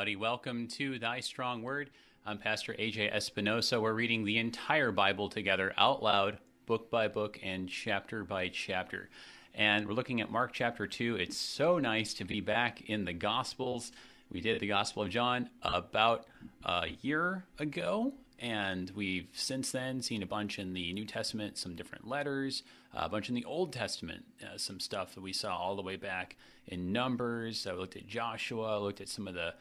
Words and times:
Everybody. 0.00 0.16
Welcome 0.16 0.66
to 0.68 0.98
Thy 0.98 1.20
Strong 1.20 1.62
Word. 1.62 1.90
I'm 2.24 2.38
Pastor 2.38 2.72
AJ 2.72 3.12
Espinosa. 3.12 3.78
We're 3.78 3.92
reading 3.92 4.24
the 4.24 4.38
entire 4.38 4.92
Bible 4.92 5.28
together 5.28 5.74
out 5.76 6.02
loud, 6.02 6.38
book 6.64 6.90
by 6.90 7.06
book, 7.06 7.38
and 7.42 7.68
chapter 7.68 8.24
by 8.24 8.48
chapter. 8.48 9.10
And 9.54 9.86
we're 9.86 9.92
looking 9.92 10.22
at 10.22 10.30
Mark 10.30 10.54
chapter 10.54 10.86
2. 10.86 11.16
It's 11.16 11.36
so 11.36 11.78
nice 11.78 12.14
to 12.14 12.24
be 12.24 12.40
back 12.40 12.80
in 12.88 13.04
the 13.04 13.12
Gospels. 13.12 13.92
We 14.32 14.40
did 14.40 14.58
the 14.60 14.68
Gospel 14.68 15.02
of 15.02 15.10
John 15.10 15.50
about 15.62 16.24
a 16.64 16.86
year 17.02 17.44
ago, 17.58 18.14
and 18.38 18.90
we've 18.96 19.28
since 19.34 19.70
then 19.70 20.00
seen 20.00 20.22
a 20.22 20.26
bunch 20.26 20.58
in 20.58 20.72
the 20.72 20.94
New 20.94 21.04
Testament, 21.04 21.58
some 21.58 21.76
different 21.76 22.08
letters, 22.08 22.62
a 22.94 23.10
bunch 23.10 23.28
in 23.28 23.34
the 23.34 23.44
Old 23.44 23.74
Testament, 23.74 24.24
uh, 24.42 24.56
some 24.56 24.80
stuff 24.80 25.14
that 25.14 25.20
we 25.20 25.34
saw 25.34 25.54
all 25.54 25.76
the 25.76 25.82
way 25.82 25.96
back 25.96 26.38
in 26.66 26.90
Numbers. 26.90 27.66
I 27.66 27.74
looked 27.74 27.96
at 27.96 28.06
Joshua, 28.06 28.80
looked 28.80 29.02
at 29.02 29.08
some 29.10 29.28
of 29.28 29.34
the 29.34 29.52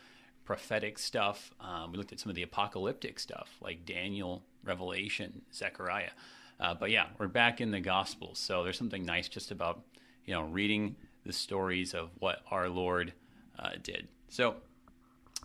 prophetic 0.50 0.98
stuff. 0.98 1.54
Um, 1.62 1.92
we 1.92 2.00
looked 2.00 2.12
at 2.12 2.20
some 2.20 2.32
of 2.32 2.36
the 2.36 2.42
apocalyptic 2.42 3.20
stuff 3.20 3.52
like 3.62 3.86
Daniel, 3.86 4.42
Revelation, 4.64 5.44
Zechariah. 5.54 6.10
Uh, 6.60 6.74
but 6.74 6.90
yeah, 6.90 7.06
we're 7.20 7.28
back 7.28 7.62
in 7.62 7.70
the 7.70 7.80
Gospels. 7.80 8.40
So 8.40 8.64
there's 8.64 8.76
something 8.76 9.06
nice 9.06 9.30
just 9.30 9.52
about, 9.52 9.84
you 10.26 10.34
know, 10.34 10.42
reading 10.42 10.96
the 11.24 11.34
stories 11.34 11.94
of 11.94 12.10
what 12.18 12.40
our 12.50 12.68
Lord 12.68 13.14
uh, 13.60 13.74
did. 13.84 14.08
So 14.28 14.56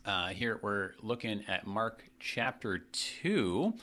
uh, 0.07 0.29
here 0.29 0.59
we're 0.63 0.93
looking 1.03 1.45
at 1.49 1.67
Mark 1.67 2.05
chapter 2.19 2.79
2, 2.79 3.75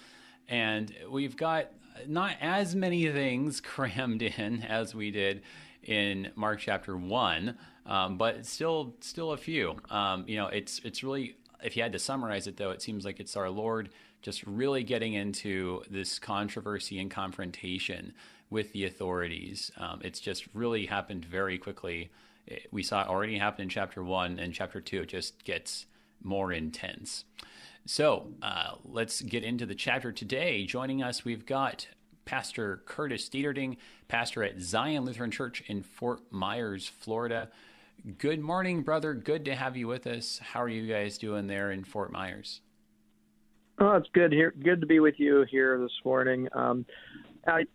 and 0.48 0.92
we've 1.08 1.38
got 1.38 1.68
not 2.08 2.36
as 2.42 2.76
many 2.76 3.08
things 3.12 3.62
crammed 3.62 4.24
in 4.24 4.64
as 4.64 4.96
we 4.96 5.12
did 5.12 5.44
in 5.84 6.32
Mark 6.34 6.58
chapter 6.58 6.98
1, 6.98 7.56
um, 7.86 8.18
but 8.18 8.46
still 8.46 8.96
still 9.02 9.32
a 9.32 9.38
few. 9.38 9.76
Um, 9.90 10.26
you 10.28 10.38
know, 10.38 10.48
it's 10.48 10.80
it's 10.84 11.04
really 11.04 11.36
if 11.64 11.76
you 11.78 11.84
had 11.84 11.94
to 11.94 12.00
summarize 12.00 12.48
it 12.48 12.58
though, 12.58 12.72
it 12.72 12.82
seems 12.82 13.06
like 13.06 13.20
it's 13.20 13.36
our 13.38 13.50
Lord 13.50 13.90
just 14.22 14.46
really 14.46 14.84
getting 14.84 15.14
into 15.14 15.82
this 15.90 16.20
controversy 16.20 17.00
and 17.00 17.10
confrontation 17.10 18.14
with 18.50 18.72
the 18.74 18.86
authorities. 18.86 19.72
Um, 19.78 20.02
it's 20.04 20.20
just 20.20 20.46
really 20.54 20.86
happened 20.86 21.26
very 21.26 21.58
quickly. 21.58 22.12
We 22.72 22.84
saw 22.84 23.02
it 23.02 23.08
already 23.08 23.38
happen 23.38 23.64
in 23.64 23.70
chapter 23.70 24.04
one, 24.04 24.40
and 24.40 24.54
chapter 24.54 24.82
two 24.82 25.02
it 25.02 25.10
just 25.10 25.44
gets 25.44 25.86
more 26.24 26.52
intense. 26.52 27.26
So 27.86 28.28
uh, 28.44 28.76
let's 28.86 29.22
get 29.22 29.44
into 29.44 29.66
the 29.66 29.76
chapter 29.76 30.12
today. 30.12 30.66
Joining 30.66 31.02
us, 31.02 31.26
we've 31.26 31.46
got 31.46 31.88
Pastor 32.32 32.82
Curtis 32.86 33.28
Dieterding, 33.28 33.76
pastor 34.08 34.42
at 34.42 34.62
Zion 34.62 35.04
Lutheran 35.04 35.32
Church 35.32 35.62
in 35.68 35.84
Fort 35.84 36.22
Myers, 36.32 36.88
Florida. 36.88 37.50
Good 38.20 38.40
morning, 38.40 38.84
brother. 38.84 39.14
Good 39.14 39.44
to 39.44 39.56
have 39.56 39.76
you 39.76 39.90
with 39.90 40.08
us. 40.08 40.40
How 40.40 40.62
are 40.62 40.70
you 40.70 40.88
guys 40.88 41.18
doing 41.18 41.48
there 41.48 41.72
in 41.72 41.84
Fort 41.84 42.10
Myers? 42.10 42.62
Oh, 43.80 43.98
it's 43.98 44.08
good 44.14 44.32
here. 44.32 44.54
Good 44.64 44.80
to 44.80 44.88
be 44.88 45.02
with 45.02 45.16
you 45.18 45.46
here 45.52 45.78
this 45.78 45.92
morning. 46.06 46.48
Um, 46.54 46.86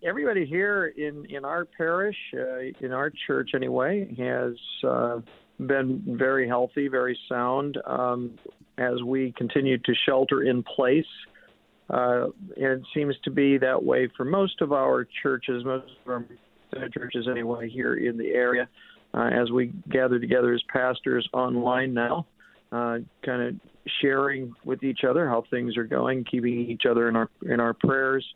everybody 0.02 0.46
here 0.46 0.86
in 0.86 1.26
in 1.28 1.44
our 1.44 1.66
parish, 1.66 2.16
uh, 2.32 2.60
in 2.80 2.92
our 2.92 3.12
church 3.26 3.50
anyway, 3.54 4.08
has 4.16 4.54
uh, 4.88 5.20
been 5.66 6.02
very 6.16 6.48
healthy, 6.48 6.88
very 6.88 7.18
sound 7.28 7.76
um, 7.84 8.38
as 8.78 9.02
we 9.02 9.32
continue 9.36 9.76
to 9.76 9.92
shelter 10.06 10.44
in 10.44 10.62
place. 10.62 11.04
Uh, 11.88 12.26
and 12.56 12.80
it 12.80 12.82
seems 12.94 13.14
to 13.24 13.30
be 13.30 13.58
that 13.58 13.82
way 13.82 14.08
for 14.16 14.24
most 14.24 14.60
of 14.60 14.72
our 14.72 15.06
churches, 15.22 15.64
most 15.64 15.86
of 16.04 16.12
our 16.12 16.88
churches 16.88 17.28
anyway 17.30 17.68
here 17.68 17.94
in 17.94 18.16
the 18.16 18.28
area. 18.28 18.68
Uh, 19.14 19.28
as 19.28 19.50
we 19.50 19.72
gather 19.90 20.18
together 20.18 20.52
as 20.52 20.62
pastors 20.70 21.26
online 21.32 21.94
now, 21.94 22.26
uh, 22.72 22.98
kind 23.24 23.42
of 23.42 23.54
sharing 24.00 24.52
with 24.64 24.82
each 24.82 25.04
other 25.08 25.28
how 25.28 25.44
things 25.48 25.76
are 25.76 25.84
going, 25.84 26.24
keeping 26.24 26.68
each 26.68 26.82
other 26.90 27.08
in 27.08 27.16
our 27.16 27.30
in 27.48 27.60
our 27.60 27.72
prayers, 27.72 28.26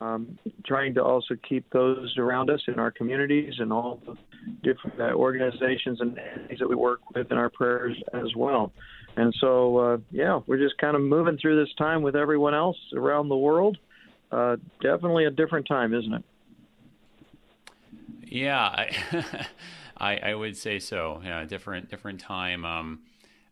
um, 0.00 0.38
trying 0.64 0.94
to 0.94 1.04
also 1.04 1.34
keep 1.48 1.68
those 1.70 2.16
around 2.18 2.50
us 2.50 2.60
in 2.66 2.78
our 2.78 2.90
communities 2.90 3.54
and 3.58 3.72
all 3.72 4.00
the 4.06 4.16
different 4.62 4.98
organizations 5.14 6.00
and 6.00 6.18
things 6.48 6.58
that 6.58 6.68
we 6.68 6.74
work 6.74 7.00
with 7.14 7.30
in 7.30 7.36
our 7.36 7.50
prayers 7.50 7.96
as 8.14 8.34
well. 8.34 8.72
And 9.16 9.34
so, 9.40 9.78
uh, 9.78 9.98
yeah, 10.10 10.40
we're 10.46 10.58
just 10.58 10.76
kind 10.78 10.94
of 10.94 11.02
moving 11.02 11.38
through 11.38 11.62
this 11.64 11.74
time 11.74 12.02
with 12.02 12.16
everyone 12.16 12.54
else 12.54 12.76
around 12.94 13.28
the 13.28 13.36
world. 13.36 13.78
Uh, 14.30 14.56
definitely 14.82 15.24
a 15.24 15.30
different 15.30 15.66
time, 15.66 15.94
isn't 15.94 16.12
it? 16.12 16.24
Yeah, 18.24 18.60
I, 18.60 19.46
I, 19.96 20.16
I, 20.18 20.34
would 20.34 20.56
say 20.56 20.78
so. 20.78 21.22
Yeah, 21.24 21.44
different 21.44 21.88
different 21.88 22.20
time. 22.20 22.64
Um, 22.64 23.00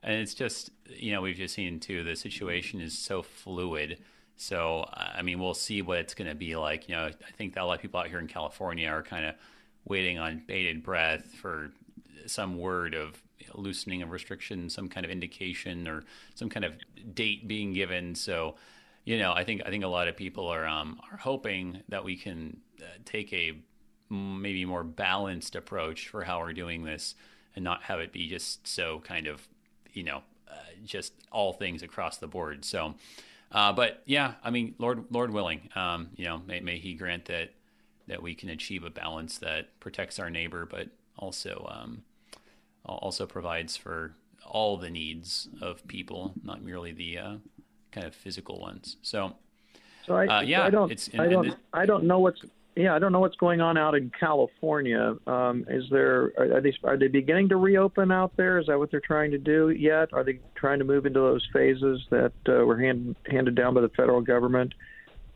and 0.02 0.16
it's 0.16 0.34
just 0.34 0.70
you 0.88 1.12
know 1.12 1.22
we've 1.22 1.36
just 1.36 1.54
seen 1.54 1.80
too 1.80 2.02
the 2.02 2.16
situation 2.16 2.80
is 2.80 2.98
so 2.98 3.22
fluid 3.22 3.98
so, 4.36 4.88
I 4.92 5.22
mean, 5.22 5.38
we'll 5.38 5.54
see 5.54 5.82
what 5.82 5.98
it's 5.98 6.14
going 6.14 6.28
to 6.28 6.34
be 6.34 6.56
like. 6.56 6.88
You 6.88 6.96
know, 6.96 7.04
I 7.04 7.32
think 7.36 7.54
that 7.54 7.62
a 7.62 7.66
lot 7.66 7.76
of 7.76 7.82
people 7.82 8.00
out 8.00 8.08
here 8.08 8.18
in 8.18 8.26
California 8.26 8.88
are 8.88 9.02
kind 9.02 9.24
of 9.26 9.34
waiting 9.84 10.18
on 10.18 10.42
bated 10.46 10.82
breath 10.82 11.24
for 11.26 11.70
some 12.26 12.58
word 12.58 12.94
of 12.94 13.22
loosening 13.54 14.02
of 14.02 14.10
restrictions, 14.10 14.74
some 14.74 14.88
kind 14.88 15.04
of 15.04 15.10
indication, 15.10 15.88
or 15.88 16.04
some 16.34 16.48
kind 16.48 16.64
of 16.64 16.74
date 17.14 17.48
being 17.48 17.72
given. 17.72 18.14
So, 18.14 18.56
you 19.04 19.18
know, 19.18 19.32
I 19.32 19.44
think 19.44 19.62
I 19.66 19.70
think 19.70 19.84
a 19.84 19.88
lot 19.88 20.08
of 20.08 20.16
people 20.16 20.48
are 20.48 20.66
um, 20.66 21.00
are 21.10 21.16
hoping 21.18 21.82
that 21.88 22.04
we 22.04 22.16
can 22.16 22.60
uh, 22.80 22.86
take 23.04 23.32
a 23.32 23.52
maybe 24.10 24.64
more 24.64 24.84
balanced 24.84 25.56
approach 25.56 26.08
for 26.08 26.24
how 26.24 26.40
we're 26.40 26.52
doing 26.52 26.84
this, 26.84 27.14
and 27.54 27.64
not 27.64 27.82
have 27.84 28.00
it 28.00 28.12
be 28.12 28.28
just 28.28 28.66
so 28.66 29.00
kind 29.00 29.26
of, 29.26 29.46
you 29.92 30.02
know, 30.02 30.22
uh, 30.48 30.54
just 30.84 31.12
all 31.30 31.52
things 31.52 31.82
across 31.82 32.18
the 32.18 32.26
board. 32.26 32.64
So. 32.64 32.94
Uh, 33.52 33.72
but 33.72 34.02
yeah, 34.04 34.32
I 34.42 34.50
mean, 34.50 34.74
Lord, 34.78 35.04
Lord 35.12 35.30
willing, 35.30 35.68
um, 35.76 36.08
you 36.16 36.24
know, 36.24 36.42
may, 36.44 36.58
may 36.58 36.78
He 36.78 36.94
grant 36.94 37.26
that 37.26 37.52
that 38.08 38.22
we 38.22 38.34
can 38.34 38.48
achieve 38.48 38.84
a 38.84 38.90
balance 38.90 39.38
that 39.38 39.78
protects 39.80 40.18
our 40.18 40.28
neighbor, 40.28 40.66
but 40.66 40.88
also 41.16 41.70
um, 41.70 42.02
also 42.84 43.26
provides 43.26 43.76
for 43.76 44.14
all 44.46 44.76
the 44.76 44.90
needs 44.90 45.48
of 45.60 45.86
people, 45.88 46.34
not 46.42 46.62
merely 46.62 46.92
the 46.92 47.18
uh, 47.18 47.34
kind 47.92 48.06
of 48.06 48.14
physical 48.14 48.60
ones. 48.60 48.96
So, 49.02 49.36
so 50.06 50.14
I, 50.14 50.26
uh, 50.26 50.40
yeah, 50.42 50.62
I 50.62 50.70
don't, 50.70 50.92
it's, 50.92 51.08
I 51.18 51.28
don't, 51.28 51.54
I 51.72 51.86
don't 51.86 52.04
know 52.04 52.18
what's 52.18 52.42
yeah, 52.76 52.94
I 52.94 52.98
don't 52.98 53.12
know 53.12 53.20
what's 53.20 53.36
going 53.36 53.60
on 53.60 53.78
out 53.78 53.94
in 53.94 54.10
California. 54.18 55.16
Um, 55.28 55.64
is 55.68 55.84
there 55.90 56.32
are, 56.36 56.60
they 56.60 56.74
are 56.82 56.96
they 56.96 57.06
beginning 57.06 57.48
to 57.50 57.56
reopen 57.56 58.10
out 58.10 58.36
there? 58.36 58.58
Is 58.58 58.66
that 58.66 58.78
what 58.78 58.90
they're 58.90 59.00
trying 59.00 59.30
to 59.30 59.38
do 59.38 59.70
yet? 59.70 60.12
Are 60.12 60.24
they 60.24 60.40
trying 60.56 60.80
to 60.80 60.84
move 60.84 61.06
into 61.06 61.20
those 61.20 61.46
phases 61.52 62.04
that 62.10 62.32
uh, 62.48 62.64
were 62.64 62.78
hand, 62.78 63.14
handed 63.30 63.54
down 63.54 63.74
by 63.74 63.80
the 63.80 63.90
federal 63.90 64.20
government? 64.20 64.74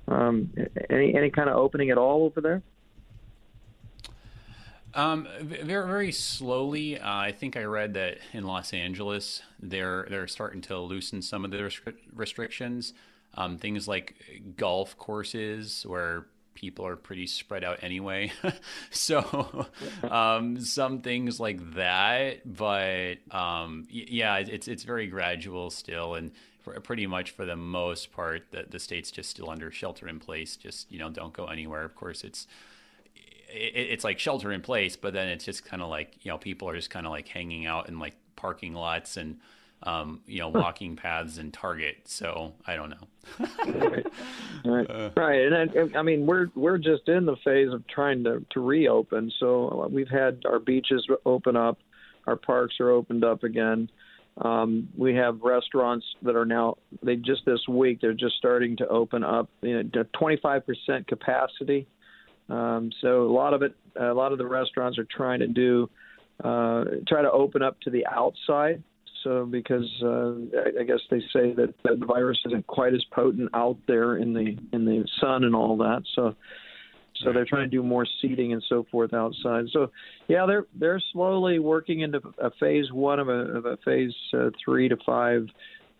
Um, 0.09 0.53
any 0.91 1.15
any 1.15 1.31
kind 1.31 1.49
of 1.49 1.57
opening 1.57 1.91
at 1.91 1.99
all 1.99 2.25
over 2.25 2.41
there? 2.41 2.63
Um, 4.95 5.29
very 5.41 5.87
very 5.87 6.13
slowly. 6.13 6.99
Uh, 6.99 7.17
I 7.17 7.33
think 7.33 7.57
I 7.57 7.65
read 7.65 7.95
that 7.95 8.19
in 8.33 8.45
Los 8.45 8.73
Angeles 8.73 9.43
they're 9.61 10.07
they're 10.09 10.27
starting 10.27 10.61
to 10.63 10.79
loosen 10.79 11.23
some 11.23 11.45
of 11.45 11.51
the 11.51 11.71
restrictions. 12.15 12.95
Um, 13.35 13.59
things 13.59 13.87
like 13.87 14.15
golf 14.57 14.97
courses 14.97 15.85
where 15.87 16.27
people 16.55 16.85
are 16.85 16.97
pretty 16.97 17.27
spread 17.27 17.63
out 17.63 17.79
anyway. 17.83 18.33
so 18.91 19.67
um, 20.11 20.61
some 20.61 21.03
things 21.03 21.39
like 21.39 21.75
that, 21.75 22.41
but 22.57 23.19
um, 23.31 23.87
yeah, 23.91 24.37
it's 24.39 24.67
it's 24.67 24.83
very 24.83 25.07
gradual 25.07 25.71
still, 25.71 26.15
and 26.15 26.33
pretty 26.83 27.07
much 27.07 27.31
for 27.31 27.45
the 27.45 27.57
most 27.57 28.11
part, 28.11 28.51
the 28.51 28.65
the 28.69 28.79
state's 28.79 29.11
just 29.11 29.31
still 29.31 29.51
under 29.51 29.71
shelter 29.71 30.09
in 30.09 30.19
place. 30.19 30.57
Just 30.57 30.91
you 30.91 30.99
know, 30.99 31.11
don't 31.11 31.33
go 31.33 31.47
anywhere. 31.47 31.85
Of 31.85 31.95
course, 31.95 32.25
it's 32.25 32.49
it's 33.51 34.05
like 34.05 34.19
shelter 34.19 34.53
in 34.53 34.61
place, 34.61 34.97
but 34.97 35.13
then 35.13 35.29
it's 35.29 35.45
just 35.45 35.65
kind 35.65 35.83
of 35.83 35.89
like 35.89 36.25
you 36.25 36.31
know 36.31 36.39
people 36.39 36.69
are 36.69 36.77
just 36.77 36.91
kind 36.91 37.07
of 37.07 37.13
like 37.13 37.29
hanging 37.29 37.67
out 37.67 37.89
in 37.89 37.99
like 37.99 38.15
parking 38.37 38.75
lots 38.75 39.17
and 39.17 39.39
um, 39.83 40.21
you 40.27 40.41
know, 40.41 40.49
walking 40.49 40.97
paths 40.97 41.39
and 41.39 41.53
Target. 41.53 41.99
So 42.05 42.55
I 42.67 42.77
don't 42.77 42.91
know. 42.91 43.47
right, 43.67 44.07
right. 44.65 44.91
Uh, 44.91 45.11
right. 45.17 45.41
and 45.41 45.95
I, 45.95 45.99
I, 45.99 46.03
mean, 46.03 46.27
we're 46.27 46.49
we're 46.55 46.79
just 46.79 47.09
in 47.09 47.27
the 47.27 47.37
phase 47.45 47.73
of 47.73 47.87
trying 47.87 48.25
to 48.25 48.45
to 48.51 48.61
reopen. 48.61 49.31
So 49.39 49.89
we've 49.91 50.09
had 50.09 50.43
our 50.47 50.59
beaches 50.59 51.07
open 51.25 51.57
up, 51.57 51.79
our 52.27 52.37
parks 52.37 52.77
are 52.81 52.91
opened 52.91 53.25
up 53.25 53.45
again. 53.45 53.91
Um, 54.39 54.89
we 54.97 55.15
have 55.17 55.41
restaurants 55.43 56.07
that 56.23 56.37
are 56.37 56.45
now 56.45 56.77
they 57.03 57.17
just 57.17 57.45
this 57.45 57.67
week 57.69 58.01
they're 58.01 58.13
just 58.15 58.37
starting 58.37 58.77
to 58.77 58.87
open 58.87 59.25
up 59.25 59.49
you 59.63 59.83
know, 59.83 60.05
25% 60.15 61.07
capacity. 61.09 61.89
Um, 62.49 62.91
so 63.01 63.25
a 63.25 63.33
lot 63.33 63.55
of 63.55 63.63
it, 63.63 63.75
a 64.01 64.15
lot 64.15 64.33
of 64.33 64.39
the 64.39 64.47
restaurants 64.47 64.99
are 64.99 65.07
trying 65.11 65.41
to 65.41 65.47
do 65.47 65.91
uh, 66.43 66.85
try 67.07 67.23
to 67.23 67.31
open 67.31 67.63
up 67.63 67.81
to 67.81 67.91
the 67.91 68.07
outside 68.07 68.83
so 69.25 69.45
because 69.45 69.89
uh, 70.03 70.33
I, 70.57 70.81
I 70.81 70.85
guess 70.85 71.01
they 71.11 71.21
say 71.33 71.53
that, 71.55 71.75
that 71.85 71.99
the 72.01 72.07
virus 72.07 72.39
isn't 72.47 72.67
quite 72.67 72.95
as 72.95 73.05
potent 73.13 73.51
out 73.53 73.77
there 73.87 74.17
in 74.17 74.33
the 74.33 74.57
in 74.73 74.85
the 74.85 75.07
sun 75.21 75.45
and 75.45 75.55
all 75.55 75.77
that. 75.79 76.03
So 76.15 76.35
So 77.25 77.33
they're 77.33 77.45
trying 77.45 77.69
to 77.69 77.77
do 77.77 77.83
more 77.83 78.07
seating 78.23 78.53
and 78.53 78.63
so 78.69 78.87
forth 78.93 79.13
outside. 79.13 79.65
So, 79.73 79.91
yeah, 80.29 80.47
they're 80.47 80.67
they're 80.75 81.03
slowly 81.13 81.59
working 81.59 82.01
into 82.01 82.21
a 82.39 82.51
phase 82.61 82.93
one 82.93 83.19
of 83.19 83.29
a, 83.29 83.41
of 83.59 83.67
a 83.67 83.77
phase 83.85 84.15
uh, 84.33 84.51
three 84.65 84.89
to 84.89 84.97
five 85.05 85.47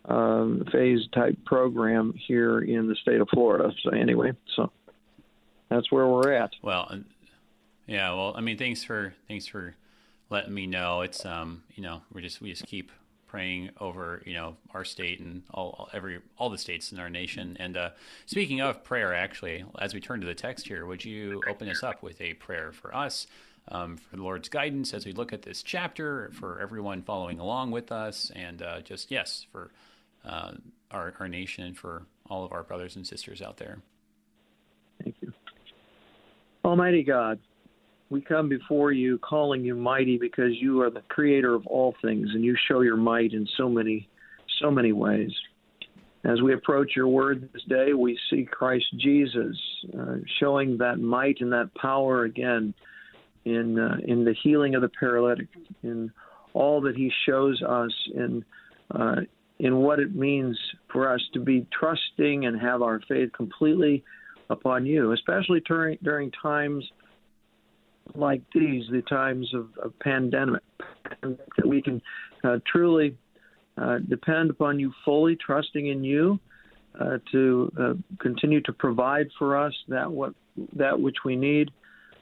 um, 0.05 0.65
phase 0.73 1.01
type 1.13 1.37
program 1.45 2.15
here 2.27 2.61
in 2.61 2.89
the 2.89 2.95
state 3.03 3.21
of 3.21 3.29
Florida. 3.35 3.71
So 3.83 3.91
anyway, 3.91 4.33
so 4.55 4.71
that's 5.69 5.91
where 5.91 6.07
we're 6.07 6.33
at. 6.33 6.53
Well, 6.63 7.01
yeah. 7.87 8.13
Well, 8.15 8.35
I 8.37 8.41
mean, 8.41 8.59
thanks 8.59 8.85
for 8.85 9.15
thanks 9.27 9.47
for 9.47 9.75
letting 10.31 10.55
me 10.55 10.67
know. 10.67 11.03
It's 11.03 11.25
um, 11.25 11.63
you 11.75 11.83
know, 11.83 12.03
we 12.13 12.23
just 12.23 12.41
we 12.41 12.51
just 12.51 12.67
keep 12.67 12.91
praying 13.27 13.71
over 13.79 14.23
you 14.25 14.33
know 14.33 14.57
our 14.73 14.85
state 14.85 15.21
and 15.21 15.43
all 15.53 15.89
every 15.93 16.19
all 16.39 16.51
the 16.51 16.59
states 16.59 16.93
in 16.93 16.99
our 16.99 17.11
nation. 17.11 17.57
And 17.61 17.77
uh, 17.77 17.91
speaking 18.27 18.61
of 18.61 18.83
prayer, 18.85 19.15
actually, 19.15 19.65
as 19.79 19.95
we 19.95 20.01
turn 20.01 20.21
to 20.21 20.27
the 20.27 20.35
text 20.35 20.67
here, 20.67 20.87
would 20.87 21.05
you 21.05 21.43
open 21.49 21.69
us 21.69 21.83
up 21.83 22.03
with 22.03 22.21
a 22.21 22.35
prayer 22.35 22.73
for 22.73 22.95
us? 22.95 23.27
Um, 23.71 23.99
for 23.99 24.17
the 24.17 24.23
Lord's 24.23 24.49
guidance 24.49 24.95
as 24.95 25.05
we 25.05 25.13
look 25.13 25.35
at 25.35 25.43
this 25.43 25.63
chapter, 25.63 26.31
for 26.33 26.59
everyone 26.59 27.03
following 27.03 27.39
along 27.39 27.71
with 27.71 27.93
us, 27.93 28.33
and 28.35 28.63
uh, 28.63 28.81
just 28.81 29.11
yes, 29.11 29.45
for 29.53 29.73
uh, 30.25 30.53
our, 30.91 31.13
our 31.21 31.29
nation 31.29 31.65
and 31.65 31.77
for 31.77 32.07
all 32.31 32.47
of 32.47 32.53
our 32.53 32.63
brothers 32.63 32.97
and 32.97 33.07
sisters 33.07 33.43
out 33.43 33.59
there. 33.59 33.79
Thank 35.03 35.17
you. 35.21 35.33
Almighty 36.69 37.03
God, 37.03 37.39
we 38.11 38.21
come 38.21 38.47
before 38.47 38.93
you 38.93 39.17
calling 39.21 39.65
you 39.65 39.75
mighty 39.75 40.19
because 40.19 40.51
you 40.61 40.83
are 40.83 40.91
the 40.91 41.01
creator 41.09 41.55
of 41.55 41.67
all 41.67 41.95
things 42.03 42.29
and 42.35 42.45
you 42.45 42.55
show 42.69 42.83
your 42.83 42.99
might 42.99 43.33
in 43.33 43.49
so 43.57 43.71
many 43.71 44.07
so 44.61 44.71
many 44.71 44.93
ways. 44.93 45.31
As 46.25 46.43
we 46.43 46.53
approach 46.53 46.93
your 46.95 47.09
word 47.09 47.49
this 47.55 47.63
day 47.71 47.95
we 47.95 48.19
see 48.29 48.45
christ 48.45 48.85
jesus 48.99 49.57
uh, 49.99 50.17
showing 50.41 50.77
that 50.77 50.99
might 50.99 51.41
and 51.41 51.53
that 51.53 51.71
power 51.75 52.25
again 52.25 52.75
in 53.47 53.79
uh, 53.79 53.97
in 54.07 54.27
the 54.27 54.35
healing 54.43 54.75
of 54.75 54.83
the 54.83 54.91
paralytic 54.91 55.49
in 55.83 56.13
all 56.53 56.83
that 56.83 56.97
he 56.97 57.11
shows 57.25 57.63
us 57.63 57.93
in 58.15 58.45
uh, 58.95 59.23
in 59.59 59.77
what 59.77 60.01
it 60.01 60.15
means 60.15 60.59
for 60.93 61.11
us 61.11 61.23
to 61.33 61.41
be 61.41 61.67
trusting 61.79 62.45
and 62.45 62.61
have 62.61 62.83
our 62.83 63.01
faith 63.09 63.33
completely 63.33 64.05
upon 64.51 64.87
you 64.87 65.13
especially 65.13 65.61
during 65.61 65.99
during 66.03 66.31
times 66.31 66.85
like 68.15 68.43
these, 68.55 68.85
the 68.91 69.03
times 69.03 69.53
of, 69.55 69.69
of 69.83 69.99
pandemic, 70.01 70.63
that 71.23 71.67
we 71.67 71.83
can 71.83 72.01
uh, 72.45 72.59
truly 72.71 73.17
uh, 73.77 73.99
depend 74.09 74.51
upon 74.51 74.79
you 74.79 74.93
fully, 75.05 75.37
trusting 75.37 75.87
in 75.87 76.05
you 76.05 76.39
uh, 77.01 77.19
to 77.33 77.73
uh, 77.79 77.95
continue 78.21 78.61
to 78.63 78.73
provide 78.73 79.29
for 79.39 79.57
us 79.57 79.75
that 79.89 80.11
what 80.11 80.35
that 80.75 80.99
which 80.99 81.17
we 81.25 81.37
need. 81.37 81.71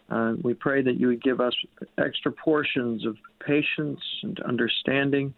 Uh, 0.08 0.34
we 0.42 0.54
pray 0.54 0.82
that 0.82 1.00
you 1.00 1.08
would 1.08 1.22
give 1.22 1.40
us 1.40 1.54
extra 1.98 2.30
portions 2.30 3.04
of 3.04 3.16
patience 3.44 4.00
and 4.22 4.38
understanding. 4.40 5.34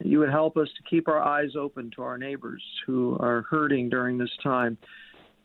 You 0.00 0.18
would 0.18 0.30
help 0.30 0.56
us 0.56 0.68
to 0.76 0.90
keep 0.90 1.08
our 1.08 1.22
eyes 1.22 1.50
open 1.58 1.90
to 1.96 2.02
our 2.02 2.18
neighbors 2.18 2.62
who 2.86 3.16
are 3.20 3.46
hurting 3.48 3.88
during 3.88 4.18
this 4.18 4.32
time, 4.42 4.76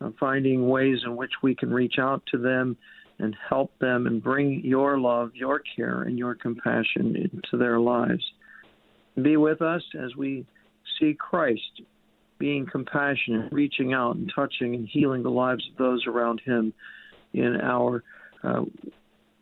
uh, 0.01 0.09
finding 0.19 0.67
ways 0.67 0.99
in 1.05 1.15
which 1.15 1.31
we 1.41 1.55
can 1.55 1.71
reach 1.71 1.95
out 1.99 2.23
to 2.31 2.37
them 2.37 2.77
and 3.19 3.35
help 3.49 3.71
them 3.79 4.07
and 4.07 4.23
bring 4.23 4.61
your 4.63 4.97
love, 4.97 5.31
your 5.35 5.61
care, 5.75 6.03
and 6.03 6.17
your 6.17 6.35
compassion 6.35 7.15
into 7.15 7.57
their 7.57 7.79
lives. 7.79 8.23
Be 9.21 9.35
with 9.35 9.61
us 9.61 9.83
as 10.01 10.15
we 10.15 10.45
see 10.99 11.15
Christ 11.19 11.81
being 12.37 12.65
compassionate, 12.65 13.51
reaching 13.51 13.93
out 13.93 14.15
and 14.15 14.31
touching 14.33 14.73
and 14.73 14.87
healing 14.87 15.23
the 15.23 15.29
lives 15.29 15.67
of 15.69 15.77
those 15.77 16.07
around 16.07 16.41
him 16.45 16.73
in 17.33 17.59
our 17.61 18.03
uh, 18.43 18.63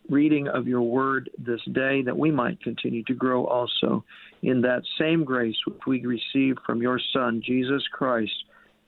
reading 0.09 0.47
of 0.47 0.67
your 0.67 0.81
word 0.81 1.29
this 1.37 1.61
day, 1.73 2.01
that 2.01 2.17
we 2.17 2.31
might 2.31 2.61
continue 2.61 3.03
to 3.03 3.13
grow 3.13 3.45
also 3.45 4.03
in 4.41 4.61
that 4.61 4.81
same 4.99 5.23
grace 5.23 5.55
which 5.65 5.81
we 5.85 6.03
receive 6.05 6.55
from 6.65 6.81
your 6.81 6.99
Son, 7.13 7.41
Jesus 7.45 7.83
Christ, 7.91 8.33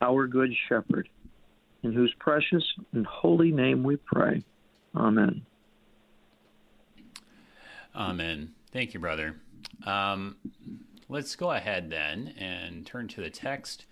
our 0.01 0.27
Good 0.27 0.51
Shepherd, 0.67 1.07
in 1.83 1.93
whose 1.93 2.13
precious 2.19 2.63
and 2.93 3.05
holy 3.05 3.51
name 3.51 3.83
we 3.83 3.95
pray. 3.95 4.43
Amen. 4.95 5.45
Amen. 7.95 8.53
Thank 8.71 8.93
you, 8.93 8.99
brother. 8.99 9.35
Um, 9.85 10.35
let's 11.07 11.35
go 11.35 11.51
ahead 11.51 11.89
then 11.89 12.33
and 12.37 12.85
turn 12.85 13.07
to 13.09 13.21
the 13.21 13.29
text. 13.29 13.85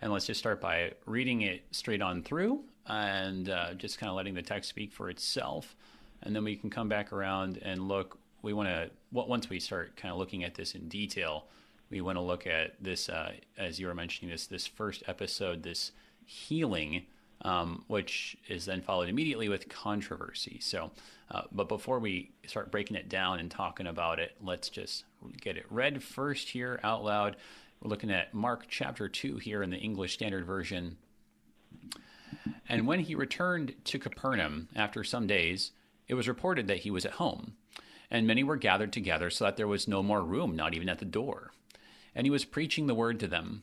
And 0.00 0.12
let's 0.12 0.26
just 0.26 0.40
start 0.40 0.60
by 0.60 0.92
reading 1.06 1.42
it 1.42 1.62
straight 1.70 2.02
on 2.02 2.22
through 2.22 2.64
and 2.86 3.48
uh, 3.48 3.74
just 3.74 3.98
kind 3.98 4.10
of 4.10 4.16
letting 4.16 4.34
the 4.34 4.42
text 4.42 4.68
speak 4.68 4.92
for 4.92 5.10
itself. 5.10 5.76
And 6.22 6.34
then 6.34 6.44
we 6.44 6.56
can 6.56 6.70
come 6.70 6.88
back 6.88 7.12
around 7.12 7.58
and 7.62 7.88
look. 7.88 8.18
We 8.42 8.52
want 8.52 8.68
to, 8.68 8.90
once 9.12 9.48
we 9.48 9.60
start 9.60 9.96
kind 9.96 10.10
of 10.10 10.18
looking 10.18 10.42
at 10.42 10.56
this 10.56 10.74
in 10.74 10.88
detail, 10.88 11.46
we 11.90 12.00
want 12.00 12.16
to 12.16 12.22
look 12.22 12.46
at 12.46 12.82
this, 12.82 13.08
uh, 13.08 13.32
as 13.56 13.78
you 13.78 13.86
were 13.86 13.94
mentioning, 13.94 14.32
this, 14.32 14.46
this 14.48 14.66
first 14.66 15.04
episode, 15.06 15.62
this 15.62 15.92
healing 16.24 17.06
um, 17.42 17.84
which 17.88 18.36
is 18.48 18.64
then 18.64 18.82
followed 18.82 19.08
immediately 19.08 19.48
with 19.48 19.68
controversy. 19.68 20.58
So, 20.60 20.92
uh, 21.30 21.42
but 21.50 21.68
before 21.68 21.98
we 21.98 22.30
start 22.46 22.70
breaking 22.70 22.96
it 22.96 23.08
down 23.08 23.40
and 23.40 23.50
talking 23.50 23.86
about 23.86 24.18
it, 24.18 24.32
let's 24.40 24.68
just 24.68 25.04
get 25.40 25.56
it 25.56 25.66
read 25.70 26.02
first 26.02 26.48
here 26.50 26.80
out 26.82 27.04
loud. 27.04 27.36
We're 27.80 27.90
looking 27.90 28.10
at 28.10 28.32
Mark 28.32 28.66
chapter 28.68 29.08
2 29.08 29.38
here 29.38 29.62
in 29.62 29.70
the 29.70 29.76
English 29.76 30.14
Standard 30.14 30.46
Version. 30.46 30.96
And 32.68 32.86
when 32.86 33.00
he 33.00 33.14
returned 33.14 33.74
to 33.84 33.98
Capernaum 33.98 34.68
after 34.74 35.02
some 35.02 35.26
days, 35.26 35.72
it 36.06 36.14
was 36.14 36.28
reported 36.28 36.68
that 36.68 36.78
he 36.78 36.90
was 36.90 37.04
at 37.04 37.12
home, 37.12 37.54
and 38.10 38.26
many 38.26 38.44
were 38.44 38.56
gathered 38.56 38.92
together 38.92 39.30
so 39.30 39.44
that 39.44 39.56
there 39.56 39.68
was 39.68 39.88
no 39.88 40.02
more 40.02 40.22
room, 40.22 40.54
not 40.54 40.74
even 40.74 40.88
at 40.88 40.98
the 40.98 41.04
door. 41.04 41.52
And 42.14 42.26
he 42.26 42.30
was 42.30 42.44
preaching 42.44 42.86
the 42.86 42.94
word 42.94 43.18
to 43.20 43.26
them. 43.26 43.62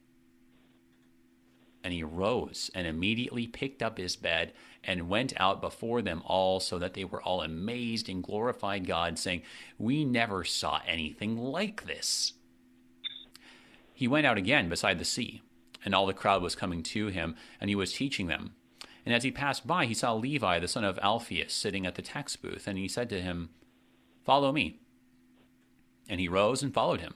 And 1.83 1.93
he 1.93 2.03
rose 2.03 2.69
and 2.75 2.85
immediately 2.85 3.47
picked 3.47 3.81
up 3.81 3.97
his 3.97 4.15
bed 4.15 4.53
and 4.83 5.09
went 5.09 5.33
out 5.37 5.61
before 5.61 6.01
them 6.01 6.21
all, 6.25 6.59
so 6.59 6.79
that 6.79 6.93
they 6.93 7.03
were 7.03 7.21
all 7.21 7.41
amazed 7.41 8.09
and 8.09 8.23
glorified 8.23 8.87
God, 8.87 9.17
saying, 9.19 9.43
We 9.77 10.05
never 10.05 10.43
saw 10.43 10.81
anything 10.87 11.37
like 11.37 11.85
this. 11.85 12.33
He 13.93 14.07
went 14.07 14.25
out 14.25 14.37
again 14.37 14.69
beside 14.69 14.97
the 14.97 15.05
sea, 15.05 15.43
and 15.85 15.93
all 15.93 16.07
the 16.07 16.13
crowd 16.13 16.41
was 16.41 16.55
coming 16.55 16.81
to 16.83 17.07
him, 17.07 17.35
and 17.59 17.69
he 17.69 17.75
was 17.75 17.93
teaching 17.93 18.27
them. 18.27 18.53
And 19.05 19.13
as 19.13 19.23
he 19.23 19.31
passed 19.31 19.65
by, 19.65 19.85
he 19.85 19.93
saw 19.93 20.13
Levi, 20.13 20.59
the 20.59 20.67
son 20.67 20.83
of 20.83 20.99
Alphaeus, 20.99 21.53
sitting 21.53 21.85
at 21.85 21.95
the 21.95 22.01
tax 22.01 22.35
booth, 22.35 22.67
and 22.67 22.77
he 22.77 22.87
said 22.87 23.09
to 23.09 23.21
him, 23.21 23.49
Follow 24.23 24.51
me. 24.51 24.79
And 26.09 26.19
he 26.19 26.27
rose 26.27 26.61
and 26.61 26.73
followed 26.73 27.01
him. 27.01 27.15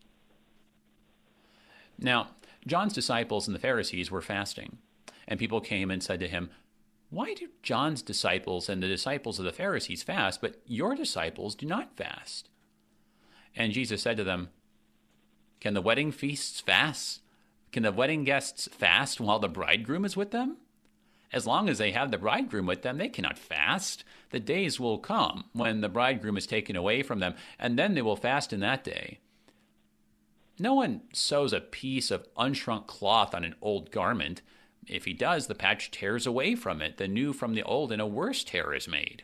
Now, 2.01 2.29
John's 2.65 2.93
disciples 2.93 3.47
and 3.47 3.55
the 3.55 3.59
Pharisees 3.59 4.09
were 4.09 4.21
fasting, 4.21 4.79
and 5.27 5.39
people 5.39 5.61
came 5.61 5.91
and 5.91 6.01
said 6.01 6.19
to 6.19 6.27
him, 6.27 6.49
Why 7.09 7.33
do 7.33 7.49
John's 7.61 8.01
disciples 8.01 8.67
and 8.67 8.81
the 8.81 8.87
disciples 8.87 9.39
of 9.39 9.45
the 9.45 9.51
Pharisees 9.51 10.03
fast, 10.03 10.41
but 10.41 10.61
your 10.65 10.95
disciples 10.95 11.55
do 11.55 11.65
not 11.65 11.95
fast? 11.95 12.49
And 13.55 13.71
Jesus 13.71 14.01
said 14.01 14.17
to 14.17 14.23
them, 14.23 14.49
Can 15.59 15.75
the 15.75 15.81
wedding 15.81 16.11
feasts 16.11 16.59
fast? 16.59 17.21
Can 17.71 17.83
the 17.83 17.91
wedding 17.91 18.23
guests 18.23 18.67
fast 18.71 19.21
while 19.21 19.39
the 19.39 19.47
bridegroom 19.47 20.03
is 20.03 20.17
with 20.17 20.31
them? 20.31 20.57
As 21.33 21.47
long 21.47 21.69
as 21.69 21.77
they 21.77 21.91
have 21.91 22.11
the 22.11 22.17
bridegroom 22.17 22.65
with 22.65 22.81
them, 22.81 22.97
they 22.97 23.07
cannot 23.07 23.37
fast. 23.37 24.03
The 24.31 24.39
days 24.39 24.79
will 24.79 24.97
come 24.97 25.45
when 25.53 25.79
the 25.79 25.87
bridegroom 25.87 26.35
is 26.35 26.45
taken 26.45 26.75
away 26.75 27.03
from 27.03 27.19
them, 27.19 27.35
and 27.57 27.79
then 27.79 27.93
they 27.93 28.01
will 28.01 28.17
fast 28.17 28.51
in 28.51 28.59
that 28.59 28.83
day. 28.83 29.19
No 30.61 30.75
one 30.75 31.01
sews 31.11 31.53
a 31.53 31.59
piece 31.59 32.11
of 32.11 32.31
unshrunk 32.37 32.85
cloth 32.85 33.33
on 33.33 33.43
an 33.43 33.55
old 33.63 33.89
garment. 33.89 34.43
If 34.85 35.05
he 35.05 35.13
does, 35.13 35.47
the 35.47 35.55
patch 35.55 35.89
tears 35.89 36.27
away 36.27 36.53
from 36.53 36.83
it, 36.83 36.97
the 36.97 37.07
new 37.07 37.33
from 37.33 37.55
the 37.55 37.63
old, 37.63 37.91
and 37.91 37.99
a 37.99 38.05
worse 38.05 38.43
tear 38.43 38.71
is 38.71 38.87
made. 38.87 39.23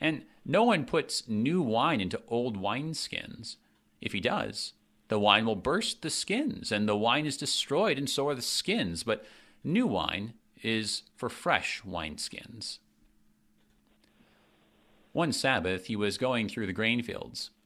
And 0.00 0.22
no 0.44 0.62
one 0.62 0.84
puts 0.84 1.28
new 1.28 1.60
wine 1.60 2.00
into 2.00 2.22
old 2.28 2.56
wineskins. 2.56 3.56
If 4.00 4.12
he 4.12 4.20
does, 4.20 4.74
the 5.08 5.18
wine 5.18 5.44
will 5.44 5.56
burst 5.56 6.02
the 6.02 6.10
skins, 6.10 6.70
and 6.70 6.88
the 6.88 6.96
wine 6.96 7.26
is 7.26 7.36
destroyed, 7.36 7.98
and 7.98 8.08
so 8.08 8.28
are 8.28 8.34
the 8.36 8.40
skins. 8.40 9.02
But 9.02 9.24
new 9.64 9.88
wine 9.88 10.34
is 10.62 11.02
for 11.16 11.28
fresh 11.28 11.82
wineskins. 11.84 12.78
One 15.10 15.32
Sabbath 15.32 15.86
he 15.86 15.96
was 15.96 16.16
going 16.16 16.48
through 16.48 16.68
the 16.68 16.72
grain 16.72 17.02
fields, 17.02 17.50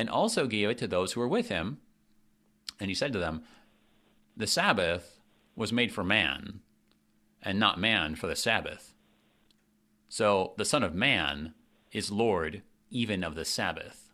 and 0.00 0.08
also 0.08 0.46
gave 0.46 0.70
it 0.70 0.78
to 0.78 0.88
those 0.88 1.12
who 1.12 1.20
were 1.20 1.28
with 1.28 1.50
him. 1.50 1.76
And 2.80 2.88
he 2.88 2.94
said 2.94 3.12
to 3.12 3.18
them, 3.18 3.42
The 4.34 4.46
Sabbath 4.46 5.20
was 5.54 5.74
made 5.74 5.92
for 5.92 6.02
man, 6.02 6.60
and 7.42 7.60
not 7.60 7.78
man 7.78 8.14
for 8.14 8.26
the 8.26 8.34
Sabbath. 8.34 8.94
So 10.08 10.54
the 10.56 10.64
Son 10.64 10.82
of 10.82 10.94
Man 10.94 11.52
is 11.92 12.10
Lord 12.10 12.62
even 12.88 13.22
of 13.22 13.34
the 13.34 13.44
Sabbath. 13.44 14.10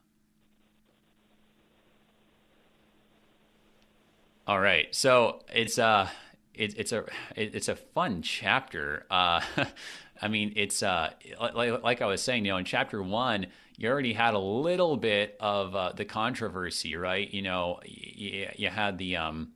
All 4.45 4.59
right, 4.59 4.93
so 4.93 5.45
it's 5.55 5.79
uh 5.79 6.09
it, 6.57 6.79
it's 6.79 6.93
a 6.93 7.05
it, 7.35 7.55
it's 7.55 7.69
a 7.69 7.77
fun 7.77 8.23
chapter. 8.23 9.07
Uh, 9.11 9.41
I 10.23 10.29
mean, 10.29 10.53
it's 10.57 10.83
uh 10.83 11.11
like, 11.41 11.83
like 11.83 12.03
I 12.03 12.07
was 12.07 12.23
saying, 12.23 12.45
you 12.45 12.53
know, 12.53 12.57
in 12.59 12.65
chapter 12.65 13.03
one, 13.03 13.47
you 13.77 13.89
already 13.89 14.13
had 14.13 14.35
a 14.35 14.39
little 14.39 14.97
bit 14.97 15.37
of 15.41 15.75
uh, 15.75 15.93
the 15.93 16.05
controversy, 16.05 16.97
right? 16.97 17.33
You 17.33 17.43
know, 17.43 17.81
you, 17.85 18.49
you 18.57 18.69
had 18.69 18.99
the 18.99 19.17
um, 19.17 19.53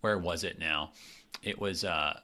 where 0.00 0.18
was 0.18 0.44
it 0.44 0.58
now? 0.58 0.92
It 1.42 1.58
was 1.58 1.84
uh, 1.84 2.20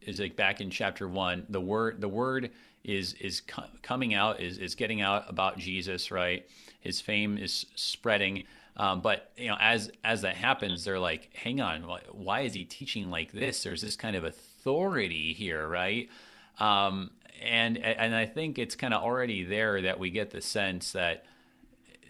is 0.00 0.20
like 0.20 0.36
back 0.36 0.60
in 0.60 0.70
chapter 0.70 1.08
one. 1.08 1.46
The 1.48 1.60
word 1.60 2.00
the 2.00 2.08
word 2.08 2.50
is 2.84 3.14
is 3.14 3.40
co- 3.42 3.64
coming 3.82 4.14
out 4.14 4.40
is 4.40 4.58
is 4.58 4.74
getting 4.74 5.00
out 5.00 5.24
about 5.28 5.58
Jesus, 5.58 6.10
right? 6.10 6.46
His 6.80 7.00
fame 7.00 7.36
is 7.38 7.66
spreading. 7.74 8.44
Um, 8.80 9.02
but 9.02 9.30
you 9.36 9.48
know, 9.48 9.58
as 9.60 9.90
as 10.02 10.22
that 10.22 10.36
happens, 10.36 10.84
they're 10.84 10.98
like, 10.98 11.28
"Hang 11.34 11.60
on, 11.60 11.82
why 12.12 12.40
is 12.40 12.54
he 12.54 12.64
teaching 12.64 13.10
like 13.10 13.30
this? 13.30 13.62
There's 13.62 13.82
this 13.82 13.94
kind 13.94 14.16
of 14.16 14.24
authority 14.24 15.34
here, 15.34 15.68
right?" 15.68 16.08
Um, 16.58 17.10
and 17.42 17.76
and 17.76 18.14
I 18.14 18.24
think 18.24 18.58
it's 18.58 18.76
kind 18.76 18.94
of 18.94 19.02
already 19.02 19.44
there 19.44 19.82
that 19.82 19.98
we 19.98 20.08
get 20.08 20.30
the 20.30 20.40
sense 20.40 20.92
that, 20.92 21.26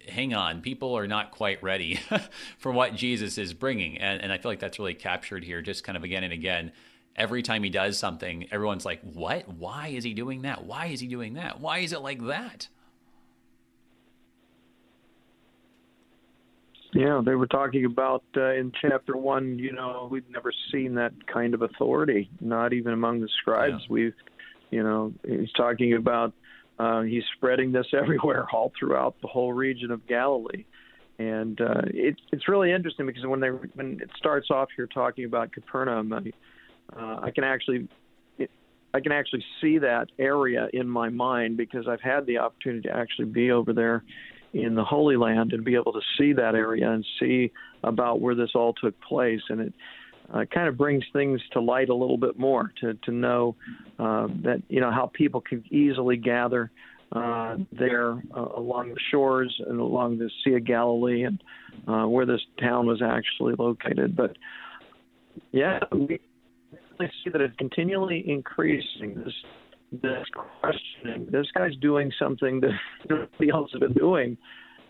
hang 0.09 0.33
on, 0.33 0.61
people 0.61 0.97
are 0.97 1.09
not 1.09 1.33
quite 1.33 1.61
ready 1.61 1.99
for 2.59 2.71
what 2.71 2.95
Jesus 2.95 3.37
is 3.37 3.53
bringing, 3.53 3.99
and 3.99 4.23
and 4.23 4.33
I 4.33 4.39
feel 4.39 4.53
like 4.53 4.61
that's 4.61 4.79
really 4.79 4.95
captured 4.95 5.43
here, 5.43 5.63
just 5.63 5.83
kind 5.83 5.97
of 5.97 6.05
again 6.05 6.23
and 6.23 6.33
again. 6.33 6.71
Every 7.17 7.43
time 7.43 7.65
he 7.65 7.71
does 7.71 7.99
something, 7.99 8.47
everyone's 8.53 8.85
like, 8.85 9.01
"What? 9.03 9.49
Why 9.49 9.89
is 9.89 10.05
he 10.05 10.15
doing 10.15 10.43
that? 10.43 10.65
Why 10.67 10.87
is 10.87 11.01
he 11.01 11.09
doing 11.09 11.35
that? 11.35 11.59
Why 11.59 11.79
is 11.79 11.93
it 11.93 12.01
like 12.01 12.25
that?" 12.27 12.69
Yeah, 16.93 17.21
they 17.25 17.35
were 17.35 17.47
talking 17.47 17.85
about 17.85 18.25
uh, 18.37 18.53
in 18.55 18.73
chapter 18.81 19.17
one. 19.17 19.59
You 19.59 19.73
know, 19.73 20.09
we've 20.11 20.29
never 20.29 20.53
seen 20.73 20.95
that 20.97 21.13
kind 21.33 21.55
of 21.55 21.63
authority, 21.63 22.29
not 22.41 22.73
even 22.73 22.93
among 22.93 23.21
the 23.21 23.29
scribes. 23.41 23.83
Yeah. 23.83 23.93
We've, 23.93 24.15
you 24.71 24.83
know, 24.83 25.13
he's 25.25 25.53
talking 25.57 25.95
about 25.95 26.33
uh, 26.79 27.03
he's 27.03 27.23
spreading 27.37 27.71
this 27.71 27.87
everywhere, 27.95 28.47
all 28.53 28.73
throughout 28.79 29.15
the 29.23 29.29
whole 29.29 29.53
region 29.53 29.93
of 29.93 30.07
Galilee, 30.09 30.65
and 31.19 31.61
uh, 31.61 31.83
it, 31.87 32.17
it's 32.33 32.49
really 32.49 32.73
interesting 32.73 33.07
because 33.07 33.25
when 33.25 33.41
they 33.41 33.49
when 33.49 34.01
it 34.03 34.11
starts 34.17 34.49
off 34.51 34.69
here 34.75 34.89
talking 34.89 35.27
about 35.27 35.53
Capernaum, 35.53 36.13
I, 36.13 36.33
uh, 36.99 37.21
I 37.23 37.31
can 37.31 37.45
actually. 37.45 37.89
I 38.93 38.99
can 38.99 39.13
actually 39.13 39.45
see 39.61 39.79
that 39.79 40.09
area 40.19 40.67
in 40.73 40.89
my 40.89 41.11
mind 41.11 41.57
because 41.57 41.87
I've 41.87 42.01
had 42.01 42.27
the 42.27 42.39
opportunity 42.39 42.89
to 42.89 42.97
actually 42.97 43.27
be 43.27 43.53
over 43.53 43.73
there 43.73 44.03
in 44.53 44.75
the 44.75 44.85
Holy 44.85 45.17
Land 45.17 45.53
and 45.53 45.65
be 45.65 45.75
able 45.75 45.93
to 45.93 46.01
see 46.19 46.33
that 46.33 46.55
area 46.55 46.91
and 46.91 47.05
see 47.19 47.53
about 47.85 48.21
where 48.21 48.35
this 48.35 48.51
all 48.55 48.73
took 48.75 49.01
place. 49.01 49.41
And 49.49 49.61
it 49.61 49.75
uh, 50.33 50.45
kind 50.53 50.69
of 50.69 50.77
brings 50.77 51.05
things 51.13 51.41
to 51.53 51.61
light 51.61 51.89
a 51.89 51.95
little 51.95 52.19
bit 52.19 52.39
more 52.39 52.73
to, 52.81 52.95
to 52.95 53.11
know 53.13 53.57
uh, 53.99 54.29
that, 54.43 54.63
you 54.69 54.81
know, 54.81 54.91
how 54.91 55.11
people 55.13 55.41
can 55.41 55.65
easily 55.71 56.17
gather 56.17 56.71
uh, 57.13 57.57
there 57.73 58.23
uh, 58.37 58.49
along 58.57 58.91
the 58.91 59.01
shores 59.11 59.55
and 59.67 59.81
along 59.81 60.19
the 60.19 60.31
Sea 60.45 60.55
of 60.55 60.65
Galilee 60.65 61.25
and 61.25 61.43
uh, 61.89 62.07
where 62.07 62.27
this 62.27 62.41
town 62.61 62.87
was 62.87 63.03
actually 63.03 63.55
located. 63.59 64.17
But 64.17 64.37
yeah, 65.53 65.81
we 65.93 66.21
see 66.99 67.31
that 67.33 67.41
it's 67.41 67.57
continually 67.57 68.25
increasing. 68.29 69.23
This 69.25 69.35
this 69.93 70.27
questioning. 70.61 71.27
This 71.31 71.47
guy's 71.55 71.77
doing 71.77 72.13
something 72.19 72.61
that 72.61 72.71
nobody 73.09 73.51
else 73.51 73.71
has 73.73 73.81
been 73.81 73.93
doing, 73.93 74.37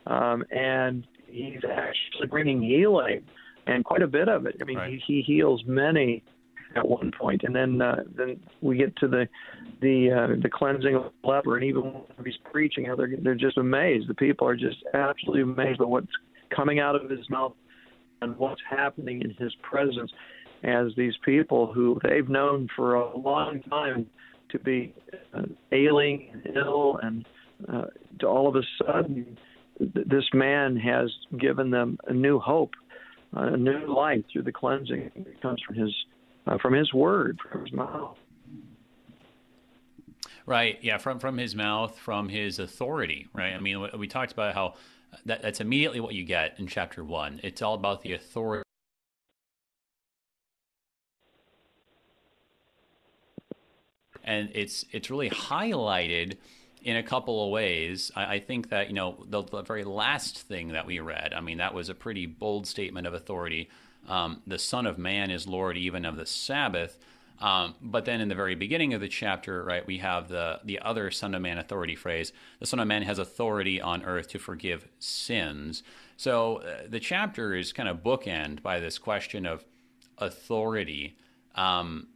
um, 0.07 0.45
and 0.51 1.07
he's 1.27 1.61
actually 1.65 2.27
bringing 2.29 2.63
healing, 2.63 3.23
and 3.67 3.85
quite 3.85 4.03
a 4.03 4.09
bit 4.09 4.29
of 4.29 4.47
it. 4.47 4.57
I 4.61 4.65
mean, 4.65 4.79
right. 4.79 5.01
he, 5.07 5.23
he 5.23 5.23
heals 5.23 5.63
many 5.67 6.23
at 6.77 6.87
one 6.87 7.11
point, 7.19 7.43
and 7.45 7.55
then 7.55 7.81
uh, 7.81 8.03
then 8.17 8.41
we 8.61 8.77
get 8.77 8.95
to 8.97 9.09
the 9.09 9.29
the 9.81 10.11
uh, 10.11 10.41
the 10.43 10.51
cleansing 10.51 10.95
of 10.95 11.05
the 11.23 11.29
leper, 11.29 11.57
and 11.57 11.65
even 11.65 11.83
when 11.83 12.05
he's 12.25 12.35
preaching, 12.53 12.85
how 12.85 12.97
they're 12.97 13.11
they're 13.23 13.35
just 13.35 13.59
amazed. 13.59 14.09
The 14.09 14.15
people 14.15 14.47
are 14.47 14.57
just 14.57 14.79
absolutely 14.95 15.43
amazed 15.43 15.79
by 15.79 15.87
what's 15.87 16.07
coming 16.55 16.81
out 16.81 16.97
of 16.97 17.11
his 17.11 17.29
mouth 17.31 17.55
and 18.23 18.37
what's 18.37 18.61
happening 18.69 19.23
in 19.23 19.31
his 19.35 19.55
presence 19.63 20.11
as 20.63 20.89
these 20.97 21.15
people 21.25 21.73
who 21.73 21.99
they've 22.03 22.29
known 22.29 22.69
for 22.77 22.95
a 22.95 23.17
long 23.17 23.61
time 23.71 24.07
to 24.53 24.59
be 24.59 24.95
uh, 25.35 25.43
ailing 25.73 26.43
ill, 26.55 26.99
and 27.03 27.27
uh, 27.73 27.87
to 28.19 28.27
all 28.27 28.49
of 28.49 28.57
a 28.57 28.63
sudden, 28.85 29.39
th- 29.79 30.07
this 30.07 30.25
man 30.33 30.77
has 30.77 31.11
given 31.39 31.71
them 31.71 31.99
a 32.07 32.13
new 32.13 32.39
hope, 32.39 32.75
a 33.33 33.57
new 33.57 33.87
life 33.93 34.25
through 34.33 34.43
the 34.43 34.53
cleansing 34.53 35.11
that 35.17 35.43
comes 35.43 35.61
from 35.67 35.77
his 35.77 35.95
uh, 36.47 36.59
from 36.59 36.75
his 36.75 36.93
word, 36.93 37.39
from 37.51 37.65
his 37.65 37.73
mouth. 37.73 38.17
Right. 40.47 40.79
Yeah. 40.83 40.99
From 40.99 41.19
from 41.19 41.39
his 41.39 41.55
mouth, 41.55 41.99
from 41.99 42.29
his 42.29 42.59
authority. 42.59 43.29
Right. 43.33 43.55
I 43.55 43.61
mean, 43.61 43.87
we 43.99 44.09
talked 44.09 44.33
about 44.33 44.55
how 44.55 44.75
that, 45.27 45.43
that's 45.43 45.61
immediately 45.61 46.01
what 46.01 46.15
you 46.15 46.25
get 46.25 46.55
in 46.59 46.67
chapter 46.67 47.05
one. 47.05 47.41
It's 47.43 47.63
all 47.63 47.75
about 47.75 48.03
the 48.03 48.15
authority 48.15 48.65
and 54.31 54.51
it's 54.55 54.85
it's 54.93 55.11
really 55.11 55.29
highlighted 55.31 56.37
in 56.83 56.97
a 56.97 57.03
couple 57.03 57.45
of 57.45 57.51
ways. 57.51 58.11
I, 58.15 58.37
I 58.37 58.41
think 58.41 58.71
that 58.71 58.89
you 58.89 58.95
know 58.95 59.25
the, 59.29 59.43
the, 59.43 59.63
very 59.63 59.85
last 59.85 60.39
thing 60.39 60.69
that 60.69 60.87
we 60.87 61.01
read. 61.01 61.35
I 61.35 61.41
mean, 61.41 61.59
that 61.59 61.75
was 61.75 61.89
a 61.89 61.95
pretty 61.95 62.27
bold 62.27 62.67
statement 62.67 63.07
of 63.07 63.13
authority. 63.13 63.69
Um, 64.09 64.43
the 64.47 64.59
Son 64.59 64.87
of 64.87 64.99
Man 64.99 65.31
is 65.31 65.47
Lord 65.47 65.77
even 65.77 66.05
of 66.05 66.17
the 66.17 66.27
Sabbath. 66.27 66.99
Um, 67.41 67.75
but 67.81 68.05
then 68.05 68.21
in 68.21 68.29
the 68.29 68.35
very 68.35 68.55
beginning 68.55 68.93
of 68.93 69.01
the 69.01 69.09
chapter, 69.09 69.65
right, 69.65 69.87
we 69.87 69.99
have 69.99 70.29
the 70.29 70.61
the 70.65 70.79
other 70.79 71.11
Son 71.11 71.35
of 71.35 71.43
Man 71.43 71.59
authority 71.59 71.97
phrase. 71.97 72.33
The 72.61 72.67
Son 72.67 72.79
of 72.79 72.87
Man 72.87 73.03
has 73.03 73.19
authority 73.19 73.81
on 73.81 74.05
earth 74.05 74.29
to 74.29 74.39
forgive 74.39 74.87
sins. 75.01 75.83
So 76.17 76.59
uh, 76.59 76.83
the 76.89 77.01
chapter 77.01 77.55
is 77.55 77.73
kind 77.73 77.89
of 77.89 77.99
bookend 77.99 78.63
by 78.63 78.79
this 78.79 78.97
question 78.97 79.45
of 79.45 79.65
authority. 80.19 81.17
Um, 81.57 82.07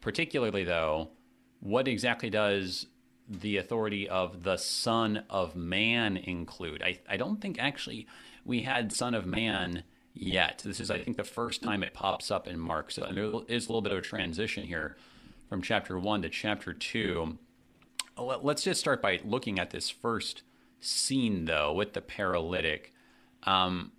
particularly, 0.00 0.64
though, 0.64 1.10
what 1.66 1.88
exactly 1.88 2.30
does 2.30 2.86
the 3.28 3.56
authority 3.56 4.08
of 4.08 4.44
the 4.44 4.56
Son 4.56 5.24
of 5.28 5.56
Man 5.56 6.16
include? 6.16 6.80
I, 6.80 7.00
I 7.08 7.16
don't 7.16 7.40
think 7.40 7.58
actually 7.58 8.06
we 8.44 8.62
had 8.62 8.92
Son 8.92 9.14
of 9.14 9.26
Man 9.26 9.82
yet. 10.14 10.62
This 10.64 10.78
is, 10.78 10.92
I 10.92 11.00
think, 11.02 11.16
the 11.16 11.24
first 11.24 11.62
time 11.62 11.82
it 11.82 11.92
pops 11.92 12.30
up 12.30 12.46
in 12.46 12.60
Mark. 12.60 12.92
So 12.92 13.08
there 13.12 13.32
is 13.48 13.66
a 13.66 13.68
little 13.68 13.82
bit 13.82 13.90
of 13.90 13.98
a 13.98 14.02
transition 14.02 14.64
here 14.64 14.96
from 15.48 15.60
chapter 15.60 15.98
one 15.98 16.22
to 16.22 16.28
chapter 16.28 16.72
two. 16.72 17.36
Let's 18.16 18.62
just 18.62 18.80
start 18.80 19.02
by 19.02 19.20
looking 19.24 19.58
at 19.58 19.70
this 19.70 19.90
first 19.90 20.42
scene, 20.80 21.46
though, 21.46 21.72
with 21.72 21.94
the 21.94 22.00
paralytic. 22.00 22.94
Um, 23.42 23.90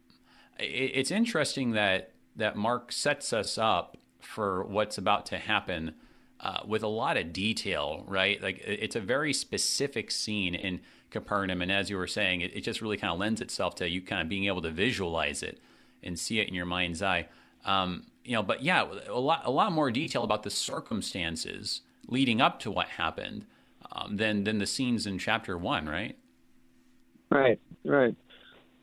it's 0.58 1.12
interesting 1.12 1.72
that 1.72 2.14
that 2.38 2.56
Mark 2.56 2.94
sets 2.94 3.34
us 3.34 3.58
up 3.58 3.98
for 4.22 4.64
what's 4.64 4.98
about 4.98 5.26
to 5.28 5.38
happen 5.38 5.96
uh, 6.40 6.60
with 6.66 6.84
a 6.84 6.88
lot 6.88 7.18
of 7.18 7.34
detail, 7.34 8.04
right? 8.08 8.42
Like 8.42 8.62
it's 8.66 8.96
a 8.96 9.02
very 9.02 9.34
specific 9.34 10.12
scene 10.12 10.56
in 10.56 10.82
Capernaum, 11.10 11.62
and 11.62 11.72
as 11.72 11.90
you 11.90 11.98
were 11.98 12.08
saying, 12.08 12.42
it, 12.42 12.56
it 12.56 12.62
just 12.62 12.82
really 12.82 12.98
kind 12.98 13.14
of 13.14 13.20
lends 13.20 13.42
itself 13.42 13.76
to 13.76 13.90
you 13.90 14.02
kind 14.02 14.22
of 14.22 14.30
being 14.30 14.46
able 14.46 14.62
to 14.62 14.70
visualize 14.70 15.42
it 15.42 15.60
and 16.04 16.20
see 16.20 16.40
it 16.40 16.48
in 16.48 16.54
your 16.54 16.66
mind's 16.66 17.02
eye. 17.02 17.28
Um, 17.66 18.06
you 18.24 18.34
know, 18.34 18.44
but 18.44 18.62
yeah, 18.62 18.86
a 19.08 19.20
lot 19.20 19.42
a 19.46 19.52
lot 19.52 19.72
more 19.72 19.90
detail 19.90 20.24
about 20.24 20.44
the 20.44 20.50
circumstances 20.50 21.82
leading 22.08 22.42
up 22.42 22.60
to 22.60 22.72
what 22.72 22.88
happened 22.88 23.46
um, 23.92 24.18
than 24.18 24.44
than 24.44 24.60
the 24.60 24.68
scenes 24.68 25.08
in 25.08 25.18
chapter 25.18 25.58
one, 25.58 25.88
right? 25.88 26.18
Right, 27.30 27.60
right. 27.84 28.16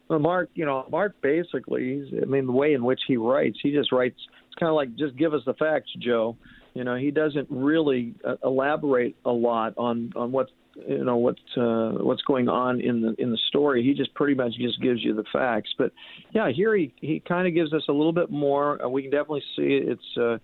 Well, 0.08 0.18
Mark, 0.18 0.50
you 0.54 0.66
know, 0.66 0.86
Mark 0.90 1.20
basically, 1.22 2.10
I 2.20 2.26
mean, 2.26 2.46
the 2.46 2.52
way 2.52 2.74
in 2.74 2.84
which 2.84 3.00
he 3.06 3.16
writes, 3.16 3.58
he 3.62 3.72
just 3.72 3.92
writes. 3.92 4.18
It's 4.46 4.54
kind 4.60 4.70
of 4.70 4.76
like 4.76 4.94
just 4.96 5.16
give 5.16 5.34
us 5.34 5.42
the 5.46 5.54
facts, 5.54 5.90
Joe. 5.98 6.36
You 6.74 6.82
know, 6.82 6.96
he 6.96 7.10
doesn't 7.10 7.46
really 7.50 8.14
uh, 8.24 8.34
elaborate 8.42 9.16
a 9.24 9.30
lot 9.30 9.74
on 9.76 10.12
on 10.16 10.32
what 10.32 10.48
you 10.74 11.04
know 11.04 11.16
what 11.16 11.36
uh, 11.56 11.92
what's 12.02 12.22
going 12.22 12.48
on 12.48 12.80
in 12.80 13.00
the 13.00 13.14
in 13.18 13.30
the 13.30 13.38
story. 13.48 13.84
He 13.84 13.94
just 13.94 14.12
pretty 14.14 14.34
much 14.34 14.54
just 14.58 14.80
gives 14.82 15.02
you 15.02 15.14
the 15.14 15.24
facts. 15.32 15.72
But 15.78 15.92
yeah, 16.32 16.50
here 16.50 16.74
he 16.76 16.92
he 17.00 17.20
kind 17.20 17.46
of 17.46 17.54
gives 17.54 17.72
us 17.72 17.84
a 17.88 17.92
little 17.92 18.12
bit 18.12 18.30
more. 18.30 18.84
Uh, 18.84 18.88
we 18.88 19.02
can 19.02 19.10
definitely 19.12 19.44
see 19.56 19.80
it's 19.82 20.16
uh, 20.18 20.38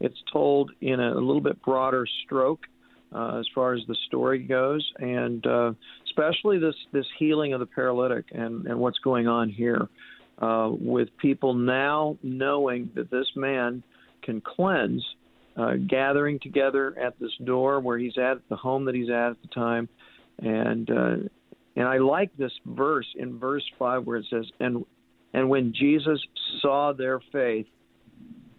it's 0.00 0.18
told 0.32 0.72
in 0.80 0.98
a, 0.98 1.12
a 1.12 1.22
little 1.22 1.40
bit 1.40 1.62
broader 1.62 2.04
stroke 2.24 2.64
uh, 3.14 3.38
as 3.38 3.46
far 3.54 3.74
as 3.74 3.80
the 3.86 3.96
story 4.06 4.40
goes, 4.40 4.86
and 4.98 5.46
uh, 5.46 5.72
especially 6.06 6.58
this 6.58 6.74
this 6.92 7.06
healing 7.18 7.52
of 7.52 7.60
the 7.60 7.66
paralytic 7.66 8.24
and 8.32 8.66
and 8.66 8.78
what's 8.78 8.98
going 8.98 9.28
on 9.28 9.48
here 9.48 9.88
uh, 10.38 10.68
with 10.72 11.08
people 11.18 11.54
now 11.54 12.18
knowing 12.24 12.90
that 12.94 13.10
this 13.10 13.26
man 13.36 13.84
can 14.22 14.40
cleanse 14.40 15.04
uh, 15.56 15.74
gathering 15.86 16.38
together 16.38 16.96
at 16.98 17.18
this 17.18 17.32
door 17.44 17.80
where 17.80 17.98
he's 17.98 18.18
at, 18.18 18.46
the 18.48 18.56
home 18.56 18.84
that 18.84 18.94
he's 18.94 19.10
at 19.10 19.30
at 19.30 19.42
the 19.42 19.48
time, 19.48 19.88
and 20.38 20.90
uh, 20.90 21.16
and 21.76 21.88
I 21.88 21.98
like 21.98 22.36
this 22.36 22.52
verse 22.64 23.06
in 23.16 23.38
verse 23.38 23.64
five 23.78 24.04
where 24.04 24.18
it 24.18 24.26
says, 24.30 24.46
"and 24.60 24.84
and 25.32 25.48
when 25.48 25.72
Jesus 25.72 26.20
saw 26.60 26.92
their 26.92 27.20
faith," 27.32 27.66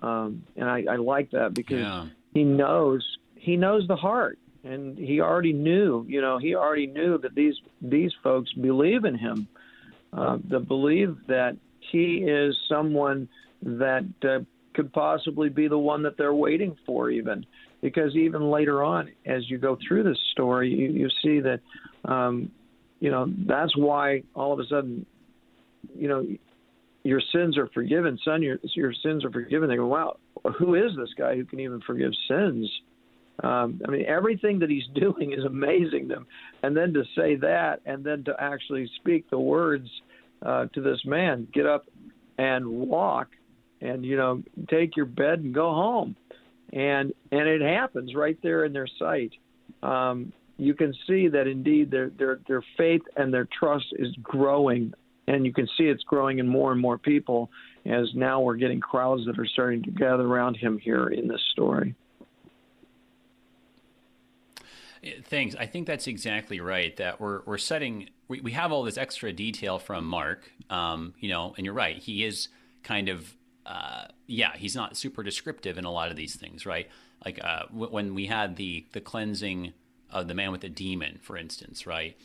um, 0.01 0.44
and 0.56 0.70
I, 0.70 0.86
I 0.89 0.96
like 0.96 1.32
that 1.32 1.54
because 1.54 1.80
yeah. 1.80 2.06
he 2.33 2.44
knows 2.44 3.05
he 3.36 3.57
knows 3.57 3.88
the 3.88 3.96
heart, 3.96 4.40
and 4.64 4.98
he 4.98 5.22
already 5.22 5.53
knew, 5.53 6.05
you 6.07 6.22
know, 6.22 6.38
he 6.38 6.55
already 6.55 6.88
knew 6.88 7.18
that 7.20 7.36
these 7.36 7.55
these 7.81 8.12
folks 8.24 8.51
believe 8.53 9.05
in 9.05 9.16
him, 9.16 9.48
uh, 10.14 10.38
the 10.48 10.60
believe 10.60 11.18
that 11.27 11.57
he 11.79 12.24
is 12.24 12.55
someone 12.68 13.29
that 13.62 14.05
uh, 14.24 14.40
could 14.77 14.94
possibly 14.94 15.50
be 15.50 15.68
the 15.68 15.77
one 15.77 16.03
that 16.03 16.18
they're 16.18 16.35
waiting 16.35 16.77
for, 16.85 17.09
even 17.09 17.44
because 17.81 18.16
even 18.16 18.51
later 18.51 18.83
on, 18.83 19.09
as 19.25 19.50
you 19.50 19.57
go 19.57 19.75
through 19.85 20.03
this 20.03 20.20
story, 20.31 20.70
you, 20.70 20.90
you 20.90 21.09
see 21.24 21.40
that, 21.40 21.59
um, 22.05 22.51
you 23.00 23.09
know, 23.09 23.25
that's 23.48 23.75
why 23.75 24.22
all 24.35 24.53
of 24.53 24.59
a 24.59 24.68
sudden, 24.68 25.03
you 25.96 26.07
know, 26.07 26.24
your 27.03 27.20
sins 27.33 27.57
are 27.57 27.68
forgiven, 27.74 28.20
son. 28.24 28.44
Your 28.44 28.59
your 28.75 28.94
sins 29.03 29.25
are 29.25 29.31
forgiven. 29.31 29.68
They 29.68 29.77
go, 29.77 29.87
wow, 29.87 30.18
who 30.59 30.75
is 30.75 30.92
this 30.96 31.09
guy 31.18 31.35
who 31.35 31.46
can 31.46 31.59
even 31.59 31.81
forgive 31.81 32.11
sins? 32.27 32.70
Um, 33.44 33.81
I 33.87 33.92
mean, 33.92 34.05
everything 34.05 34.59
that 34.59 34.70
he's 34.70 34.87
doing 34.96 35.33
is 35.33 35.44
amazing 35.44 36.07
them, 36.07 36.27
and 36.61 36.77
then 36.77 36.94
to 36.94 37.03
say 37.16 37.35
that, 37.37 37.81
and 37.85 38.03
then 38.03 38.24
to 38.25 38.35
actually 38.40 38.90
speak 39.00 39.27
the 39.31 39.40
words 39.40 39.90
uh, 40.46 40.66
to 40.74 40.81
this 40.81 41.00
man, 41.03 41.48
get 41.51 41.66
up 41.66 41.85
and 42.37 42.68
walk 42.68 43.29
and 43.81 44.05
you 44.05 44.18
know 44.18 44.44
take 44.70 44.96
your 44.96 45.05
bed 45.05 45.40
and 45.40 45.53
go 45.53 45.74
home 45.74 46.16
and 46.74 47.13
and 47.31 47.48
it 47.48 47.61
happens 47.61 48.16
right 48.16 48.37
there 48.42 48.66
in 48.66 48.74
their 48.74 48.87
sight 49.00 49.31
um, 49.83 50.31
you 50.57 50.74
can 50.74 50.94
see 51.05 51.27
that 51.27 51.48
indeed 51.48 51.92
their 51.92 52.09
their 52.09 52.40
their 52.48 52.63
faith 52.77 53.01
and 53.16 53.33
their 53.33 53.48
trust 53.59 53.87
is 53.94 54.13
growing 54.22 54.94
and 55.27 55.46
you 55.46 55.53
can 55.53 55.68
see 55.77 55.83
it's 55.83 56.03
growing 56.03 56.40
in 56.40 56.48
more 56.48 56.72
and 56.72 56.81
more 56.81 56.98
people 56.98 57.50
as 57.85 58.07
now 58.16 58.42
we're 58.42 58.55
getting 58.55 58.79
crowds 58.79 59.25
that 59.25 59.40
are 59.40 59.46
starting 59.46 59.83
to 59.83 59.92
gather 59.92 60.25
around 60.25 60.55
him 60.55 60.77
here 60.77 61.07
in 61.07 61.27
this 61.27 61.42
story 61.51 61.96
Thanks. 65.24 65.55
I 65.57 65.68
think 65.68 65.87
that's 65.87 66.07
exactly 66.07 66.59
right. 66.59 66.96
That 66.98 67.22
we're 67.22 67.42
we're 67.46 67.59
setting. 67.59 68.09
We, 68.27 68.42
we 68.42 68.51
have 68.53 68.72
all 68.72 68.83
this 68.83 68.98
extra 68.98 69.31
detail 69.31 69.79
from 69.79 70.05
Mark. 70.05 70.51
Um, 70.70 71.13
you 71.20 71.29
know, 71.29 71.53
and 71.55 71.66
you're 71.66 71.75
right. 71.75 71.98
He 71.98 72.25
is 72.25 72.50
kind 72.83 73.07
of 73.07 73.36
uh, 73.68 74.06
yeah, 74.27 74.56
he's 74.56 74.75
not 74.75 74.96
super 74.96 75.24
descriptive 75.24 75.77
in 75.77 75.86
a 75.86 75.92
lot 75.92 76.10
of 76.10 76.16
these 76.16 76.36
things, 76.36 76.66
right? 76.66 76.90
Like 77.25 77.44
uh, 77.44 77.64
w- 77.68 77.92
when 77.92 78.16
we 78.16 78.25
had 78.27 78.56
the 78.56 78.86
the 78.94 79.01
cleansing 79.01 79.74
of 80.10 80.27
the 80.27 80.34
man 80.34 80.51
with 80.51 80.62
the 80.62 80.70
demon, 80.70 81.20
for 81.22 81.38
instance, 81.38 81.86
right? 81.86 82.16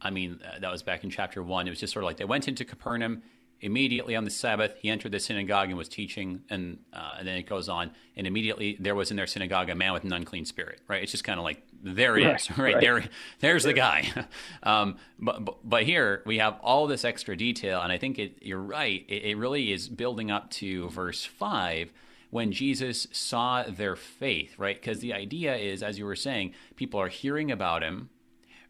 I 0.00 0.10
mean, 0.10 0.40
uh, 0.44 0.60
that 0.60 0.70
was 0.70 0.82
back 0.82 1.04
in 1.04 1.10
chapter 1.10 1.42
one. 1.42 1.66
It 1.66 1.70
was 1.70 1.80
just 1.80 1.92
sort 1.92 2.04
of 2.04 2.06
like 2.06 2.16
they 2.18 2.24
went 2.24 2.46
into 2.48 2.64
Capernaum 2.64 3.22
immediately 3.62 4.14
on 4.16 4.24
the 4.24 4.30
Sabbath. 4.30 4.74
He 4.80 4.90
entered 4.90 5.12
the 5.12 5.20
synagogue 5.20 5.68
and 5.68 5.78
was 5.78 5.88
teaching, 5.88 6.42
and 6.50 6.78
uh, 6.92 7.12
and 7.18 7.26
then 7.26 7.36
it 7.36 7.44
goes 7.44 7.68
on, 7.68 7.92
and 8.16 8.26
immediately 8.26 8.76
there 8.78 8.94
was 8.94 9.10
in 9.10 9.16
their 9.16 9.26
synagogue 9.26 9.70
a 9.70 9.74
man 9.74 9.92
with 9.92 10.04
an 10.04 10.12
unclean 10.12 10.44
spirit, 10.44 10.80
right? 10.88 11.02
It's 11.02 11.12
just 11.12 11.24
kind 11.24 11.38
of 11.38 11.44
like 11.44 11.62
there 11.82 12.18
it 12.18 12.26
right, 12.26 12.40
is, 12.40 12.50
right? 12.50 12.74
right? 12.74 12.80
There, 12.80 13.04
there's 13.40 13.64
the 13.64 13.72
guy. 13.72 14.12
um, 14.62 14.96
but, 15.18 15.44
but, 15.44 15.56
but 15.64 15.82
here 15.84 16.22
we 16.26 16.38
have 16.38 16.58
all 16.62 16.86
this 16.86 17.04
extra 17.04 17.36
detail, 17.36 17.80
and 17.80 17.90
I 17.90 17.98
think 17.98 18.18
it, 18.18 18.38
you're 18.42 18.60
right. 18.60 19.04
It, 19.08 19.22
it 19.24 19.36
really 19.36 19.72
is 19.72 19.88
building 19.88 20.30
up 20.30 20.50
to 20.50 20.90
verse 20.90 21.24
five 21.24 21.92
when 22.30 22.50
Jesus 22.50 23.06
saw 23.12 23.62
their 23.62 23.94
faith, 23.94 24.58
right? 24.58 24.80
Because 24.80 25.00
the 25.00 25.12
idea 25.12 25.54
is, 25.54 25.82
as 25.82 25.98
you 25.98 26.06
were 26.06 26.16
saying, 26.16 26.54
people 26.76 26.98
are 26.98 27.08
hearing 27.08 27.50
about 27.50 27.82
him, 27.82 28.08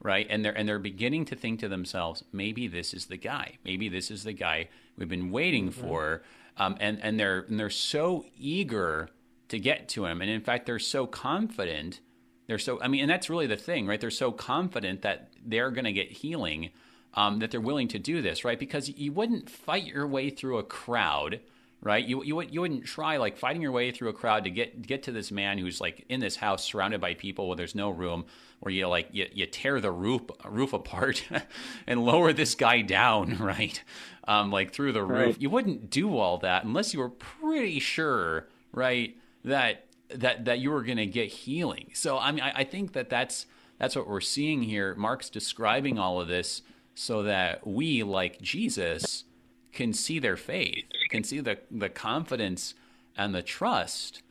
right? 0.03 0.27
And 0.29 0.45
they're 0.45 0.57
and 0.57 0.69
they're 0.69 0.79
beginning 0.79 1.25
to 1.27 1.37
think 1.37 1.61
to 1.61 1.69
themselves, 1.69 2.25
maybe 2.33 2.69
this 2.69 2.93
is 2.93 3.07
the 3.07 3.17
guy. 3.17 3.59
Maybe 3.65 3.89
this 3.89 4.11
is 4.11 4.25
the 4.25 4.33
guy 4.33 4.69
we've 4.97 5.09
been 5.09 5.31
waiting 5.31 5.71
mm-hmm. 5.71 5.81
for. 5.81 6.23
Um, 6.57 6.77
and 6.81 6.99
and 7.03 7.19
they're 7.19 7.41
and 7.49 7.59
they're 7.59 7.71
so 7.71 8.27
eager 8.39 9.09
to 9.49 9.59
get 9.59 9.89
to 9.91 10.07
him, 10.07 10.21
and 10.21 10.31
in 10.31 10.41
fact, 10.41 10.67
they're 10.67 10.79
so 10.79 11.07
confident 11.07 12.01
they're 12.47 12.59
so, 12.59 12.81
I 12.83 12.89
mean, 12.89 13.03
and 13.03 13.11
that's 13.11 13.31
really 13.31 13.47
the 13.47 13.57
thing, 13.57 13.87
right? 13.87 14.01
They're 14.01 14.11
so 14.11 14.33
confident 14.33 15.03
that 15.03 15.31
they're 15.45 15.71
going 15.71 15.85
to 15.85 15.93
get 15.93 16.11
healing 16.11 16.71
um, 17.15 17.39
that 17.41 17.51
they're 17.51 17.61
willing 17.61 17.89
to 17.89 17.99
do 17.99 18.23
this, 18.23 18.45
right? 18.45 18.59
Because 18.59 18.89
you 18.89 19.13
wouldn't 19.13 19.51
fight 19.51 19.85
your 19.85 20.07
way 20.07 20.31
through 20.31 20.59
a 20.59 20.63
crowd, 20.63 21.41
right? 21.83 22.05
You, 22.05 22.23
you, 22.23 22.41
you 22.43 22.61
wouldn't 22.61 22.85
try 22.85 23.17
like 23.17 23.37
fighting 23.37 23.61
your 23.61 23.73
way 23.73 23.91
through 23.91 24.09
a 24.09 24.13
crowd 24.13 24.45
to 24.45 24.51
get, 24.51 24.87
get 24.87 25.03
to 25.05 25.13
this 25.13 25.33
man 25.33 25.59
who's 25.59 25.81
like 25.81 26.05
in 26.09 26.21
this 26.21 26.37
house 26.37 26.65
surrounded 26.65 27.01
by 27.01 27.15
people 27.15 27.49
where 27.49 27.57
there's 27.57 27.75
no 27.75 27.91
room, 27.91 28.25
where 28.61 28.73
you 28.73 28.87
like, 28.87 29.09
you, 29.11 29.27
you 29.33 29.47
tear 29.47 29.81
the 29.81 29.91
roof, 29.91 30.23
roof 30.49 30.73
apart 30.73 31.25
and 31.87 32.05
lower 32.05 32.33
this 32.33 32.55
guy 32.55 32.83
down, 32.83 33.37
right? 33.41 33.83
Um, 34.29 34.53
like 34.53 34.73
through 34.73 34.93
the 34.93 35.03
roof. 35.03 35.35
Right. 35.35 35.41
You 35.41 35.51
wouldn't 35.51 35.91
do 35.91 36.17
all 36.17 36.39
that 36.39 36.65
unless 36.65 36.95
you 36.95 37.01
were 37.01 37.11
pretty 37.11 37.81
sure, 37.81 38.47
right? 38.73 39.17
That 39.45 39.87
that 40.15 40.45
that 40.45 40.59
you 40.61 40.71
were 40.71 40.83
going 40.83 40.99
to 40.99 41.07
get 41.07 41.29
healing. 41.29 41.91
So 41.95 42.19
I 42.19 42.31
mean, 42.31 42.43
I, 42.43 42.53
I, 42.57 42.65
think 42.65 42.93
that 42.93 43.09
that's 43.09 43.47
that's 43.79 43.97
what 43.97 44.07
we're 44.07 44.21
seeing 44.21 44.63
here. 44.63 44.95
Mark's 44.95 45.31
describing 45.31 45.99
all 45.99 46.21
of 46.21 46.29
this 46.29 46.63
so 46.95 47.23
that 47.25 47.67
we, 47.67 48.03
like 48.03 48.41
Jesus, 48.41 49.25
can 49.73 49.93
see 49.93 50.19
their 50.19 50.37
faith, 50.37 50.85
can 51.11 51.25
see 51.25 51.41
the 51.41 51.59
the 51.71 51.89
confidence 51.89 52.75
and 53.17 53.35
the 53.35 53.43
trust 53.43 54.23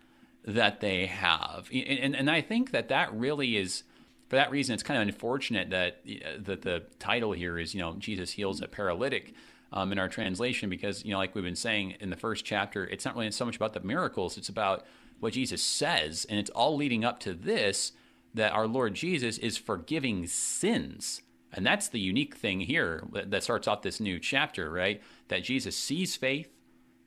that 0.44 0.80
they 0.80 1.06
have. 1.06 1.70
And, 1.72 2.00
and, 2.00 2.16
and 2.16 2.32
I 2.32 2.42
think 2.42 2.72
that 2.72 2.90
that 2.90 3.14
really 3.14 3.58
is. 3.58 3.84
For 4.30 4.38
that 4.38 4.50
reason, 4.50 4.74
it's 4.74 4.84
kind 4.84 5.02
of 5.02 5.06
unfortunate 5.06 5.72
that 5.72 6.04
that 6.46 6.62
the 6.62 6.84
title 7.00 7.34
here 7.34 7.60
is, 7.60 7.74
you 7.74 7.82
know, 7.82 7.96
Jesus 7.98 8.32
heals 8.32 8.62
a 8.62 8.68
paralytic. 8.68 9.34
Um, 9.74 9.94
in 9.94 10.00
our 10.00 10.10
translation 10.10 10.70
because 10.70 11.06
you 11.06 11.12
know 11.12 11.18
like 11.18 11.34
we've 11.34 11.46
been 11.46 11.56
saying 11.56 11.92
in 12.02 12.10
the 12.10 12.18
first 12.18 12.44
chapter 12.44 12.86
it's 12.86 13.06
not 13.06 13.16
really 13.16 13.32
so 13.32 13.46
much 13.46 13.56
about 13.56 13.72
the 13.72 13.80
miracles 13.80 14.38
it's 14.38 14.50
about 14.50 14.84
what 15.22 15.34
Jesus 15.34 15.64
says, 15.64 16.26
and 16.30 16.40
it's 16.40 16.50
all 16.50 16.76
leading 16.76 17.06
up 17.06 17.20
to 17.22 17.34
this 17.34 17.94
that 18.34 18.52
our 18.54 18.68
Lord 18.68 18.96
Jesus 18.96 19.38
is 19.38 19.58
forgiving 19.58 20.28
sins. 20.28 21.22
And 21.54 21.66
that's 21.66 21.90
the 21.90 22.00
unique 22.00 22.36
thing 22.36 22.62
here 22.62 23.04
that 23.14 23.44
starts 23.44 23.68
off 23.68 23.82
this 23.82 24.00
new 24.00 24.20
chapter, 24.20 24.70
right? 24.70 25.02
That 25.32 25.44
Jesus 25.44 25.78
sees 25.78 26.18
faith 26.18 26.50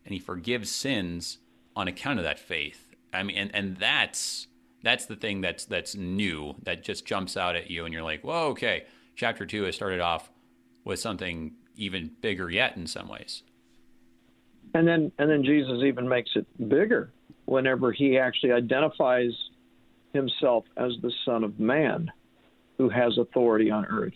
and 0.04 0.14
he 0.14 0.18
forgives 0.18 0.70
sins 0.70 1.38
on 1.76 1.88
account 1.88 2.18
of 2.18 2.24
that 2.24 2.38
faith. 2.38 2.88
I 3.12 3.22
mean, 3.22 3.36
and, 3.36 3.54
and 3.54 3.76
that's 3.76 4.48
that's 4.82 5.04
the 5.04 5.14
thing 5.14 5.42
that's 5.42 5.66
that's 5.66 5.94
new 5.94 6.54
that 6.62 6.82
just 6.82 7.04
jumps 7.04 7.36
out 7.36 7.54
at 7.54 7.70
you, 7.70 7.84
and 7.84 7.92
you're 7.92 8.02
like, 8.02 8.24
whoa, 8.24 8.48
okay. 8.48 8.86
Chapter 9.14 9.44
two 9.44 9.64
has 9.64 9.74
started 9.74 10.00
off 10.00 10.30
with 10.84 11.00
something 11.00 11.52
even 11.76 12.12
bigger 12.22 12.50
yet 12.50 12.76
in 12.78 12.86
some 12.86 13.08
ways. 13.08 13.42
And 14.72 14.88
then 14.88 15.12
and 15.18 15.30
then 15.30 15.44
Jesus 15.44 15.82
even 15.84 16.08
makes 16.08 16.30
it 16.34 16.46
bigger 16.68 17.12
whenever 17.44 17.92
he 17.92 18.18
actually 18.18 18.52
identifies 18.52 19.32
himself 20.14 20.64
as 20.78 20.92
the 21.02 21.12
Son 21.26 21.44
of 21.44 21.60
Man, 21.60 22.10
who 22.78 22.88
has 22.88 23.18
authority 23.18 23.70
on 23.70 23.84
earth, 23.84 24.14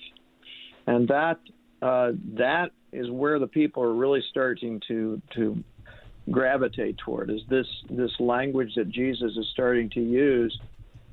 and 0.87 1.07
that 1.09 1.41
uh, 1.83 2.13
that 2.37 2.71
is 2.93 3.11
where 3.11 3.39
the 3.39 3.47
people 3.47 3.83
are 3.83 3.95
really 3.95 4.23
starting 4.31 4.81
to 4.89 5.21
to 5.35 5.63
gravitate 6.31 6.99
toward 6.99 7.31
is 7.31 7.41
this 7.49 7.67
this 7.91 8.11
language 8.21 8.75
that 8.77 8.91
Jesus 8.91 9.33
is 9.37 9.47
starting 9.53 9.91
to 9.91 10.01
use, 10.01 10.59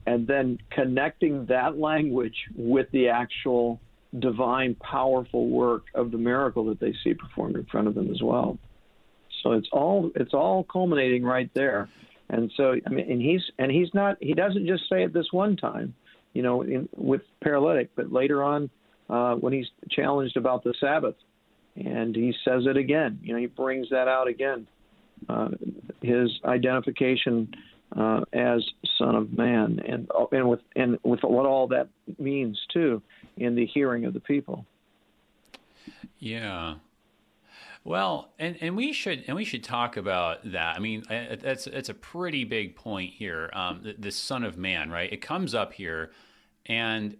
and 0.06 0.28
then 0.28 0.58
connecting 0.72 1.46
that 1.48 1.78
language 1.78 2.36
with 2.56 2.90
the 2.92 3.10
actual 3.10 3.80
divine, 4.20 4.76
powerful 4.76 5.50
work 5.50 5.84
of 5.94 6.12
the 6.12 6.18
miracle 6.18 6.66
that 6.66 6.80
they 6.80 6.94
see 7.04 7.14
performed 7.14 7.56
in 7.56 7.66
front 7.66 7.88
of 7.88 7.96
them 7.96 8.12
as 8.12 8.22
well. 8.22 8.58
So 9.44 9.54
it's 9.54 9.68
all 9.72 10.12
it's 10.16 10.34
all 10.34 10.64
culminating 10.64 11.24
right 11.24 11.50
there. 11.54 11.90
And 12.30 12.52
so 12.58 12.76
I 12.86 12.90
mean, 12.90 13.12
and 13.12 13.22
he's 13.22 13.42
and 13.60 13.72
he's 13.72 13.94
not 13.94 14.18
he 14.20 14.34
doesn't 14.34 14.66
just 14.66 14.90
say 14.90 15.04
it 15.04 15.14
this 15.14 15.32
one 15.32 15.58
time, 15.58 15.94
you 16.34 16.42
know, 16.42 16.62
in, 16.64 16.90
with 16.96 17.22
paralytic, 17.42 17.92
but 17.96 18.12
later 18.12 18.44
on 18.44 18.70
uh, 19.10 19.36
when 19.36 19.54
he's 19.54 19.68
challenged 19.92 20.38
about 20.38 20.64
the 20.64 20.74
Sabbath, 20.80 21.16
and 21.76 22.16
he 22.16 22.34
says 22.44 22.66
it 22.66 22.78
again. 22.78 23.20
You 23.24 23.34
know, 23.34 23.40
he 23.40 23.48
brings 23.48 23.90
that 23.90 24.08
out 24.08 24.28
again 24.28 24.68
uh, 25.30 25.50
his 26.02 26.32
identification 26.46 27.54
uh, 27.96 28.22
as 28.34 28.64
Son 28.98 29.16
of 29.16 29.34
Man, 29.34 29.80
and 29.88 30.10
and 30.32 30.50
with 30.50 30.62
and 30.76 30.98
with 31.04 31.22
what 31.24 31.46
all 31.46 31.68
that 31.68 31.88
means 32.18 32.60
too 32.74 33.02
in 33.38 33.56
the 33.56 33.66
hearing 33.66 34.06
of 34.06 34.14
the 34.14 34.20
people. 34.20 34.66
Yeah. 36.20 36.76
Well, 37.84 38.34
and, 38.40 38.58
and 38.62 38.76
we 38.76 38.94
should 38.94 39.24
and 39.28 39.36
we 39.36 39.46
should 39.46 39.64
talk 39.64 39.96
about 39.96 40.52
that. 40.52 40.76
I 40.76 40.80
mean, 40.80 41.04
that's 41.08 41.66
that's 41.66 41.90
a 41.90 41.94
pretty 41.94 42.44
big 42.44 42.76
point 42.76 43.14
here. 43.14 43.50
Um, 43.54 43.82
the, 43.84 43.96
the 43.98 44.12
Son 44.12 44.44
of 44.44 44.58
Man, 44.58 44.90
right? 44.90 45.12
It 45.12 45.22
comes 45.22 45.54
up 45.54 45.74
here, 45.74 46.12
and 46.66 47.16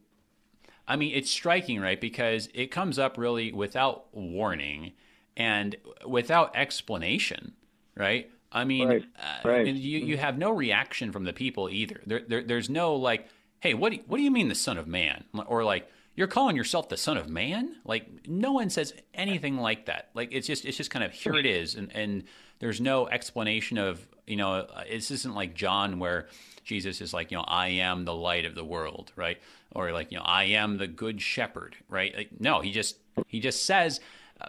I 0.88 0.96
mean, 0.96 1.14
it's 1.16 1.32
striking, 1.32 1.80
right? 1.80 2.00
Because 2.00 2.50
it 2.54 2.68
comes 2.72 3.00
up 3.00 3.18
really 3.18 3.52
without 3.52 4.14
warning 4.14 4.94
and 5.36 5.76
without 6.06 6.56
explanation 6.56 7.54
right? 7.96 8.30
I 8.52 8.64
mean, 8.64 8.88
right. 8.88 9.06
Uh, 9.18 9.48
right. 9.48 9.68
you 9.68 10.00
you 10.00 10.18
have 10.18 10.38
no 10.38 10.52
reaction 10.52 11.12
from 11.12 11.24
the 11.24 11.34
people 11.34 11.70
either. 11.70 12.02
There, 12.06 12.22
there 12.28 12.44
there's 12.44 12.70
no 12.70 12.96
like, 12.96 13.28
hey, 13.60 13.74
what 13.74 13.90
do 13.92 13.98
you, 13.98 14.04
what 14.08 14.18
do 14.18 14.24
you 14.24 14.32
mean 14.32 14.50
the 14.50 14.56
Son 14.56 14.78
of 14.78 14.88
Man? 14.88 15.24
Or 15.48 15.64
like, 15.64 15.90
you're 16.16 16.28
calling 16.28 16.56
yourself 16.56 16.90
the 16.90 16.98
Son 16.98 17.18
of 17.18 17.28
Man? 17.28 17.76
Like, 17.84 18.28
no 18.28 18.54
one 18.54 18.70
says 18.70 18.94
anything 19.14 19.58
like 19.58 19.88
that. 19.88 20.10
Like, 20.14 20.30
it's 20.32 20.48
just 20.48 20.66
it's 20.66 20.78
just 20.78 20.92
kind 20.92 21.04
of 21.04 21.12
here 21.12 21.36
it 21.36 21.46
is, 21.46 21.76
and 21.76 21.94
and 21.94 22.24
there's 22.60 22.80
no 22.80 23.08
explanation 23.08 23.78
of 23.78 24.08
you 24.28 24.36
know, 24.36 24.54
uh, 24.54 24.84
this 24.90 25.12
isn't 25.12 25.36
like 25.36 25.54
John 25.54 26.00
where 26.00 26.28
Jesus 26.64 27.02
is 27.02 27.14
like, 27.14 27.32
you 27.32 27.38
know, 27.38 27.46
I 27.48 27.68
am 27.68 28.06
the 28.06 28.16
light 28.16 28.46
of 28.46 28.56
the 28.56 28.66
world, 28.66 29.12
right? 29.16 29.38
Or 29.74 29.92
like, 29.92 30.12
you 30.12 30.18
know, 30.18 30.24
I 30.26 30.46
am 30.46 30.78
the 30.78 30.88
good 30.88 31.22
shepherd, 31.22 31.76
right? 31.90 32.16
Like, 32.16 32.30
no, 32.40 32.62
he 32.62 32.72
just 32.72 32.98
he 33.28 33.40
just 33.40 33.66
says 33.66 34.00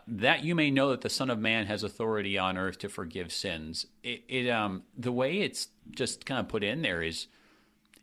that 0.08 0.44
you 0.44 0.54
may 0.54 0.70
know 0.70 0.90
that 0.90 1.02
the 1.02 1.08
Son 1.08 1.30
of 1.30 1.38
Man 1.38 1.66
has 1.66 1.82
authority 1.82 2.38
on 2.38 2.56
earth 2.56 2.78
to 2.78 2.88
forgive 2.88 3.32
sins. 3.32 3.86
It, 4.02 4.22
it 4.28 4.48
um, 4.48 4.82
the 4.96 5.12
way 5.12 5.40
it's 5.40 5.68
just 5.90 6.26
kind 6.26 6.40
of 6.40 6.48
put 6.48 6.64
in 6.64 6.82
there 6.82 7.02
is 7.02 7.28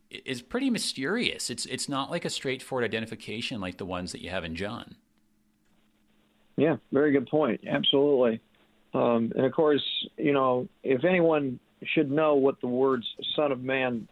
is 0.10 0.42
pretty 0.42 0.70
mysterious. 0.70 1.50
It's 1.50 1.66
it's 1.66 1.90
not 1.90 2.12
like 2.12 2.26
a 2.26 2.30
straightforward 2.30 2.86
identification 2.86 3.60
like 3.60 3.78
the 3.78 3.86
ones 3.86 4.12
that 4.12 4.22
you 4.22 4.30
have 4.30 4.44
in 4.44 4.56
John. 4.56 4.96
Yeah, 6.56 6.78
very 6.92 7.12
good 7.12 7.28
point. 7.28 7.62
Absolutely. 7.68 8.40
Um, 8.94 9.32
and 9.36 9.46
of 9.46 9.52
course, 9.54 9.84
you 10.18 10.34
know, 10.34 10.68
if 10.84 11.04
anyone 11.04 11.60
should 11.96 12.12
know 12.12 12.36
what 12.36 12.62
the 12.62 12.68
words 12.68 13.06
"Son 13.36 13.52
of 13.52 13.62
Man" 13.62 14.08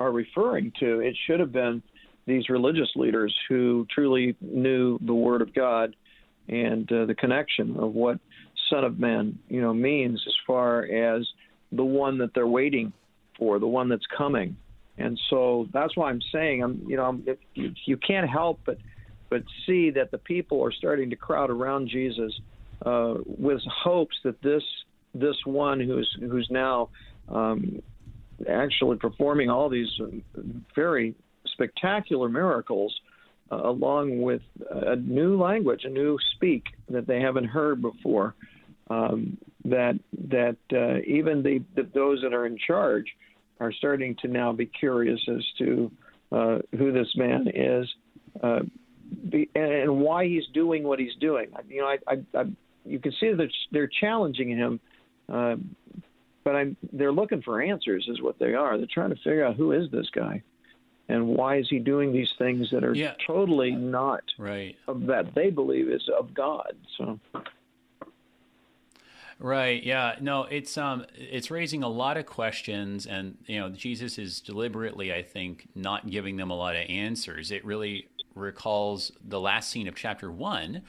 are 0.00 0.10
referring 0.10 0.72
to, 0.80 1.00
it 1.00 1.16
should 1.26 1.40
have 1.40 1.52
been 1.52 1.82
these 2.26 2.48
religious 2.48 2.88
leaders 2.96 3.34
who 3.48 3.86
truly 3.92 4.36
knew 4.40 4.98
the 5.04 5.14
Word 5.14 5.42
of 5.42 5.54
God 5.54 5.94
and 6.48 6.90
uh, 6.90 7.06
the 7.06 7.14
connection 7.14 7.76
of 7.78 7.94
what 7.94 8.18
Son 8.70 8.84
of 8.84 8.98
Man, 8.98 9.38
you 9.48 9.60
know, 9.60 9.74
means 9.74 10.22
as 10.26 10.34
far 10.46 10.84
as 10.84 11.26
the 11.70 11.84
one 11.84 12.18
that 12.18 12.30
they're 12.34 12.46
waiting 12.46 12.92
for, 13.38 13.58
the 13.58 13.66
one 13.66 13.88
that's 13.88 14.06
coming. 14.16 14.56
And 14.98 15.18
so 15.30 15.68
that's 15.72 15.96
why 15.96 16.10
I'm 16.10 16.20
saying, 16.32 16.62
I'm, 16.62 16.84
you 16.86 16.96
know, 16.96 17.20
you, 17.54 17.72
you 17.86 17.96
can't 17.96 18.28
help 18.28 18.60
but 18.64 18.78
but 19.30 19.42
see 19.66 19.88
that 19.88 20.10
the 20.10 20.18
people 20.18 20.62
are 20.62 20.72
starting 20.72 21.08
to 21.08 21.16
crowd 21.16 21.48
around 21.48 21.88
Jesus 21.88 22.38
uh, 22.84 23.14
with 23.24 23.60
hopes 23.66 24.16
that 24.24 24.40
this 24.42 24.62
this 25.14 25.36
one 25.44 25.80
who's 25.80 26.16
who's 26.20 26.48
now 26.50 26.88
um, 27.28 27.82
actually 28.48 28.96
performing 28.96 29.50
all 29.50 29.68
these 29.68 29.90
very 30.74 31.14
spectacular 31.46 32.28
miracles 32.28 32.94
uh, 33.50 33.56
along 33.56 34.22
with 34.22 34.42
a 34.70 34.96
new 34.96 35.40
language, 35.40 35.84
a 35.84 35.90
new 35.90 36.18
speak 36.34 36.64
that 36.88 37.06
they 37.06 37.20
haven't 37.20 37.44
heard 37.44 37.82
before. 37.82 38.34
Um, 38.90 39.38
that 39.64 39.98
that 40.28 40.56
uh, 40.72 40.98
even 41.06 41.42
the, 41.42 41.62
the, 41.76 41.88
those 41.94 42.20
that 42.22 42.34
are 42.34 42.46
in 42.46 42.58
charge 42.58 43.06
are 43.60 43.72
starting 43.72 44.16
to 44.22 44.28
now 44.28 44.52
be 44.52 44.66
curious 44.66 45.20
as 45.28 45.44
to 45.58 45.90
uh, 46.32 46.58
who 46.76 46.92
this 46.92 47.08
man 47.14 47.46
is 47.54 47.88
uh, 48.42 48.60
be, 49.30 49.48
and 49.54 50.00
why 50.00 50.26
he's 50.26 50.46
doing 50.52 50.82
what 50.82 50.98
he's 50.98 51.14
doing. 51.20 51.48
You 51.68 51.82
know, 51.82 51.86
I, 51.86 51.98
I, 52.08 52.40
I 52.40 52.44
you 52.84 52.98
can 52.98 53.12
see 53.20 53.32
that 53.32 53.48
they're 53.70 53.90
challenging 54.00 54.48
him, 54.48 54.80
uh, 55.32 55.56
but 56.44 56.56
I'm, 56.56 56.76
they're 56.92 57.12
looking 57.12 57.42
for 57.42 57.62
answers, 57.62 58.06
is 58.08 58.20
what 58.20 58.38
they 58.38 58.54
are. 58.54 58.76
They're 58.76 58.86
trying 58.92 59.10
to 59.10 59.16
figure 59.16 59.44
out 59.44 59.56
who 59.56 59.72
is 59.72 59.90
this 59.90 60.08
guy 60.10 60.42
and 61.08 61.26
why 61.26 61.58
is 61.58 61.68
he 61.68 61.78
doing 61.78 62.12
these 62.12 62.32
things 62.38 62.70
that 62.70 62.84
are 62.84 62.94
yeah. 62.94 63.14
totally 63.26 63.72
not 63.72 64.22
right 64.38 64.76
of 64.88 65.06
that 65.06 65.34
they 65.34 65.50
believe 65.50 65.88
is 65.88 66.08
of 66.18 66.32
God. 66.34 66.74
So 66.96 67.18
Right. 69.38 69.82
Yeah. 69.82 70.14
No, 70.20 70.44
it's 70.44 70.78
um 70.78 71.04
it's 71.16 71.50
raising 71.50 71.82
a 71.82 71.88
lot 71.88 72.16
of 72.16 72.26
questions 72.26 73.06
and 73.06 73.36
you 73.46 73.58
know, 73.58 73.68
Jesus 73.70 74.18
is 74.18 74.40
deliberately 74.40 75.12
I 75.12 75.22
think 75.22 75.66
not 75.74 76.08
giving 76.08 76.36
them 76.36 76.50
a 76.50 76.56
lot 76.56 76.76
of 76.76 76.82
answers. 76.88 77.50
It 77.50 77.64
really 77.64 78.08
recalls 78.34 79.12
the 79.22 79.40
last 79.40 79.70
scene 79.70 79.88
of 79.88 79.94
chapter 79.94 80.30
1 80.30 80.76
uh, 80.76 80.80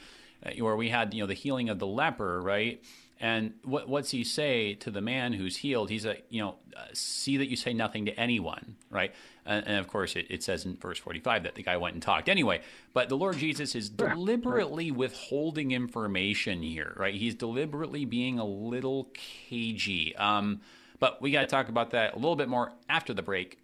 where 0.58 0.76
we 0.76 0.88
had, 0.88 1.14
you 1.14 1.20
know, 1.20 1.26
the 1.26 1.34
healing 1.34 1.68
of 1.68 1.78
the 1.78 1.86
leper, 1.86 2.40
right? 2.40 2.82
And 3.20 3.54
what, 3.62 3.88
what's 3.88 4.10
he 4.10 4.24
say 4.24 4.74
to 4.74 4.90
the 4.90 5.00
man 5.00 5.32
who's 5.32 5.56
healed? 5.56 5.88
He's 5.88 6.04
a, 6.04 6.16
you 6.28 6.42
know, 6.42 6.56
uh, 6.76 6.86
see 6.92 7.36
that 7.36 7.48
you 7.48 7.56
say 7.56 7.72
nothing 7.72 8.06
to 8.06 8.12
anyone, 8.20 8.76
right? 8.90 9.14
And, 9.46 9.66
and 9.66 9.78
of 9.78 9.86
course, 9.86 10.16
it, 10.16 10.26
it, 10.30 10.42
says 10.42 10.64
in 10.64 10.76
verse 10.76 10.98
45 10.98 11.44
that 11.44 11.54
the 11.54 11.62
guy 11.62 11.76
went 11.76 11.94
and 11.94 12.02
talked 12.02 12.28
anyway. 12.28 12.60
But 12.92 13.08
the 13.08 13.16
Lord 13.16 13.38
Jesus 13.38 13.74
is 13.74 13.88
deliberately 13.88 14.90
withholding 14.90 15.70
information 15.70 16.62
here, 16.62 16.92
right? 16.96 17.14
He's 17.14 17.34
deliberately 17.34 18.04
being 18.04 18.38
a 18.38 18.44
little 18.44 19.08
cagey. 19.14 20.14
Um, 20.16 20.60
but 20.98 21.22
we 21.22 21.30
got 21.30 21.42
to 21.42 21.46
talk 21.46 21.68
about 21.68 21.90
that 21.90 22.14
a 22.14 22.16
little 22.16 22.36
bit 22.36 22.48
more 22.48 22.72
after 22.88 23.14
the 23.14 23.22
break. 23.22 23.58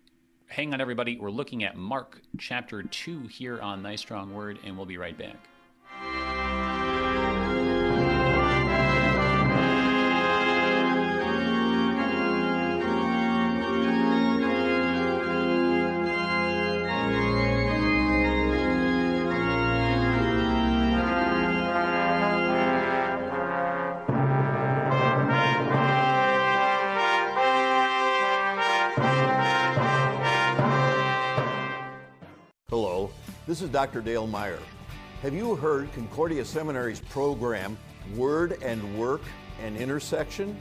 Hang 0.46 0.72
on, 0.74 0.80
everybody. 0.80 1.18
We're 1.18 1.30
looking 1.30 1.64
at 1.64 1.76
Mark 1.76 2.20
chapter 2.38 2.82
2 2.82 3.26
here 3.26 3.60
on 3.60 3.82
Thy 3.82 3.96
Strong 3.96 4.32
Word, 4.32 4.58
and 4.64 4.76
we'll 4.76 4.86
be 4.86 4.98
right 4.98 5.16
back. 5.16 5.36
This 33.50 33.62
is 33.62 33.70
Dr. 33.70 34.00
Dale 34.00 34.28
Meyer. 34.28 34.60
Have 35.22 35.34
you 35.34 35.56
heard 35.56 35.92
Concordia 35.92 36.44
Seminary's 36.44 37.00
program, 37.00 37.76
Word 38.14 38.56
and 38.62 38.96
Work 38.96 39.22
and 39.60 39.76
Intersection? 39.76 40.56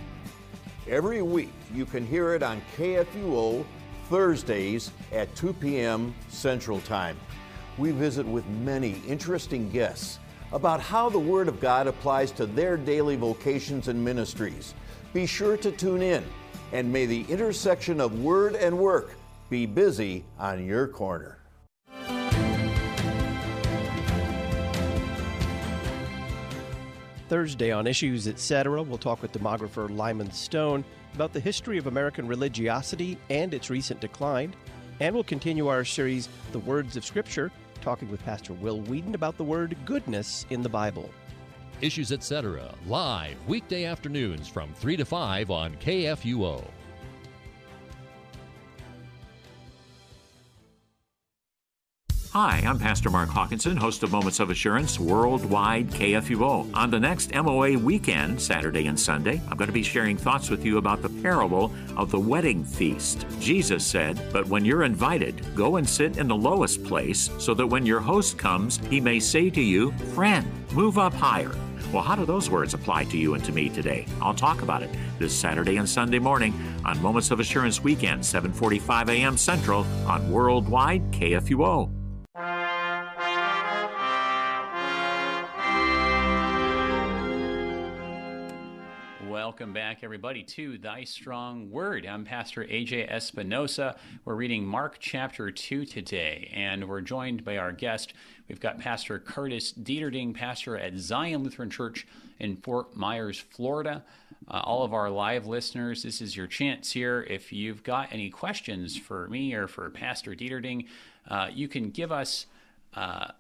Every 0.88 1.22
week, 1.22 1.54
you 1.72 1.86
can 1.86 2.04
hear 2.04 2.34
it 2.34 2.42
on 2.42 2.64
KFUO 2.76 3.64
Thursdays 4.10 4.90
at 5.12 5.36
2 5.36 5.54
p.m. 5.54 6.16
Central 6.30 6.80
Time. 6.80 7.16
We 7.78 7.92
visit 7.92 8.26
with 8.26 8.48
many 8.48 9.00
interesting 9.08 9.70
guests 9.70 10.18
about 10.52 10.80
how 10.80 11.10
the 11.10 11.20
Word 11.20 11.48
of 11.48 11.60
God 11.60 11.86
applies 11.86 12.32
to 12.32 12.48
their 12.48 12.76
daily 12.76 13.18
vocations 13.18 13.88
and 13.88 14.04
ministries. 14.04 14.74
Be 15.14 15.28
sure 15.28 15.58
to 15.58 15.72
tune 15.72 16.02
in, 16.02 16.26
and 16.74 16.92
may 16.92 17.06
the 17.06 17.24
intersection 17.30 18.02
of 18.02 18.20
Word 18.24 18.56
and 18.56 18.80
work 18.80 19.12
be 19.52 19.68
busy 19.68 20.26
on 20.40 20.66
your 20.66 20.88
corner. 20.88 21.39
Thursday 27.30 27.72
on 27.72 27.86
Issues 27.86 28.28
Etc., 28.28 28.82
we'll 28.82 28.98
talk 28.98 29.22
with 29.22 29.32
demographer 29.32 29.88
Lyman 29.96 30.32
Stone 30.32 30.84
about 31.14 31.32
the 31.32 31.40
history 31.40 31.78
of 31.78 31.86
American 31.86 32.28
religiosity 32.28 33.20
and 33.30 33.54
its 33.54 33.70
recent 33.70 34.02
decline. 34.02 34.56
And 35.00 35.14
we'll 35.14 35.24
continue 35.24 35.68
our 35.68 35.86
series, 35.86 36.28
The 36.52 36.60
Words 36.60 36.98
of 36.98 37.06
Scripture, 37.06 37.52
talking 37.82 38.10
with 38.10 38.26
Pastor 38.26 38.54
Will 38.54 38.82
Weedon 38.82 39.14
about 39.14 39.38
the 39.38 39.44
word 39.44 39.78
goodness 39.86 40.48
in 40.50 40.64
the 40.64 40.70
Bible. 40.70 41.08
Issues 41.82 42.12
Etc., 42.12 42.74
live 42.88 43.38
weekday 43.48 43.86
afternoons 43.86 44.48
from 44.48 44.74
3 44.74 44.98
to 44.98 45.06
5 45.06 45.52
on 45.52 45.76
KFUO. 45.76 46.66
Hi, 52.42 52.64
I'm 52.66 52.80
Pastor 52.80 53.10
Mark 53.10 53.28
Hawkinson, 53.28 53.76
host 53.76 54.02
of 54.02 54.14
Moments 54.14 54.40
of 54.40 54.50
Assurance 54.50 54.98
Worldwide 54.98 55.90
KFUO. 55.90 56.74
On 56.74 56.90
the 56.90 56.98
next 56.98 57.34
MOA 57.34 57.78
weekend, 57.78 58.42
Saturday 58.42 58.88
and 58.88 58.98
Sunday, 58.98 59.42
I'm 59.50 59.58
going 59.58 59.68
to 59.68 59.74
be 59.74 59.84
sharing 59.84 60.16
thoughts 60.16 60.50
with 60.50 60.64
you 60.64 60.78
about 60.78 61.02
the 61.02 61.10
parable 61.10 61.74
of 61.98 62.12
the 62.12 62.20
wedding 62.20 62.64
feast. 62.64 63.26
Jesus 63.42 63.86
said, 63.86 64.18
But 64.32 64.48
when 64.48 64.64
you're 64.64 64.84
invited, 64.84 65.46
go 65.54 65.76
and 65.76 65.90
sit 65.90 66.16
in 66.16 66.30
the 66.30 66.36
lowest 66.36 66.82
place, 66.86 67.30
so 67.40 67.54
that 67.56 67.68
when 67.68 67.86
your 67.86 68.00
host 68.00 68.38
comes, 68.38 68.78
he 68.90 69.02
may 69.02 69.20
say 69.20 69.50
to 69.50 69.62
you, 69.62 69.92
Friend, 70.16 70.48
move 70.72 70.98
up 70.98 71.14
higher. 71.14 71.52
Well, 71.92 72.04
how 72.04 72.16
do 72.16 72.26
those 72.26 72.50
words 72.50 72.74
apply 72.74 73.04
to 73.06 73.18
you 73.18 73.34
and 73.34 73.44
to 73.44 73.52
me 73.52 73.68
today? 73.68 74.06
I'll 74.22 74.34
talk 74.34 74.62
about 74.62 74.82
it 74.82 74.92
this 75.18 75.38
Saturday 75.38 75.76
and 75.76 75.90
Sunday 75.90 76.20
morning 76.20 76.54
on 76.86 77.02
Moments 77.02 77.32
of 77.32 77.42
Assurance 77.42 77.84
Weekend, 77.84 78.22
7:45 78.22 79.10
a.m. 79.10 79.36
Central 79.36 79.86
on 80.08 80.32
Worldwide 80.32 81.12
KFUO. 81.12 81.99
Welcome 89.60 89.74
back, 89.74 90.06
everybody, 90.06 90.42
to 90.44 90.78
Thy 90.78 91.04
Strong 91.04 91.70
Word. 91.70 92.06
I'm 92.06 92.24
Pastor 92.24 92.64
AJ 92.64 93.12
Espinosa. 93.12 93.98
We're 94.24 94.36
reading 94.36 94.66
Mark 94.66 95.00
chapter 95.02 95.52
2 95.52 95.84
today, 95.84 96.50
and 96.56 96.88
we're 96.88 97.02
joined 97.02 97.44
by 97.44 97.58
our 97.58 97.74
guest. 97.74 98.14
We've 98.48 98.62
got 98.62 98.80
Pastor 98.80 99.20
Curtis 99.20 99.74
Dieterding, 99.74 100.34
pastor 100.34 100.78
at 100.78 100.96
Zion 100.96 101.44
Lutheran 101.44 101.70
Church 101.70 102.08
in 102.40 102.56
Fort 102.56 102.96
Myers, 102.96 103.38
Florida. 103.38 104.06
Uh, 104.48 104.62
all 104.64 104.86
of 104.86 104.94
our 104.94 105.10
live 105.10 105.46
listeners, 105.46 106.04
this 106.04 106.22
is 106.22 106.38
your 106.38 106.48
chance 106.48 106.94
here. 106.94 107.28
If 107.30 107.52
you've 107.52 107.84
got 107.84 108.14
any 108.14 108.30
questions 108.30 108.96
for 108.98 109.28
me 109.28 109.54
or 109.54 109.68
for 109.68 109.90
Pastor 109.90 110.36
Dieterding, 110.36 110.88
uh, 111.28 111.50
you 111.54 111.68
can 111.68 111.90
give 111.90 112.14
us 112.14 112.46
uh, 112.94 113.32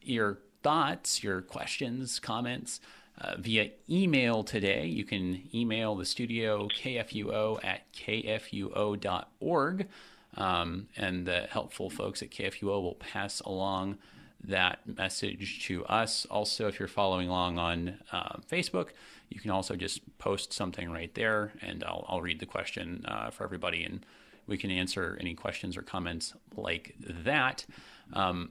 your 0.00 0.38
thoughts, 0.62 1.22
your 1.22 1.42
questions, 1.42 2.18
comments 2.18 2.80
uh, 3.20 3.34
via 3.38 3.70
email 3.88 4.42
today. 4.42 4.86
You 4.86 5.04
can 5.04 5.48
email 5.54 5.94
the 5.94 6.04
studio 6.04 6.68
kfuo 6.68 7.64
at 7.64 7.92
kfuo.org, 7.92 9.88
um, 10.36 10.88
and 10.96 11.26
the 11.26 11.46
helpful 11.50 11.88
folks 11.90 12.22
at 12.22 12.30
KFUO 12.30 12.82
will 12.82 12.96
pass 12.96 13.40
along 13.40 13.98
that 14.44 14.80
message 14.86 15.64
to 15.66 15.84
us. 15.86 16.26
Also, 16.30 16.68
if 16.68 16.78
you're 16.78 16.88
following 16.88 17.28
along 17.28 17.58
on 17.58 17.98
uh, 18.12 18.36
Facebook, 18.50 18.88
you 19.30 19.40
can 19.40 19.50
also 19.50 19.74
just 19.76 20.18
post 20.18 20.52
something 20.52 20.90
right 20.90 21.14
there, 21.14 21.52
and 21.62 21.82
I'll, 21.84 22.04
I'll 22.08 22.20
read 22.20 22.38
the 22.38 22.46
question 22.46 23.04
uh, 23.08 23.30
for 23.30 23.44
everybody, 23.44 23.82
and 23.82 24.04
we 24.46 24.56
can 24.56 24.70
answer 24.70 25.16
any 25.20 25.34
questions 25.34 25.76
or 25.76 25.82
comments 25.82 26.34
like 26.56 26.94
that. 27.00 27.66
Um, 28.12 28.50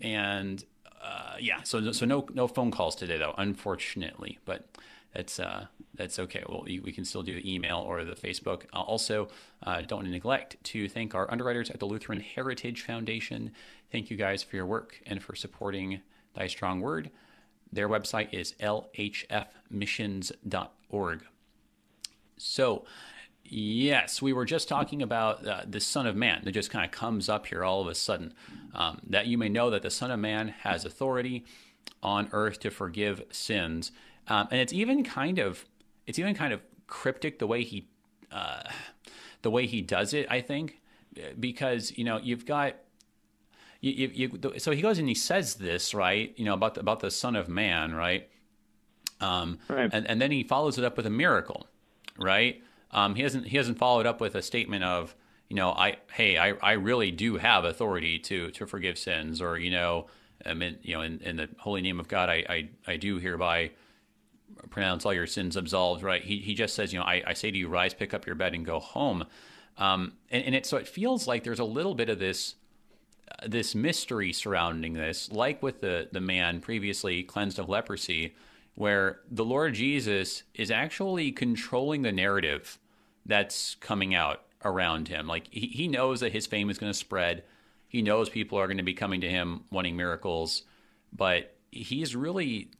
and 0.00 0.64
uh, 1.02 1.36
yeah, 1.38 1.62
so 1.62 1.92
so 1.92 2.06
no 2.06 2.26
no 2.32 2.48
phone 2.48 2.70
calls 2.70 2.96
today 2.96 3.18
though, 3.18 3.34
unfortunately, 3.38 4.38
but 4.44 4.68
that's 5.14 5.40
uh, 5.40 5.66
that's 5.94 6.18
okay. 6.18 6.42
Well, 6.48 6.64
we 6.64 6.92
can 6.92 7.04
still 7.04 7.22
do 7.22 7.40
email 7.44 7.78
or 7.78 8.04
the 8.04 8.14
Facebook. 8.14 8.62
Uh, 8.72 8.80
also, 8.80 9.28
uh, 9.62 9.82
don't 9.82 10.10
neglect 10.10 10.56
to 10.64 10.88
thank 10.88 11.14
our 11.14 11.30
underwriters 11.30 11.70
at 11.70 11.78
the 11.80 11.86
Lutheran 11.86 12.20
Heritage 12.20 12.82
Foundation. 12.82 13.52
Thank 13.90 14.10
you 14.10 14.16
guys 14.16 14.42
for 14.42 14.56
your 14.56 14.66
work 14.66 15.00
and 15.06 15.22
for 15.22 15.34
supporting 15.34 16.00
Thy 16.34 16.46
Strong 16.46 16.82
Word. 16.82 17.10
Their 17.72 17.88
website 17.88 18.28
is 18.32 18.54
lhfmissions.org. 18.60 21.22
So, 22.40 22.84
Yes, 23.50 24.20
we 24.20 24.34
were 24.34 24.44
just 24.44 24.68
talking 24.68 25.00
about 25.00 25.46
uh, 25.46 25.62
the 25.66 25.80
Son 25.80 26.06
of 26.06 26.14
Man 26.14 26.42
that 26.44 26.52
just 26.52 26.70
kind 26.70 26.84
of 26.84 26.90
comes 26.90 27.28
up 27.28 27.46
here 27.46 27.64
all 27.64 27.80
of 27.80 27.86
a 27.88 27.94
sudden. 27.94 28.34
Um, 28.74 29.00
that 29.08 29.26
you 29.26 29.38
may 29.38 29.48
know 29.48 29.70
that 29.70 29.82
the 29.82 29.90
Son 29.90 30.10
of 30.10 30.20
Man 30.20 30.48
has 30.48 30.84
authority 30.84 31.46
on 32.02 32.28
earth 32.32 32.60
to 32.60 32.70
forgive 32.70 33.22
sins, 33.30 33.90
um, 34.28 34.48
and 34.50 34.60
it's 34.60 34.72
even 34.72 35.02
kind 35.02 35.38
of 35.38 35.64
it's 36.06 36.18
even 36.18 36.34
kind 36.34 36.52
of 36.52 36.60
cryptic 36.86 37.38
the 37.38 37.46
way 37.46 37.64
he 37.64 37.88
uh, 38.30 38.64
the 39.42 39.50
way 39.50 39.66
he 39.66 39.80
does 39.80 40.12
it. 40.12 40.26
I 40.30 40.42
think 40.42 40.80
because 41.40 41.96
you 41.96 42.04
know 42.04 42.18
you've 42.18 42.44
got 42.44 42.76
you, 43.80 43.92
you, 43.92 44.30
you, 44.30 44.58
so 44.58 44.72
he 44.72 44.82
goes 44.82 44.98
and 44.98 45.08
he 45.08 45.14
says 45.14 45.54
this 45.54 45.94
right 45.94 46.34
you 46.36 46.44
know 46.44 46.54
about 46.54 46.74
the, 46.74 46.80
about 46.80 47.00
the 47.00 47.10
Son 47.10 47.34
of 47.34 47.48
Man 47.48 47.94
right, 47.94 48.28
um, 49.20 49.58
right. 49.68 49.88
And, 49.92 50.06
and 50.06 50.20
then 50.20 50.30
he 50.30 50.42
follows 50.42 50.76
it 50.78 50.84
up 50.84 50.96
with 50.96 51.06
a 51.06 51.10
miracle 51.10 51.66
right 52.18 52.62
um, 52.90 53.14
he 53.14 53.22
hasn't 53.22 53.46
he 53.46 53.56
hasn't 53.56 53.78
followed 53.78 54.06
up 54.06 54.20
with 54.20 54.34
a 54.34 54.42
statement 54.42 54.84
of 54.84 55.14
you 55.48 55.56
know 55.56 55.70
I 55.70 55.96
hey 56.12 56.38
I, 56.38 56.52
I 56.62 56.72
really 56.72 57.10
do 57.10 57.36
have 57.36 57.64
authority 57.64 58.18
to 58.20 58.50
to 58.52 58.66
forgive 58.66 58.98
sins 58.98 59.40
or 59.40 59.58
you 59.58 59.70
know 59.70 60.06
I 60.44 60.54
mean, 60.54 60.78
you 60.82 60.94
know 60.94 61.02
in, 61.02 61.20
in 61.20 61.36
the 61.36 61.48
holy 61.58 61.82
name 61.82 62.00
of 62.00 62.08
God 62.08 62.28
I, 62.28 62.44
I 62.48 62.68
I 62.86 62.96
do 62.96 63.18
hereby 63.18 63.70
pronounce 64.70 65.04
all 65.04 65.14
your 65.14 65.26
sins 65.26 65.56
absolved 65.56 66.02
right? 66.02 66.22
He 66.22 66.38
he 66.38 66.54
just 66.54 66.74
says 66.74 66.92
you 66.92 66.98
know 66.98 67.04
I, 67.04 67.22
I 67.26 67.32
say 67.34 67.50
to 67.50 67.58
you 67.58 67.68
rise 67.68 67.94
pick 67.94 68.14
up 68.14 68.26
your 68.26 68.34
bed 68.34 68.54
and 68.54 68.64
go 68.64 68.78
home. 68.78 69.24
Um, 69.76 70.14
and, 70.30 70.44
and 70.44 70.54
it 70.56 70.66
so 70.66 70.76
it 70.76 70.88
feels 70.88 71.28
like 71.28 71.44
there's 71.44 71.60
a 71.60 71.64
little 71.64 71.94
bit 71.94 72.08
of 72.08 72.18
this 72.18 72.56
this 73.46 73.74
mystery 73.74 74.32
surrounding 74.32 74.94
this 74.94 75.30
like 75.30 75.62
with 75.62 75.80
the 75.80 76.08
the 76.10 76.20
man 76.20 76.60
previously 76.60 77.22
cleansed 77.22 77.58
of 77.58 77.68
leprosy 77.68 78.34
where 78.78 79.18
the 79.28 79.44
Lord 79.44 79.74
Jesus 79.74 80.44
is 80.54 80.70
actually 80.70 81.32
controlling 81.32 82.02
the 82.02 82.12
narrative 82.12 82.78
that's 83.26 83.74
coming 83.74 84.14
out 84.14 84.44
around 84.64 85.08
him. 85.08 85.26
Like 85.26 85.48
he, 85.50 85.66
he 85.66 85.88
knows 85.88 86.20
that 86.20 86.30
his 86.30 86.46
fame 86.46 86.70
is 86.70 86.78
going 86.78 86.92
to 86.92 86.96
spread. 86.96 87.42
He 87.88 88.02
knows 88.02 88.28
people 88.28 88.56
are 88.56 88.68
going 88.68 88.76
to 88.76 88.84
be 88.84 88.94
coming 88.94 89.22
to 89.22 89.28
him 89.28 89.64
wanting 89.72 89.96
miracles, 89.96 90.62
but 91.12 91.56
he's 91.72 92.14
really, 92.14 92.70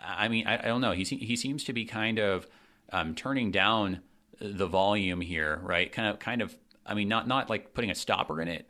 I 0.00 0.28
mean, 0.28 0.46
I, 0.46 0.58
I 0.58 0.66
don't 0.66 0.80
know. 0.80 0.92
He, 0.92 1.02
he 1.02 1.34
seems 1.34 1.64
to 1.64 1.72
be 1.72 1.84
kind 1.84 2.20
of 2.20 2.46
um, 2.92 3.16
turning 3.16 3.50
down 3.50 4.02
the 4.40 4.68
volume 4.68 5.20
here, 5.20 5.58
right? 5.64 5.90
Kind 5.90 6.06
of, 6.06 6.20
kind 6.20 6.40
of, 6.40 6.56
I 6.86 6.94
mean, 6.94 7.08
not, 7.08 7.26
not 7.26 7.50
like 7.50 7.74
putting 7.74 7.90
a 7.90 7.96
stopper 7.96 8.40
in 8.40 8.46
it, 8.46 8.68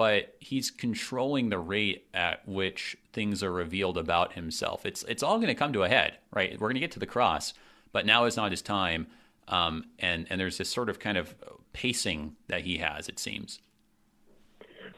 but 0.00 0.34
he's 0.40 0.70
controlling 0.70 1.50
the 1.50 1.58
rate 1.58 2.06
at 2.14 2.48
which 2.48 2.96
things 3.12 3.42
are 3.42 3.52
revealed 3.52 3.98
about 3.98 4.32
himself. 4.32 4.86
It's 4.86 5.02
it's 5.02 5.22
all 5.22 5.36
going 5.36 5.48
to 5.48 5.54
come 5.54 5.74
to 5.74 5.82
a 5.82 5.90
head, 5.90 6.16
right? 6.32 6.52
We're 6.52 6.68
going 6.68 6.76
to 6.76 6.80
get 6.80 6.92
to 6.92 6.98
the 6.98 7.04
cross, 7.04 7.52
but 7.92 8.06
now 8.06 8.24
is 8.24 8.34
not 8.34 8.50
his 8.50 8.62
time. 8.62 9.08
Um, 9.46 9.84
and 9.98 10.26
and 10.30 10.40
there's 10.40 10.56
this 10.56 10.70
sort 10.70 10.88
of 10.88 11.00
kind 11.00 11.18
of 11.18 11.34
pacing 11.74 12.34
that 12.48 12.62
he 12.62 12.78
has. 12.78 13.10
It 13.10 13.18
seems. 13.18 13.60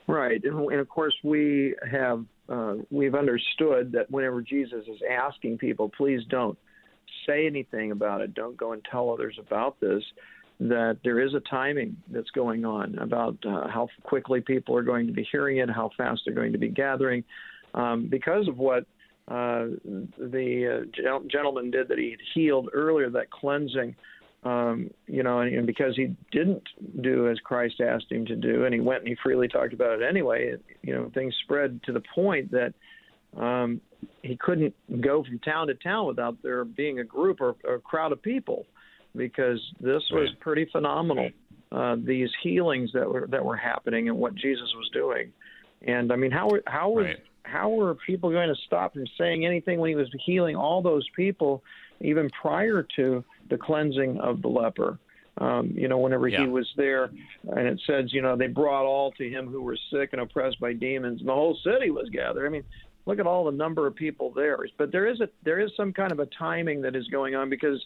Right, 0.06 0.40
and, 0.44 0.70
and 0.70 0.78
of 0.78 0.88
course 0.88 1.16
we 1.24 1.74
have 1.90 2.24
uh, 2.48 2.76
we've 2.90 3.16
understood 3.16 3.90
that 3.90 4.08
whenever 4.08 4.40
Jesus 4.40 4.86
is 4.86 5.00
asking 5.10 5.58
people, 5.58 5.88
please 5.88 6.20
don't 6.28 6.56
say 7.26 7.48
anything 7.48 7.90
about 7.90 8.20
it. 8.20 8.34
Don't 8.34 8.56
go 8.56 8.70
and 8.70 8.86
tell 8.88 9.10
others 9.10 9.36
about 9.36 9.80
this 9.80 10.04
that 10.60 10.98
there 11.02 11.20
is 11.20 11.34
a 11.34 11.40
timing 11.40 11.96
that's 12.10 12.30
going 12.30 12.64
on 12.64 12.96
about 12.98 13.36
uh, 13.44 13.68
how 13.68 13.88
quickly 14.02 14.40
people 14.40 14.76
are 14.76 14.82
going 14.82 15.06
to 15.06 15.12
be 15.12 15.26
hearing 15.30 15.58
it, 15.58 15.68
how 15.68 15.90
fast 15.96 16.22
they're 16.24 16.34
going 16.34 16.52
to 16.52 16.58
be 16.58 16.68
gathering, 16.68 17.24
um, 17.74 18.08
because 18.08 18.48
of 18.48 18.58
what 18.58 18.84
uh, 19.28 19.66
the 20.18 20.84
uh, 20.84 21.18
gentleman 21.28 21.70
did 21.70 21.88
that 21.88 21.98
he 21.98 22.16
healed 22.34 22.68
earlier, 22.72 23.10
that 23.10 23.30
cleansing. 23.30 23.94
Um, 24.44 24.90
you 25.06 25.22
know, 25.22 25.38
and, 25.38 25.54
and 25.54 25.66
because 25.68 25.94
he 25.94 26.16
didn't 26.32 26.64
do 27.00 27.28
as 27.28 27.38
Christ 27.38 27.80
asked 27.80 28.10
him 28.10 28.26
to 28.26 28.34
do, 28.34 28.64
and 28.64 28.74
he 28.74 28.80
went 28.80 29.00
and 29.00 29.08
he 29.08 29.16
freely 29.22 29.46
talked 29.46 29.72
about 29.72 30.02
it 30.02 30.04
anyway. 30.04 30.48
It, 30.48 30.64
you 30.82 30.92
know, 30.92 31.12
things 31.14 31.32
spread 31.44 31.80
to 31.84 31.92
the 31.92 32.02
point 32.12 32.50
that 32.50 32.74
um, 33.40 33.80
he 34.22 34.36
couldn't 34.36 34.74
go 35.00 35.22
from 35.22 35.38
town 35.38 35.68
to 35.68 35.74
town 35.74 36.08
without 36.08 36.36
there 36.42 36.64
being 36.64 36.98
a 36.98 37.04
group 37.04 37.40
or, 37.40 37.54
or 37.62 37.74
a 37.74 37.80
crowd 37.80 38.10
of 38.10 38.20
people 38.20 38.66
because 39.16 39.60
this 39.80 40.02
was 40.10 40.30
pretty 40.40 40.66
phenomenal. 40.72 41.30
Uh, 41.70 41.96
these 42.04 42.28
healings 42.42 42.90
that 42.92 43.08
were 43.08 43.26
that 43.28 43.44
were 43.44 43.56
happening 43.56 44.08
and 44.08 44.18
what 44.18 44.34
Jesus 44.34 44.72
was 44.76 44.88
doing, 44.92 45.32
and 45.82 46.12
I 46.12 46.16
mean, 46.16 46.30
how 46.30 46.50
how 46.66 46.90
was 46.90 47.06
Right. 47.06 47.20
how 47.44 47.70
were 47.70 47.94
people 47.94 48.30
going 48.30 48.48
to 48.54 48.60
stop 48.66 48.94
him 48.94 49.06
saying 49.18 49.46
anything 49.46 49.80
when 49.80 49.88
he 49.88 49.96
was 49.96 50.08
healing 50.24 50.54
all 50.54 50.82
those 50.82 51.08
people, 51.16 51.62
even 52.00 52.28
prior 52.30 52.86
to 52.96 53.24
the 53.48 53.56
cleansing 53.56 54.18
of 54.18 54.42
the 54.42 54.48
leper? 54.48 54.98
Um, 55.38 55.72
you 55.74 55.88
know, 55.88 55.96
whenever 55.96 56.28
Yeah. 56.28 56.42
he 56.44 56.48
was 56.50 56.70
there, 56.76 57.10
and 57.56 57.66
it 57.66 57.80
says, 57.86 58.12
you 58.12 58.20
know, 58.20 58.36
they 58.36 58.48
brought 58.48 58.84
all 58.84 59.12
to 59.12 59.26
him 59.26 59.46
who 59.48 59.62
were 59.62 59.78
sick 59.90 60.10
and 60.12 60.20
oppressed 60.20 60.60
by 60.60 60.74
demons, 60.74 61.20
and 61.20 61.28
the 61.28 61.34
whole 61.34 61.54
city 61.64 61.90
was 61.90 62.10
gathered. 62.10 62.44
I 62.46 62.50
mean, 62.50 62.64
look 63.06 63.18
at 63.18 63.26
all 63.26 63.44
the 63.44 63.50
number 63.50 63.86
of 63.86 63.94
people 63.94 64.30
there. 64.30 64.58
But 64.76 64.92
there 64.92 65.06
is 65.06 65.22
a 65.22 65.30
there 65.42 65.58
is 65.58 65.74
some 65.74 65.90
kind 65.94 66.12
of 66.12 66.20
a 66.20 66.26
timing 66.26 66.82
that 66.82 66.94
is 66.94 67.08
going 67.08 67.34
on 67.34 67.48
because, 67.48 67.82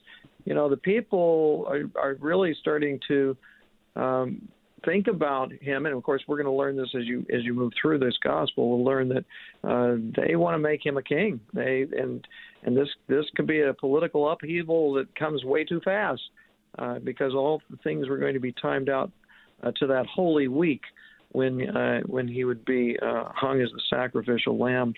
you 0.47 0.55
know, 0.55 0.71
the 0.71 0.77
people 0.77 1.67
are, 1.69 1.83
are 2.01 2.17
really 2.21 2.57
starting 2.59 3.01
to 3.09 3.37
um, 3.97 4.49
think 4.85 5.09
about 5.09 5.53
him, 5.53 5.85
and 5.85 5.95
of 5.95 6.03
course, 6.05 6.23
we're 6.27 6.37
going 6.37 6.47
to 6.47 6.53
learn 6.53 6.77
this 6.77 6.95
as 6.97 7.05
you 7.05 7.27
as 7.35 7.43
you 7.43 7.53
move 7.53 7.73
through 7.81 7.99
this 7.99 8.17
gospel. 8.23 8.71
We'll 8.71 8.85
learn 8.85 9.09
that 9.09 9.25
uh, 9.65 9.97
they 10.17 10.37
want 10.37 10.55
to 10.55 10.59
make 10.59 10.87
him 10.87 10.97
a 10.97 11.03
king. 11.03 11.41
They 11.53 11.83
and 11.99 12.27
and 12.63 12.77
this 12.77 12.89
this 13.09 13.27
could 13.35 13.49
be 13.49 13.61
a 13.63 13.75
political 13.75 14.31
upheaval 14.31 14.95
that 14.95 15.15
comes 15.17 15.45
way 15.45 15.65
too 15.65 15.81
fast 15.85 16.23
uh, 16.79 17.01
because 17.01 17.35
all 17.35 17.61
the 17.69 17.77
things 17.79 18.09
were 18.09 18.19
going 18.19 18.35
to 18.35 18.41
be 18.41 18.53
timed 18.53 18.89
out 18.89 19.11
uh, 19.65 19.73
to 19.79 19.89
that 19.89 20.07
holy 20.07 20.47
week 20.47 20.83
when 21.33 21.69
uh, 21.77 22.03
when 22.03 22.29
he 22.29 22.45
would 22.45 22.65
be 22.65 22.97
uh, 23.03 23.25
hung 23.35 23.61
as 23.61 23.71
the 23.73 23.83
sacrificial 23.91 24.57
lamb 24.57 24.95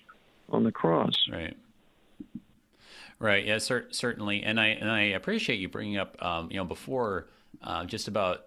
on 0.51 0.63
the 0.63 0.73
cross. 0.73 1.15
Right. 1.33 1.57
Right. 3.19 3.45
Yeah. 3.45 3.59
Cer- 3.59 3.89
certainly. 3.91 4.43
And 4.43 4.61
I 4.61 4.69
and 4.69 4.91
I 4.91 5.01
appreciate 5.01 5.59
you 5.59 5.69
bringing 5.69 5.97
up, 5.97 6.17
um, 6.25 6.51
you 6.51 6.57
know, 6.57 6.65
before 6.65 7.27
uh, 7.63 7.85
just 7.85 8.07
about 8.09 8.47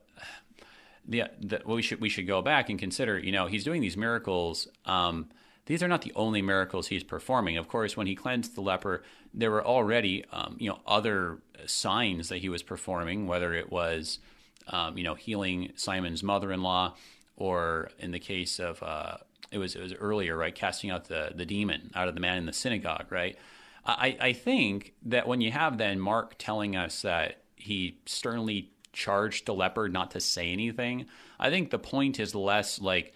the, 1.05 1.23
the 1.39 1.61
well, 1.65 1.75
we 1.75 1.81
should 1.81 1.99
we 1.99 2.09
should 2.09 2.27
go 2.27 2.41
back 2.41 2.69
and 2.69 2.79
consider. 2.79 3.19
You 3.19 3.31
know, 3.31 3.47
he's 3.47 3.63
doing 3.63 3.81
these 3.81 3.97
miracles. 3.97 4.67
Um, 4.85 5.29
these 5.65 5.83
are 5.83 5.87
not 5.87 6.01
the 6.01 6.13
only 6.15 6.41
miracles 6.41 6.87
he's 6.87 7.03
performing. 7.03 7.57
Of 7.57 7.67
course, 7.67 7.95
when 7.95 8.07
he 8.07 8.15
cleansed 8.15 8.55
the 8.55 8.61
leper, 8.61 9.03
there 9.33 9.51
were 9.51 9.65
already, 9.65 10.25
um, 10.31 10.57
you 10.59 10.69
know, 10.69 10.79
other 10.87 11.39
signs 11.65 12.29
that 12.29 12.39
he 12.39 12.49
was 12.49 12.63
performing, 12.63 13.27
whether 13.27 13.53
it 13.53 13.71
was, 13.71 14.19
um, 14.67 14.97
you 14.97 15.03
know, 15.03 15.13
healing 15.15 15.71
Simon's 15.75 16.23
mother-in-law, 16.23 16.95
or 17.37 17.91
in 17.99 18.11
the 18.11 18.19
case 18.19 18.59
of, 18.59 18.81
uh, 18.81 19.17
it 19.51 19.59
was 19.59 19.75
it 19.75 19.81
was 19.81 19.93
earlier, 19.93 20.35
right, 20.35 20.55
casting 20.55 20.89
out 20.89 21.05
the 21.05 21.31
the 21.35 21.45
demon 21.45 21.91
out 21.93 22.07
of 22.07 22.15
the 22.15 22.21
man 22.21 22.37
in 22.37 22.45
the 22.45 22.53
synagogue, 22.53 23.11
right. 23.11 23.37
I, 23.85 24.17
I 24.19 24.33
think 24.33 24.93
that 25.03 25.27
when 25.27 25.41
you 25.41 25.51
have 25.51 25.77
then 25.77 25.99
Mark 25.99 26.35
telling 26.37 26.75
us 26.75 27.01
that 27.01 27.43
he 27.55 27.99
sternly 28.05 28.71
charged 28.93 29.45
the 29.45 29.53
leper 29.53 29.89
not 29.89 30.11
to 30.11 30.19
say 30.19 30.51
anything, 30.51 31.05
I 31.39 31.49
think 31.49 31.69
the 31.69 31.79
point 31.79 32.19
is 32.19 32.35
less 32.35 32.79
like, 32.79 33.13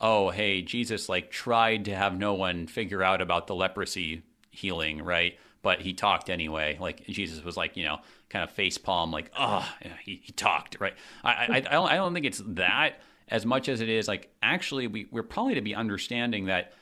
oh, 0.00 0.30
hey, 0.30 0.62
Jesus 0.62 1.08
like 1.08 1.30
tried 1.30 1.84
to 1.86 1.94
have 1.94 2.18
no 2.18 2.34
one 2.34 2.66
figure 2.66 3.02
out 3.02 3.20
about 3.20 3.46
the 3.46 3.54
leprosy 3.54 4.22
healing, 4.50 5.02
right? 5.02 5.38
But 5.62 5.80
he 5.80 5.92
talked 5.92 6.30
anyway. 6.30 6.78
Like 6.80 7.04
Jesus 7.06 7.44
was 7.44 7.56
like, 7.56 7.76
you 7.76 7.84
know, 7.84 7.98
kind 8.30 8.42
of 8.42 8.50
face 8.50 8.78
palm, 8.78 9.10
like, 9.10 9.30
oh, 9.38 9.68
he, 10.04 10.20
he 10.22 10.32
talked, 10.32 10.78
right? 10.80 10.94
I, 11.24 11.30
I, 11.30 11.46
I, 11.56 11.60
don't, 11.60 11.88
I 11.90 11.96
don't 11.96 12.14
think 12.14 12.26
it's 12.26 12.42
that 12.46 13.00
as 13.28 13.44
much 13.44 13.68
as 13.68 13.80
it 13.80 13.88
is 13.88 14.06
like, 14.06 14.30
actually, 14.42 14.86
we, 14.86 15.08
we're 15.10 15.22
probably 15.22 15.54
to 15.54 15.60
be 15.60 15.74
understanding 15.74 16.46
that 16.46 16.72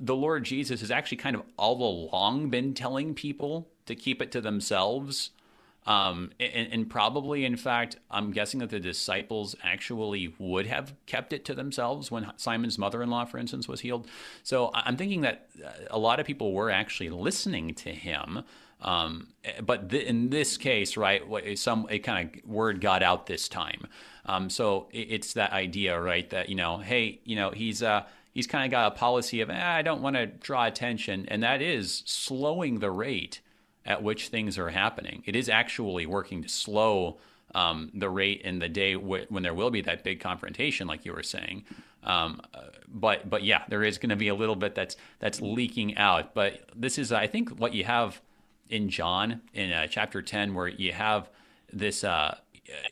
the 0.00 0.16
Lord 0.16 0.44
Jesus 0.44 0.80
has 0.80 0.90
actually 0.90 1.18
kind 1.18 1.36
of 1.36 1.42
all 1.56 2.08
along 2.10 2.50
been 2.50 2.74
telling 2.74 3.14
people 3.14 3.68
to 3.86 3.94
keep 3.94 4.20
it 4.22 4.32
to 4.32 4.40
themselves. 4.40 5.30
Um, 5.86 6.30
and, 6.40 6.72
and 6.72 6.90
probably, 6.90 7.44
in 7.44 7.56
fact, 7.56 7.96
I'm 8.10 8.30
guessing 8.30 8.60
that 8.60 8.70
the 8.70 8.80
disciples 8.80 9.54
actually 9.62 10.32
would 10.38 10.66
have 10.66 10.94
kept 11.04 11.32
it 11.34 11.44
to 11.44 11.54
themselves 11.54 12.10
when 12.10 12.32
Simon's 12.36 12.78
mother 12.78 13.02
in 13.02 13.10
law, 13.10 13.26
for 13.26 13.36
instance, 13.36 13.68
was 13.68 13.80
healed. 13.80 14.08
So 14.42 14.70
I'm 14.72 14.96
thinking 14.96 15.20
that 15.20 15.48
uh, 15.62 15.70
a 15.90 15.98
lot 15.98 16.20
of 16.20 16.26
people 16.26 16.52
were 16.52 16.70
actually 16.70 17.10
listening 17.10 17.74
to 17.74 17.90
him. 17.90 18.44
Um, 18.80 19.28
but 19.62 19.90
th- 19.90 20.06
in 20.06 20.30
this 20.30 20.56
case, 20.56 20.96
right, 20.96 21.22
some 21.58 21.86
a 21.90 21.98
kind 21.98 22.30
of 22.34 22.50
word 22.50 22.80
got 22.80 23.02
out 23.02 23.26
this 23.26 23.48
time. 23.48 23.86
Um, 24.26 24.48
so 24.48 24.88
it, 24.90 25.08
it's 25.10 25.34
that 25.34 25.52
idea, 25.52 26.00
right, 26.00 26.28
that 26.30 26.48
you 26.48 26.54
know, 26.54 26.78
hey, 26.78 27.20
you 27.24 27.36
know, 27.36 27.50
he's 27.50 27.82
uh, 27.82 28.04
he's 28.34 28.46
kind 28.46 28.64
of 28.66 28.70
got 28.70 28.92
a 28.92 28.96
policy 28.96 29.40
of 29.40 29.48
eh, 29.48 29.62
I 29.64 29.80
don't 29.82 30.02
want 30.02 30.16
to 30.16 30.26
draw 30.26 30.66
attention, 30.66 31.24
and 31.28 31.42
that 31.42 31.62
is 31.62 32.02
slowing 32.04 32.80
the 32.80 32.90
rate 32.90 33.40
at 33.86 34.02
which 34.02 34.28
things 34.28 34.58
are 34.58 34.70
happening. 34.70 35.22
It 35.24 35.36
is 35.36 35.48
actually 35.48 36.04
working 36.04 36.42
to 36.42 36.48
slow 36.48 37.18
um, 37.54 37.90
the 37.94 38.10
rate 38.10 38.42
in 38.42 38.58
the 38.58 38.68
day 38.68 38.94
w- 38.94 39.26
when 39.28 39.42
there 39.42 39.54
will 39.54 39.70
be 39.70 39.80
that 39.82 40.02
big 40.02 40.20
confrontation, 40.20 40.86
like 40.86 41.04
you 41.04 41.12
were 41.12 41.22
saying. 41.22 41.64
Um, 42.02 42.40
uh, 42.52 42.62
but 42.88 43.30
but 43.30 43.44
yeah, 43.44 43.62
there 43.68 43.82
is 43.82 43.96
going 43.98 44.10
to 44.10 44.16
be 44.16 44.28
a 44.28 44.34
little 44.34 44.56
bit 44.56 44.74
that's 44.74 44.96
that's 45.20 45.40
leaking 45.40 45.96
out. 45.96 46.34
But 46.34 46.68
this 46.74 46.98
is, 46.98 47.12
I 47.12 47.26
think, 47.26 47.50
what 47.50 47.72
you 47.72 47.84
have 47.84 48.20
in 48.68 48.90
John 48.90 49.40
in 49.54 49.72
uh, 49.72 49.86
chapter 49.86 50.20
ten, 50.20 50.54
where 50.54 50.68
you 50.68 50.92
have 50.92 51.30
this. 51.72 52.04
Uh, 52.04 52.36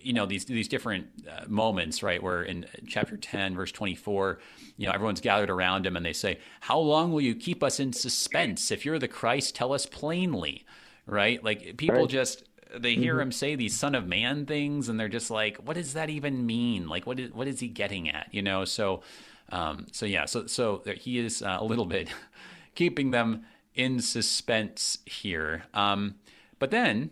you 0.01 0.13
know 0.13 0.27
these 0.27 0.45
these 0.45 0.69
different 0.69 1.07
uh, 1.29 1.45
moments, 1.49 2.03
right? 2.03 2.23
Where 2.23 2.43
in 2.43 2.67
chapter 2.87 3.17
ten, 3.17 3.55
verse 3.55 3.73
twenty 3.73 3.95
four, 3.95 4.39
you 4.77 4.87
know 4.87 4.93
everyone's 4.93 5.21
gathered 5.21 5.51
around 5.51 5.87
him 5.87 5.97
and 5.97 6.05
they 6.05 6.13
say, 6.13 6.39
"How 6.61 6.79
long 6.79 7.13
will 7.13 7.21
you 7.21 7.35
keep 7.35 7.63
us 7.63 7.81
in 7.81 7.93
suspense? 7.93 8.71
If 8.71 8.85
you're 8.85 8.99
the 8.99 9.09
Christ, 9.09 9.55
tell 9.55 9.73
us 9.73 9.87
plainly." 9.87 10.65
Right? 11.07 11.43
Like 11.43 11.77
people 11.77 12.03
Right. 12.03 12.09
just 12.09 12.45
they 12.75 12.95
hear 12.95 13.21
him 13.21 13.33
say 13.33 13.55
these 13.55 13.77
son 13.79 13.95
of 13.95 14.07
man 14.07 14.47
things 14.47 14.89
and 14.89 14.99
they're 14.99 15.09
just 15.09 15.31
like, 15.31 15.57
"What 15.59 15.75
does 15.75 15.95
that 15.95 16.11
even 16.11 16.47
mean? 16.47 16.89
Like 16.89 17.07
what 17.07 17.19
is 17.19 17.33
what 17.33 17.49
is 17.49 17.61
he 17.61 17.69
getting 17.69 18.09
at?" 18.09 18.29
You 18.33 18.43
know? 18.43 18.65
So 18.65 19.03
um, 19.51 19.87
so 19.93 20.07
yeah, 20.07 20.25
so 20.27 20.47
so 20.47 20.83
he 20.97 21.19
is 21.19 21.43
uh, 21.43 21.59
a 21.61 21.65
little 21.65 21.87
bit 21.87 22.09
keeping 22.75 23.11
them 23.11 23.45
in 23.75 24.01
suspense 24.01 24.99
here. 25.07 25.65
Um, 25.75 26.17
but 26.59 26.71
then 26.71 27.11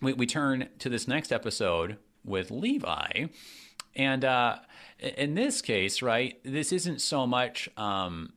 we, 0.00 0.12
we 0.12 0.26
turn 0.26 0.68
to 0.78 0.88
this 0.88 1.06
next 1.06 1.32
episode 1.32 1.98
with 2.24 2.50
Levi. 2.50 3.26
And 3.96 4.24
uh, 4.24 4.58
in 4.98 5.34
this 5.34 5.62
case, 5.62 6.02
right, 6.02 6.38
this 6.44 6.72
isn't 6.72 7.00
so 7.00 7.26
much. 7.26 7.68
Um, 7.76 8.32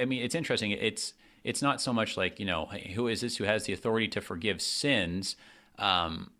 I 0.00 0.04
mean, 0.04 0.22
it's 0.22 0.34
interesting. 0.34 0.70
It's 0.70 1.14
it's 1.42 1.62
not 1.62 1.80
so 1.80 1.92
much 1.92 2.16
like 2.16 2.38
you 2.38 2.46
know 2.46 2.66
who 2.94 3.08
is 3.08 3.20
this 3.20 3.36
who 3.36 3.44
has 3.44 3.64
the 3.64 3.72
authority 3.72 4.08
to 4.08 4.20
forgive 4.20 4.62
sins, 4.62 5.36
um, 5.78 6.30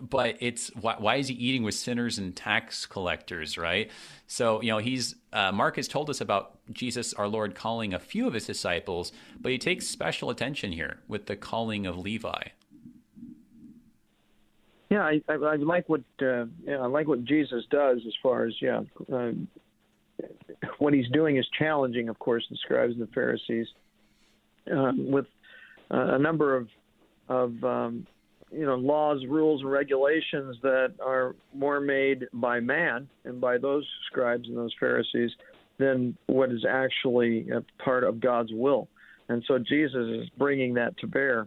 but 0.00 0.36
it's 0.40 0.68
why, 0.74 0.96
why 0.98 1.16
is 1.16 1.28
he 1.28 1.34
eating 1.34 1.62
with 1.62 1.74
sinners 1.74 2.18
and 2.18 2.34
tax 2.34 2.86
collectors, 2.86 3.56
right? 3.56 3.90
So 4.26 4.60
you 4.60 4.70
know 4.70 4.78
he's 4.78 5.14
uh, 5.32 5.52
Mark 5.52 5.76
has 5.76 5.86
told 5.86 6.10
us 6.10 6.20
about 6.20 6.58
Jesus, 6.72 7.14
our 7.14 7.28
Lord, 7.28 7.54
calling 7.54 7.94
a 7.94 7.98
few 7.98 8.26
of 8.26 8.34
his 8.34 8.46
disciples, 8.46 9.12
but 9.40 9.52
he 9.52 9.58
takes 9.58 9.86
special 9.86 10.30
attention 10.30 10.72
here 10.72 10.98
with 11.06 11.26
the 11.26 11.36
calling 11.36 11.86
of 11.86 11.96
Levi. 11.96 12.42
Yeah, 14.90 15.02
I, 15.02 15.20
I, 15.28 15.34
I 15.34 15.56
like 15.56 15.88
what 15.88 16.02
uh, 16.22 16.46
yeah, 16.64 16.78
I 16.80 16.86
like 16.86 17.06
what 17.06 17.24
Jesus 17.24 17.64
does 17.70 17.98
as 18.06 18.14
far 18.22 18.46
as 18.46 18.54
yeah, 18.60 18.80
uh, 19.12 19.32
what 20.78 20.94
he's 20.94 21.08
doing 21.10 21.36
is 21.36 21.46
challenging, 21.58 22.08
of 22.08 22.18
course, 22.18 22.44
the 22.50 22.56
scribes 22.56 22.94
and 22.94 23.02
the 23.02 23.12
Pharisees 23.12 23.66
um, 24.72 25.10
with 25.10 25.26
uh, 25.90 26.14
a 26.14 26.18
number 26.18 26.56
of 26.56 26.68
of 27.28 27.62
um, 27.64 28.06
you 28.50 28.64
know 28.64 28.76
laws, 28.76 29.22
rules, 29.28 29.60
and 29.60 29.70
regulations 29.70 30.56
that 30.62 30.94
are 31.04 31.36
more 31.54 31.80
made 31.80 32.26
by 32.32 32.60
man 32.60 33.08
and 33.24 33.40
by 33.40 33.58
those 33.58 33.86
scribes 34.06 34.48
and 34.48 34.56
those 34.56 34.74
Pharisees 34.80 35.30
than 35.78 36.16
what 36.26 36.50
is 36.50 36.64
actually 36.68 37.48
part 37.84 38.04
of 38.04 38.20
God's 38.20 38.50
will. 38.52 38.88
And 39.28 39.44
so 39.46 39.58
Jesus 39.58 40.22
is 40.22 40.28
bringing 40.38 40.74
that 40.74 40.96
to 40.98 41.06
bear 41.06 41.46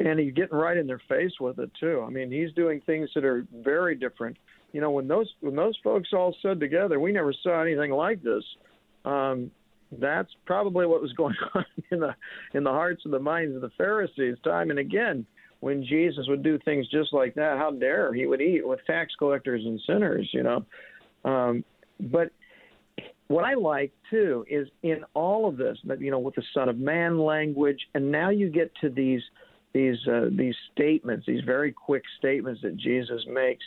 and 0.00 0.18
he's 0.18 0.32
getting 0.34 0.56
right 0.56 0.76
in 0.76 0.86
their 0.86 1.00
face 1.08 1.32
with 1.40 1.58
it 1.58 1.70
too. 1.78 2.04
I 2.06 2.10
mean, 2.10 2.30
he's 2.30 2.52
doing 2.52 2.80
things 2.84 3.10
that 3.14 3.24
are 3.24 3.46
very 3.52 3.94
different. 3.94 4.36
You 4.72 4.80
know, 4.80 4.90
when 4.90 5.08
those 5.08 5.32
when 5.40 5.56
those 5.56 5.76
folks 5.82 6.10
all 6.12 6.34
stood 6.38 6.60
together, 6.60 7.00
we 7.00 7.12
never 7.12 7.32
saw 7.42 7.62
anything 7.62 7.92
like 7.92 8.22
this. 8.22 8.44
Um, 9.04 9.50
that's 9.92 10.30
probably 10.44 10.86
what 10.86 11.00
was 11.00 11.12
going 11.16 11.36
on 11.54 11.64
in 11.90 12.00
the 12.00 12.14
in 12.54 12.64
the 12.64 12.70
hearts 12.70 13.02
and 13.04 13.12
the 13.12 13.18
minds 13.18 13.54
of 13.54 13.62
the 13.62 13.70
Pharisees 13.78 14.36
time 14.44 14.70
and 14.70 14.78
again. 14.78 15.26
When 15.60 15.82
Jesus 15.84 16.26
would 16.28 16.42
do 16.42 16.58
things 16.64 16.86
just 16.88 17.14
like 17.14 17.34
that, 17.36 17.56
how 17.56 17.70
dare 17.70 18.12
he 18.12 18.26
would 18.26 18.42
eat 18.42 18.66
with 18.66 18.78
tax 18.86 19.14
collectors 19.18 19.62
and 19.64 19.80
sinners, 19.86 20.28
you 20.32 20.42
know? 20.42 20.66
Um, 21.24 21.64
but 21.98 22.30
what 23.28 23.44
I 23.44 23.54
like 23.54 23.90
too 24.10 24.44
is 24.48 24.68
in 24.82 24.98
all 25.14 25.48
of 25.48 25.56
this, 25.56 25.78
you 25.98 26.10
know, 26.10 26.18
with 26.18 26.34
the 26.34 26.42
Son 26.52 26.68
of 26.68 26.78
Man 26.78 27.18
language, 27.18 27.80
and 27.94 28.12
now 28.12 28.28
you 28.28 28.50
get 28.50 28.70
to 28.82 28.90
these 28.90 29.22
these 29.76 29.98
uh, 30.08 30.30
these 30.32 30.54
statements, 30.72 31.26
these 31.26 31.44
very 31.44 31.70
quick 31.70 32.02
statements 32.18 32.62
that 32.62 32.78
Jesus 32.78 33.22
makes 33.28 33.64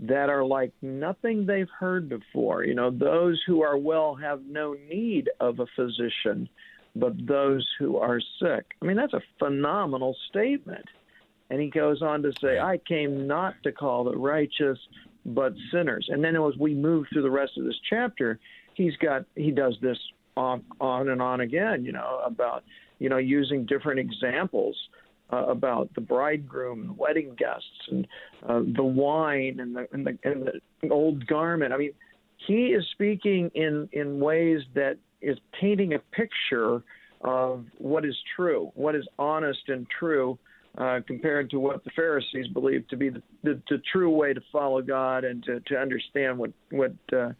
that 0.00 0.28
are 0.28 0.44
like 0.44 0.72
nothing 0.82 1.46
they've 1.46 1.70
heard 1.78 2.08
before. 2.08 2.64
You 2.64 2.74
know, 2.74 2.90
those 2.90 3.40
who 3.46 3.62
are 3.62 3.78
well 3.78 4.16
have 4.16 4.40
no 4.44 4.74
need 4.90 5.30
of 5.38 5.60
a 5.60 5.66
physician, 5.76 6.48
but 6.96 7.12
those 7.28 7.64
who 7.78 7.96
are 7.98 8.20
sick. 8.40 8.64
I 8.80 8.84
mean, 8.84 8.96
that's 8.96 9.12
a 9.12 9.22
phenomenal 9.38 10.16
statement. 10.28 10.84
And 11.50 11.60
he 11.60 11.70
goes 11.70 12.02
on 12.02 12.22
to 12.22 12.32
say, 12.40 12.58
I 12.58 12.78
came 12.88 13.28
not 13.28 13.54
to 13.62 13.70
call 13.70 14.04
the 14.04 14.16
righteous, 14.16 14.78
but 15.24 15.52
sinners. 15.70 16.08
And 16.10 16.24
then 16.24 16.34
as 16.34 16.56
we 16.58 16.74
move 16.74 17.06
through 17.12 17.22
the 17.22 17.30
rest 17.30 17.52
of 17.56 17.64
this 17.64 17.78
chapter, 17.88 18.40
he's 18.74 18.96
got 18.96 19.26
he 19.36 19.52
does 19.52 19.76
this 19.80 19.98
on 20.36 20.64
on 20.80 21.08
and 21.10 21.22
on 21.22 21.40
again, 21.40 21.84
you 21.84 21.92
know, 21.92 22.20
about 22.26 22.64
you 22.98 23.08
know 23.08 23.18
using 23.18 23.64
different 23.64 24.00
examples 24.00 24.76
uh, 25.32 25.46
about 25.46 25.92
the 25.94 26.00
bridegroom, 26.00 26.86
the 26.86 26.92
wedding 26.92 27.34
guests, 27.38 27.88
and 27.90 28.06
uh, 28.48 28.60
the 28.76 28.84
wine 28.84 29.58
and 29.60 29.74
the, 29.74 29.86
and 29.92 30.06
the 30.06 30.18
and 30.24 30.50
the 30.82 30.88
old 30.90 31.26
garment. 31.26 31.72
I 31.72 31.78
mean, 31.78 31.92
he 32.46 32.66
is 32.68 32.84
speaking 32.92 33.50
in 33.54 33.88
in 33.92 34.20
ways 34.20 34.60
that 34.74 34.98
is 35.20 35.38
painting 35.58 35.94
a 35.94 35.98
picture 36.14 36.82
of 37.22 37.64
what 37.78 38.04
is 38.04 38.16
true, 38.36 38.72
what 38.74 38.94
is 38.94 39.06
honest 39.18 39.60
and 39.68 39.86
true, 39.98 40.36
uh, 40.76 41.00
compared 41.06 41.48
to 41.50 41.58
what 41.58 41.84
the 41.84 41.90
Pharisees 41.94 42.48
believed 42.48 42.90
to 42.90 42.96
be 42.96 43.08
the, 43.08 43.22
the, 43.44 43.60
the, 43.70 43.80
true 43.92 44.10
way 44.10 44.32
to 44.32 44.40
follow 44.50 44.82
God 44.82 45.22
and 45.24 45.42
to, 45.44 45.60
to 45.60 45.76
understand 45.76 46.36
what 46.38 46.50
what 46.70 46.94
uh, 47.12 47.30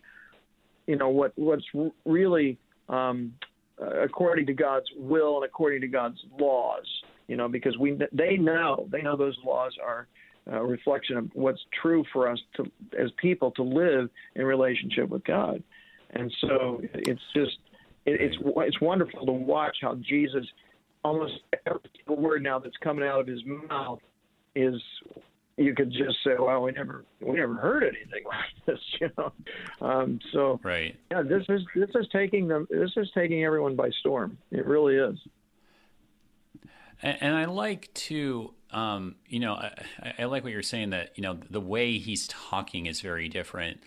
you 0.86 0.96
know 0.96 1.08
what 1.08 1.32
what's 1.36 1.64
really 2.04 2.58
um, 2.88 3.34
according 3.78 4.46
to 4.46 4.52
God's 4.52 4.86
will 4.96 5.36
and 5.36 5.44
according 5.44 5.80
to 5.80 5.88
God's 5.88 6.18
laws. 6.38 6.86
You 7.28 7.36
know, 7.36 7.48
because 7.48 7.76
we 7.78 7.98
they 8.12 8.36
know 8.36 8.86
they 8.90 9.02
know 9.02 9.16
those 9.16 9.38
laws 9.44 9.72
are 9.84 10.06
a 10.46 10.64
reflection 10.64 11.16
of 11.16 11.30
what's 11.34 11.60
true 11.80 12.04
for 12.12 12.28
us 12.28 12.38
to 12.56 12.64
as 12.98 13.10
people 13.20 13.50
to 13.52 13.62
live 13.62 14.10
in 14.34 14.44
relationship 14.44 15.08
with 15.08 15.24
God, 15.24 15.62
and 16.10 16.32
so 16.40 16.80
it's 16.94 17.22
just 17.34 17.58
it, 18.06 18.20
it's 18.20 18.36
it's 18.40 18.80
wonderful 18.80 19.24
to 19.26 19.32
watch 19.32 19.76
how 19.80 19.94
Jesus 19.96 20.44
almost 21.04 21.34
every 21.66 21.80
single 21.96 22.22
word 22.22 22.42
now 22.42 22.58
that's 22.58 22.76
coming 22.82 23.04
out 23.04 23.20
of 23.20 23.26
his 23.26 23.40
mouth 23.44 24.00
is 24.54 24.74
you 25.56 25.74
could 25.74 25.90
just 25.90 26.16
say, 26.24 26.32
"Well, 26.38 26.62
we 26.62 26.72
never 26.72 27.04
we 27.20 27.36
never 27.36 27.54
heard 27.54 27.82
anything 27.82 28.24
like 28.26 28.66
this," 28.66 28.78
you 29.00 29.10
know. 29.18 29.32
Um, 29.80 30.18
so 30.32 30.60
right, 30.62 30.96
yeah, 31.10 31.22
this 31.22 31.42
is 31.48 31.62
this 31.74 31.90
is 31.94 32.06
taking 32.12 32.48
them 32.48 32.66
this 32.70 32.90
is 32.96 33.10
taking 33.14 33.44
everyone 33.44 33.76
by 33.76 33.90
storm. 34.00 34.38
It 34.50 34.66
really 34.66 34.96
is. 34.96 35.18
And, 37.02 37.34
I 37.34 37.46
like 37.46 37.92
to, 37.94 38.54
um, 38.70 39.16
you 39.26 39.40
know, 39.40 39.54
I, 39.54 40.14
I, 40.20 40.24
like 40.24 40.44
what 40.44 40.52
you're 40.52 40.62
saying 40.62 40.90
that 40.90 41.10
you 41.16 41.22
know 41.22 41.38
the 41.50 41.60
way 41.60 41.98
he's 41.98 42.28
talking 42.28 42.86
is 42.86 43.00
very 43.00 43.28
different. 43.28 43.80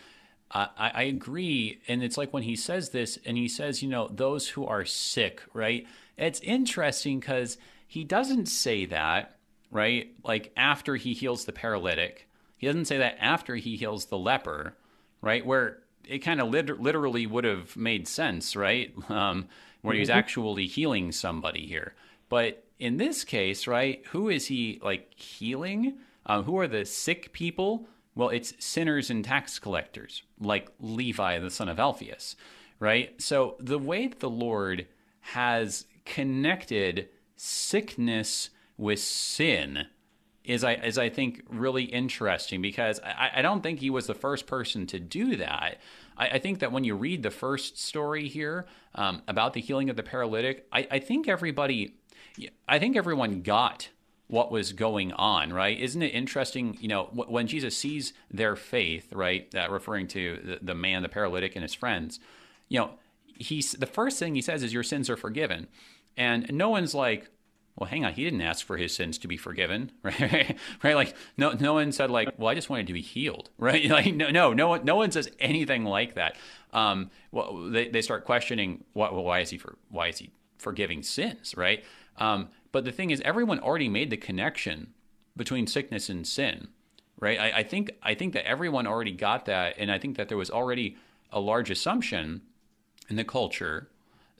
I, 0.51 0.69
I 0.77 1.03
agree, 1.03 1.79
and 1.87 2.03
it's 2.03 2.17
like 2.17 2.33
when 2.33 2.43
he 2.43 2.55
says 2.55 2.89
this, 2.89 3.17
and 3.25 3.37
he 3.37 3.47
says, 3.47 3.81
you 3.81 3.89
know, 3.89 4.09
those 4.09 4.49
who 4.49 4.65
are 4.65 4.85
sick, 4.85 5.41
right? 5.53 5.87
It's 6.17 6.39
interesting 6.41 7.19
because 7.19 7.57
he 7.87 8.03
doesn't 8.03 8.47
say 8.47 8.85
that 8.85 9.35
right? 9.75 10.13
Like 10.23 10.53
after 10.55 10.95
he 10.95 11.13
heals 11.13 11.45
the 11.45 11.51
paralytic. 11.51 12.29
He 12.57 12.65
doesn't 12.65 12.85
say 12.85 12.97
that 12.97 13.17
after 13.19 13.57
he 13.57 13.75
heals 13.75 14.05
the 14.05 14.17
leper, 14.17 14.77
right? 15.21 15.45
Where 15.45 15.79
it 16.07 16.19
kind 16.19 16.39
of 16.39 16.49
lit- 16.49 16.79
literally 16.79 17.27
would 17.27 17.43
have 17.43 17.75
made 17.75 18.07
sense, 18.07 18.55
right? 18.55 18.93
Um, 19.09 19.47
where 19.81 19.93
mm-hmm. 19.93 19.99
he's 19.99 20.09
actually 20.09 20.65
healing 20.65 21.11
somebody 21.11 21.67
here. 21.67 21.93
But 22.27 22.64
in 22.79 22.97
this 22.97 23.23
case, 23.23 23.67
right, 23.67 24.03
who 24.07 24.29
is 24.29 24.47
he 24.47 24.79
like 24.83 25.13
healing? 25.15 25.97
Um, 26.25 26.43
who 26.43 26.57
are 26.59 26.67
the 26.67 26.85
sick 26.85 27.31
people? 27.33 27.87
Well, 28.15 28.29
it's 28.29 28.53
sinners 28.63 29.09
and 29.09 29.23
tax 29.23 29.59
collectors, 29.59 30.23
like 30.39 30.69
Levi, 30.79 31.39
the 31.39 31.49
son 31.49 31.69
of 31.69 31.79
Alphaeus, 31.79 32.35
right? 32.79 33.19
So 33.21 33.57
the 33.59 33.79
way 33.79 34.07
that 34.07 34.19
the 34.19 34.29
Lord 34.29 34.87
has 35.19 35.85
connected 36.05 37.09
sickness 37.35 38.49
with 38.77 38.99
sin 38.99 39.87
is 40.43 40.63
I 40.63 40.73
is 40.75 40.97
I 40.97 41.09
think 41.09 41.43
really 41.49 41.83
interesting 41.83 42.61
because 42.61 42.99
I, 43.03 43.31
I 43.35 43.41
don't 43.41 43.61
think 43.61 43.79
he 43.79 43.89
was 43.89 44.07
the 44.07 44.13
first 44.13 44.45
person 44.45 44.85
to 44.87 44.99
do 44.99 45.35
that. 45.37 45.79
I, 46.17 46.27
I 46.27 46.39
think 46.39 46.59
that 46.59 46.71
when 46.71 46.83
you 46.83 46.95
read 46.95 47.23
the 47.23 47.31
first 47.31 47.79
story 47.79 48.27
here 48.27 48.67
um, 48.93 49.21
about 49.27 49.53
the 49.53 49.61
healing 49.61 49.89
of 49.89 49.95
the 49.95 50.03
paralytic, 50.03 50.67
I, 50.71 50.87
I 50.91 50.99
think 50.99 51.27
everybody, 51.27 51.95
I 52.67 52.79
think 52.79 52.95
everyone 52.95 53.41
got 53.41 53.89
what 54.27 54.51
was 54.51 54.73
going 54.73 55.13
on, 55.13 55.53
right? 55.53 55.79
Isn't 55.79 56.01
it 56.01 56.13
interesting? 56.13 56.77
You 56.81 56.87
know, 56.87 57.03
when 57.13 57.47
Jesus 57.47 57.77
sees 57.77 58.13
their 58.31 58.55
faith, 58.55 59.13
right, 59.13 59.53
uh, 59.55 59.67
referring 59.69 60.07
to 60.09 60.39
the, 60.43 60.59
the 60.61 60.75
man, 60.75 61.03
the 61.03 61.09
paralytic, 61.09 61.55
and 61.55 61.63
his 61.63 61.73
friends, 61.73 62.19
you 62.69 62.79
know, 62.79 62.91
he's 63.37 63.73
the 63.73 63.85
first 63.85 64.17
thing 64.17 64.35
he 64.35 64.41
says 64.41 64.63
is, 64.63 64.73
"Your 64.73 64.83
sins 64.83 65.09
are 65.09 65.17
forgiven," 65.17 65.67
and 66.17 66.51
no 66.51 66.69
one's 66.69 66.95
like, 66.95 67.29
well, 67.75 67.89
hang 67.89 68.05
on, 68.05 68.13
he 68.13 68.23
didn't 68.23 68.41
ask 68.41 68.65
for 68.65 68.77
his 68.77 68.95
sins 68.95 69.17
to 69.19 69.27
be 69.27 69.35
forgiven, 69.37 69.91
right? 70.03 70.57
right? 70.81 70.95
Like 70.95 71.15
no, 71.37 71.51
no 71.51 71.73
one 71.73 71.91
said 71.91 72.09
like, 72.09 72.29
well, 72.37 72.47
I 72.47 72.55
just 72.55 72.69
wanted 72.69 72.87
to 72.87 72.93
be 72.93 73.01
healed, 73.01 73.49
right? 73.57 73.85
Like 73.85 74.13
no, 74.13 74.29
no, 74.29 74.53
no 74.53 74.69
one, 74.69 74.85
no 74.85 74.95
one 74.95 75.11
says 75.11 75.29
anything 75.39 75.83
like 75.83 76.15
that. 76.15 76.35
Um, 76.73 77.11
well, 77.31 77.69
they, 77.69 77.89
they 77.89 78.01
start 78.01 78.25
questioning 78.25 78.83
what, 78.93 79.13
well, 79.13 79.23
why 79.23 79.39
is 79.39 79.49
he 79.49 79.57
for, 79.57 79.77
why 79.89 80.07
is 80.07 80.17
he 80.17 80.31
forgiving 80.57 81.03
sins, 81.03 81.53
right? 81.55 81.83
Um, 82.17 82.49
but 82.71 82.85
the 82.85 82.91
thing 82.91 83.09
is, 83.09 83.21
everyone 83.21 83.59
already 83.59 83.89
made 83.89 84.09
the 84.09 84.17
connection 84.17 84.93
between 85.35 85.67
sickness 85.67 86.09
and 86.09 86.25
sin, 86.25 86.67
right? 87.19 87.39
I, 87.39 87.59
I 87.59 87.63
think, 87.63 87.91
I 88.01 88.13
think 88.13 88.33
that 88.33 88.47
everyone 88.47 88.87
already 88.87 89.11
got 89.11 89.45
that, 89.45 89.75
and 89.77 89.91
I 89.91 89.99
think 89.99 90.17
that 90.17 90.29
there 90.29 90.37
was 90.37 90.49
already 90.49 90.97
a 91.31 91.39
large 91.39 91.69
assumption 91.69 92.41
in 93.09 93.15
the 93.15 93.23
culture 93.23 93.89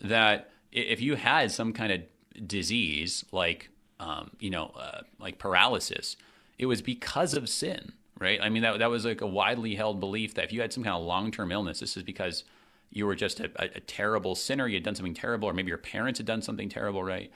that 0.01 0.49
if 0.71 1.01
you 1.01 1.15
had 1.15 1.51
some 1.51 1.73
kind 1.73 1.91
of 1.91 2.47
disease 2.47 3.23
like 3.31 3.69
um, 3.99 4.31
you 4.39 4.49
know 4.49 4.71
uh, 4.77 5.01
like 5.19 5.37
paralysis, 5.37 6.17
it 6.57 6.65
was 6.65 6.81
because 6.81 7.33
of 7.33 7.47
sin, 7.47 7.93
right? 8.19 8.39
I 8.41 8.49
mean 8.49 8.63
that 8.63 8.79
that 8.79 8.89
was 8.89 9.05
like 9.05 9.21
a 9.21 9.27
widely 9.27 9.75
held 9.75 9.99
belief 9.99 10.33
that 10.35 10.45
if 10.45 10.53
you 10.53 10.61
had 10.61 10.73
some 10.73 10.83
kind 10.83 10.95
of 10.95 11.03
long 11.03 11.31
term 11.31 11.51
illness, 11.51 11.79
this 11.79 11.95
is 11.95 12.03
because 12.03 12.43
you 12.91 13.05
were 13.05 13.15
just 13.15 13.39
a, 13.39 13.51
a, 13.55 13.65
a, 13.75 13.79
terrible 13.81 14.35
sinner, 14.35 14.67
you 14.67 14.75
had 14.75 14.83
done 14.83 14.95
something 14.95 15.13
terrible, 15.13 15.49
or 15.49 15.53
maybe 15.53 15.67
your 15.67 15.77
parents 15.77 16.19
had 16.19 16.25
done 16.25 16.41
something 16.41 16.69
terrible, 16.69 17.03
right? 17.03 17.31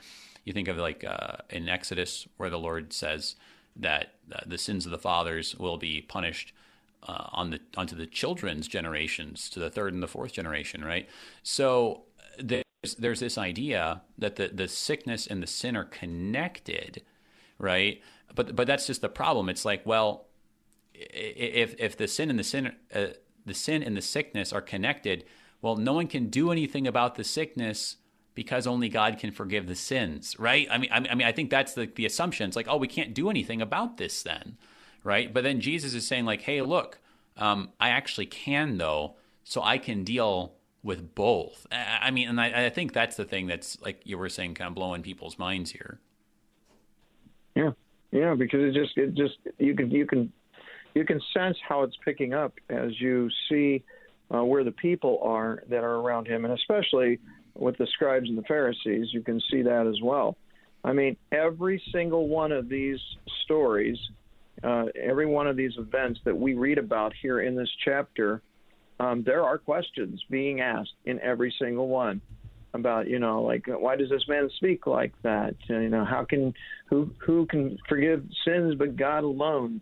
You 0.46 0.54
think 0.54 0.68
of 0.68 0.78
like 0.78 1.04
uh, 1.04 1.38
in 1.50 1.70
Exodus 1.70 2.28
where 2.38 2.50
the 2.50 2.60
Lord 2.60 2.94
says 2.94 3.36
that 3.76 4.16
uh, 4.32 4.42
the 4.46 4.58
sins 4.58 4.86
of 4.86 4.92
the 4.92 4.98
fathers 4.98 5.56
will 5.56 5.78
be 5.78 6.02
punished 6.02 6.54
uh, 7.04 7.28
on 7.32 7.52
the 7.52 7.60
onto 7.78 7.96
the 7.96 8.06
children's 8.06 8.68
generations 8.68 9.50
to 9.50 9.60
the 9.60 9.70
third 9.70 9.94
and 9.94 10.04
the 10.04 10.08
fourth 10.08 10.34
generation, 10.34 10.84
right? 10.84 11.08
So 11.44 12.04
the, 12.38 12.62
there's 12.98 13.20
this 13.20 13.38
idea 13.38 14.02
that 14.18 14.36
the, 14.36 14.50
the 14.50 14.68
sickness 14.68 15.28
and 15.28 15.42
the 15.42 15.48
sin 15.48 15.76
are 15.76 15.86
connected, 15.86 17.04
right? 17.58 18.02
But 18.36 18.56
but 18.56 18.68
that's 18.68 18.88
just 18.88 19.02
the 19.02 19.10
problem. 19.10 19.50
It's 19.50 19.66
like, 19.66 19.86
well, 19.86 20.28
if 20.94 21.76
if 21.80 21.98
the 21.98 22.08
sin 22.08 22.30
and 22.30 22.38
the 22.38 22.44
sin 22.44 22.74
uh, 22.94 23.08
the 23.46 23.54
sin 23.54 23.82
and 23.82 23.96
the 23.96 24.02
sickness 24.02 24.52
are 24.52 24.62
connected, 24.62 25.26
well, 25.62 25.76
no 25.78 25.94
one 25.94 26.08
can 26.08 26.30
do 26.30 26.52
anything 26.52 26.88
about 26.88 27.16
the 27.16 27.24
sickness 27.24 27.98
because 28.36 28.68
only 28.68 28.90
God 28.90 29.18
can 29.18 29.32
forgive 29.32 29.68
the 29.68 29.76
sins, 29.76 30.38
right? 30.40 30.68
I 30.72 30.78
mean, 30.78 30.90
I 30.92 31.00
mean, 31.00 31.28
I 31.28 31.32
think 31.32 31.50
that's 31.50 31.74
the 31.74 31.86
the 31.88 32.06
assumption. 32.06 32.48
It's 32.48 32.56
like, 32.56 32.68
oh, 32.70 32.78
we 32.78 32.88
can't 32.88 33.14
do 33.14 33.30
anything 33.30 33.62
about 33.62 33.98
this 33.98 34.24
then, 34.24 34.58
right? 35.04 35.34
But 35.34 35.44
then 35.44 35.60
Jesus 35.62 35.94
is 35.94 36.08
saying 36.08 36.26
like, 36.26 36.42
hey, 36.42 36.62
look, 36.62 37.00
um, 37.38 37.70
I 37.80 37.90
actually 37.90 38.28
can 38.28 38.78
though, 38.78 39.16
so 39.44 39.62
I 39.62 39.78
can 39.78 40.04
deal 40.04 40.54
with 40.84 41.14
both. 41.16 41.68
I 41.72 42.12
mean, 42.12 42.30
and 42.30 42.40
I, 42.40 42.66
I, 42.66 42.70
think 42.70 42.94
that's 42.94 43.18
the 43.18 43.26
thing 43.26 43.48
that's 43.48 43.82
like 43.82 44.02
you 44.06 44.18
were 44.18 44.30
saying, 44.30 44.54
kind 44.54 44.70
of 44.70 44.76
blowing 44.76 45.02
people's 45.02 45.38
minds 45.38 45.72
here. 45.72 46.00
Yeah, 47.56 47.72
yeah, 48.12 48.36
because 48.36 48.62
it 48.62 48.74
just 48.74 48.98
it 48.98 49.14
just 49.14 49.38
you 49.58 49.76
can 49.76 49.92
you 49.92 50.06
can 50.06 50.32
you 50.96 51.06
can 51.06 51.22
sense 51.34 51.58
how 51.68 51.84
it's 51.84 51.98
picking 52.04 52.34
up 52.34 52.54
as 52.70 53.00
you 53.00 53.30
see 53.50 53.84
uh, 54.34 54.44
where 54.44 54.64
the 54.64 54.72
people 54.72 55.20
are 55.24 55.64
that 55.70 55.84
are 55.84 55.96
around 55.96 56.28
him, 56.28 56.46
and 56.46 56.54
especially 56.54 57.20
with 57.60 57.78
the 57.78 57.88
scribes 57.94 58.30
and 58.30 58.38
the 58.38 58.44
Pharisees, 58.44 59.08
you 59.12 59.22
can 59.22 59.42
see 59.52 59.62
that 59.64 59.88
as 59.88 60.02
well. 60.02 60.38
I 60.84 60.94
mean, 60.94 61.18
every 61.32 61.82
single 61.92 62.28
one 62.28 62.52
of 62.52 62.70
these 62.70 63.00
stories, 63.44 63.98
uh, 64.64 64.86
every 64.96 65.26
one 65.26 65.48
of 65.48 65.58
these 65.58 65.74
events 65.78 66.20
that 66.26 66.38
we 66.38 66.54
read 66.54 66.78
about 66.78 67.14
here 67.22 67.42
in 67.42 67.56
this 67.56 67.70
chapter 67.84 68.42
um, 69.00 69.24
there 69.26 69.44
are 69.44 69.58
questions 69.58 70.22
being 70.30 70.60
asked 70.62 70.94
in 71.06 71.20
every 71.22 71.54
single 71.60 71.88
one 71.88 72.22
about 72.74 73.08
you 73.08 73.18
know 73.18 73.42
like 73.42 73.66
why 73.68 73.96
does 73.96 74.10
this 74.10 74.24
man 74.28 74.48
speak 74.58 74.86
like 74.86 75.14
that 75.24 75.56
you 75.68 75.90
know 75.90 76.06
how 76.06 76.24
can 76.24 76.54
who 76.88 77.10
who 77.18 77.46
can 77.48 77.78
forgive 77.88 78.24
sins 78.46 78.76
but 78.76 78.96
God 78.96 79.24
alone 79.24 79.82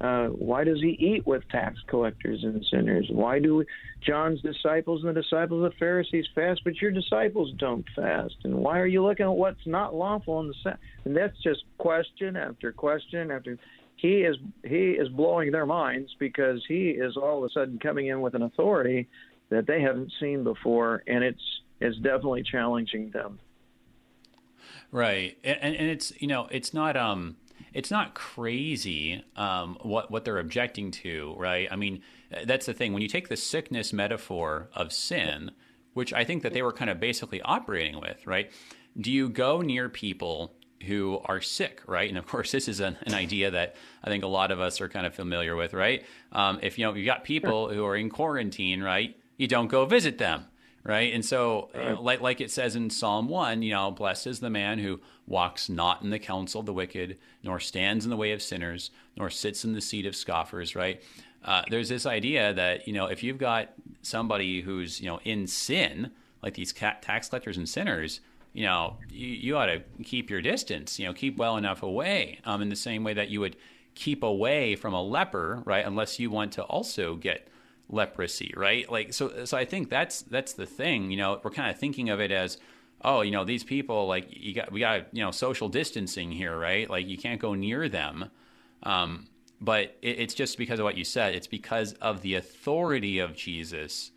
uh, 0.00 0.26
why 0.28 0.62
does 0.62 0.80
he 0.80 0.90
eat 0.90 1.26
with 1.26 1.48
tax 1.48 1.78
collectors 1.88 2.44
and 2.44 2.64
sinners? 2.70 3.08
Why 3.10 3.40
do 3.40 3.64
John's 4.00 4.40
disciples 4.42 5.02
and 5.02 5.16
the 5.16 5.22
disciples 5.22 5.64
of 5.64 5.72
the 5.72 5.78
Pharisees 5.78 6.26
fast 6.34 6.62
but 6.62 6.80
your 6.80 6.92
disciples 6.92 7.52
don't 7.58 7.84
fast? 7.96 8.36
And 8.44 8.54
why 8.54 8.78
are 8.78 8.86
you 8.86 9.02
looking 9.02 9.26
at 9.26 9.32
what's 9.32 9.66
not 9.66 9.94
lawful 9.94 10.40
in 10.40 10.48
the 10.48 10.78
and 11.04 11.16
that's 11.16 11.40
just 11.42 11.64
question 11.78 12.36
after 12.36 12.70
question 12.70 13.30
after 13.32 13.58
he 13.96 14.22
is 14.22 14.36
he 14.64 14.90
is 14.90 15.08
blowing 15.08 15.50
their 15.50 15.66
minds 15.66 16.14
because 16.20 16.64
he 16.68 16.90
is 16.90 17.16
all 17.16 17.38
of 17.38 17.44
a 17.44 17.52
sudden 17.52 17.80
coming 17.80 18.06
in 18.06 18.20
with 18.20 18.34
an 18.34 18.42
authority 18.42 19.08
that 19.50 19.66
they 19.66 19.80
haven't 19.80 20.12
seen 20.20 20.44
before, 20.44 21.02
and 21.06 21.24
it's 21.24 21.42
it's 21.80 21.96
definitely 21.96 22.44
challenging 22.44 23.10
them. 23.10 23.40
Right, 24.92 25.36
and, 25.42 25.74
and 25.74 25.88
it's 25.88 26.12
you 26.20 26.28
know 26.28 26.48
it's 26.52 26.72
not 26.72 26.96
um 26.96 27.36
it's 27.78 27.92
not 27.92 28.12
crazy 28.12 29.22
um, 29.36 29.78
what 29.82 30.10
what 30.10 30.24
they're 30.24 30.40
objecting 30.40 30.90
to, 30.90 31.36
right? 31.38 31.68
I 31.70 31.76
mean, 31.76 32.02
that's 32.44 32.66
the 32.66 32.74
thing. 32.74 32.92
When 32.92 33.02
you 33.02 33.08
take 33.08 33.28
the 33.28 33.36
sickness 33.36 33.92
metaphor 33.92 34.68
of 34.74 34.92
sin, 34.92 35.52
which 35.94 36.12
I 36.12 36.24
think 36.24 36.42
that 36.42 36.52
they 36.52 36.62
were 36.62 36.72
kind 36.72 36.90
of 36.90 36.98
basically 36.98 37.40
operating 37.42 38.00
with, 38.00 38.26
right? 38.26 38.50
Do 39.00 39.12
you 39.12 39.28
go 39.28 39.60
near 39.60 39.88
people 39.88 40.54
who 40.88 41.20
are 41.26 41.40
sick, 41.40 41.80
right? 41.86 42.08
And 42.08 42.18
of 42.18 42.26
course, 42.26 42.50
this 42.56 42.66
is 42.66 42.80
an, 42.80 42.98
an, 43.02 43.14
idea 43.14 43.52
that 43.52 43.76
I 44.02 44.10
think 44.10 44.24
a 44.24 44.28
lot 44.28 44.50
of 44.50 44.58
us 44.58 44.80
are 44.80 44.88
kind 44.88 45.06
of 45.06 45.14
familiar 45.14 45.54
with, 45.54 45.72
right? 45.72 46.04
Um, 46.32 46.58
if 46.60 46.80
you 46.80 46.84
know 46.84 46.94
you 46.94 47.04
got 47.04 47.22
people 47.22 47.72
who 47.72 47.84
are 47.84 47.94
in 47.94 48.10
quarantine, 48.10 48.82
right? 48.82 49.16
You 49.36 49.46
don't 49.46 49.68
go 49.68 49.86
visit 49.86 50.18
them, 50.18 50.46
right? 50.88 51.12
And 51.12 51.24
so, 51.24 51.68
right. 51.74 51.84
You 51.84 51.94
know, 51.94 52.02
like 52.02 52.20
like 52.20 52.40
it 52.40 52.50
says 52.50 52.74
in 52.74 52.90
Psalm 52.90 53.28
one, 53.28 53.62
you 53.62 53.72
know, 53.72 53.92
blessed 53.92 54.26
is 54.26 54.40
the 54.40 54.50
man 54.50 54.78
who 54.78 54.98
walks 55.26 55.68
not 55.68 56.02
in 56.02 56.10
the 56.10 56.18
counsel 56.18 56.60
of 56.60 56.66
the 56.66 56.72
wicked, 56.72 57.18
nor 57.44 57.60
stands 57.60 58.04
in 58.04 58.10
the 58.10 58.16
way 58.16 58.32
of 58.32 58.42
sinners, 58.42 58.90
nor 59.16 59.28
sits 59.30 59.64
in 59.64 59.74
the 59.74 59.80
seat 59.82 60.06
of 60.06 60.16
scoffers, 60.16 60.74
right? 60.74 61.02
Uh, 61.44 61.62
there's 61.70 61.90
this 61.90 62.06
idea 62.06 62.52
that 62.54 62.88
you 62.88 62.94
know 62.94 63.06
if 63.06 63.22
you've 63.22 63.38
got 63.38 63.68
somebody 64.02 64.62
who's 64.62 65.00
you 65.00 65.06
know 65.06 65.20
in 65.24 65.46
sin, 65.46 66.10
like 66.42 66.54
these 66.54 66.72
tax 66.72 67.28
collectors 67.28 67.58
and 67.58 67.68
sinners, 67.68 68.20
you 68.54 68.64
know, 68.64 68.96
you, 69.10 69.28
you 69.28 69.56
ought 69.58 69.66
to 69.66 69.82
keep 70.02 70.30
your 70.30 70.40
distance. 70.40 70.98
You 70.98 71.06
know, 71.06 71.12
keep 71.12 71.36
well 71.36 71.58
enough 71.58 71.82
away. 71.82 72.40
Um, 72.44 72.62
in 72.62 72.70
the 72.70 72.76
same 72.76 73.04
way 73.04 73.12
that 73.12 73.28
you 73.28 73.40
would 73.40 73.56
keep 73.94 74.22
away 74.22 74.74
from 74.74 74.94
a 74.94 75.02
leper, 75.02 75.62
right? 75.66 75.84
Unless 75.84 76.18
you 76.18 76.30
want 76.30 76.52
to 76.52 76.62
also 76.62 77.14
get 77.14 77.46
leprosy, 77.88 78.52
right? 78.56 78.90
Like 78.90 79.12
so. 79.12 79.44
So 79.44 79.56
I 79.56 79.64
think 79.64 79.90
that's 79.90 80.22
that's 80.22 80.52
the 80.52 80.66
thing. 80.66 81.10
You 81.10 81.16
know, 81.16 81.40
we're 81.42 81.50
kind 81.50 81.70
of 81.70 81.78
thinking 81.78 82.10
of 82.10 82.20
it 82.20 82.30
as 82.30 82.58
oh, 83.04 83.20
you 83.20 83.30
know, 83.30 83.44
these 83.44 83.64
people, 83.64 84.06
like, 84.06 84.26
you 84.28 84.54
got, 84.54 84.72
we 84.72 84.80
got, 84.80 85.14
you 85.14 85.22
know, 85.22 85.30
social 85.30 85.68
distancing 85.68 86.32
here, 86.32 86.58
right? 86.58 86.88
Like, 86.90 87.06
you 87.06 87.16
can't 87.16 87.40
go 87.40 87.54
near 87.54 87.88
them. 87.88 88.30
Um, 88.82 89.28
but 89.60 89.96
it, 90.02 90.18
it's 90.20 90.34
just 90.34 90.58
because 90.58 90.78
of 90.78 90.84
what 90.84 90.96
you 90.96 91.04
said. 91.04 91.34
It's 91.34 91.46
because 91.46 91.92
of 91.94 92.22
the 92.22 92.34
authority 92.34 93.18
of 93.18 93.34
Jesus 93.34 94.10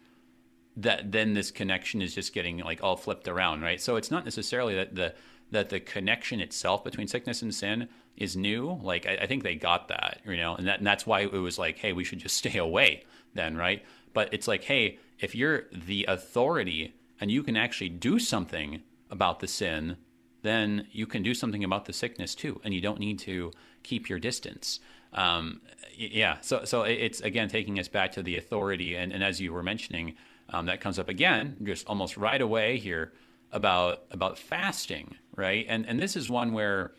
that 0.77 1.11
then 1.11 1.33
this 1.33 1.51
connection 1.51 2.01
is 2.01 2.15
just 2.15 2.33
getting 2.33 2.59
like 2.59 2.81
all 2.81 2.95
flipped 2.95 3.27
around, 3.27 3.61
right? 3.61 3.81
So 3.81 3.97
it's 3.97 4.09
not 4.09 4.23
necessarily 4.23 4.75
that 4.75 4.95
the 4.95 5.13
that 5.51 5.67
the 5.67 5.81
connection 5.81 6.39
itself 6.39 6.81
between 6.81 7.09
sickness 7.09 7.41
and 7.41 7.53
sin 7.53 7.89
is 8.15 8.37
new. 8.37 8.79
Like 8.81 9.05
I, 9.05 9.17
I 9.23 9.27
think 9.27 9.43
they 9.43 9.55
got 9.55 9.89
that, 9.89 10.21
you 10.25 10.37
know, 10.37 10.55
and, 10.55 10.65
that, 10.67 10.77
and 10.77 10.87
that's 10.87 11.05
why 11.05 11.21
it 11.21 11.33
was 11.33 11.59
like, 11.59 11.77
hey, 11.77 11.91
we 11.91 12.05
should 12.05 12.19
just 12.19 12.37
stay 12.45 12.57
away 12.57 13.03
then, 13.33 13.55
right? 13.55 13.83
But 14.13 14.33
it's 14.33 14.47
like, 14.47 14.63
hey, 14.63 14.99
if 15.19 15.35
you're 15.35 15.63
the 15.71 16.05
authority 16.07 16.93
and 17.19 17.31
you 17.31 17.43
can 17.43 17.55
actually 17.55 17.89
do 17.89 18.19
something 18.19 18.81
about 19.09 19.39
the 19.39 19.47
sin, 19.47 19.97
then 20.41 20.87
you 20.91 21.05
can 21.05 21.23
do 21.23 21.33
something 21.33 21.63
about 21.63 21.85
the 21.85 21.93
sickness 21.93 22.33
too, 22.33 22.59
and 22.63 22.73
you 22.73 22.81
don't 22.81 22.99
need 22.99 23.19
to 23.19 23.51
keep 23.83 24.09
your 24.09 24.19
distance. 24.19 24.79
Um, 25.13 25.61
yeah, 25.95 26.37
so 26.41 26.63
so 26.63 26.83
it's 26.83 27.21
again 27.21 27.49
taking 27.49 27.77
us 27.79 27.87
back 27.87 28.13
to 28.13 28.23
the 28.23 28.37
authority, 28.37 28.95
and, 28.95 29.11
and 29.11 29.23
as 29.23 29.39
you 29.39 29.53
were 29.53 29.61
mentioning, 29.61 30.15
um, 30.49 30.65
that 30.65 30.81
comes 30.81 30.97
up 30.97 31.09
again, 31.09 31.57
just 31.63 31.85
almost 31.87 32.17
right 32.17 32.41
away 32.41 32.77
here 32.77 33.13
about 33.51 34.03
about 34.09 34.37
fasting, 34.37 35.15
right? 35.35 35.65
And 35.67 35.85
and 35.85 35.99
this 35.99 36.15
is 36.15 36.29
one 36.29 36.53
where 36.53 36.93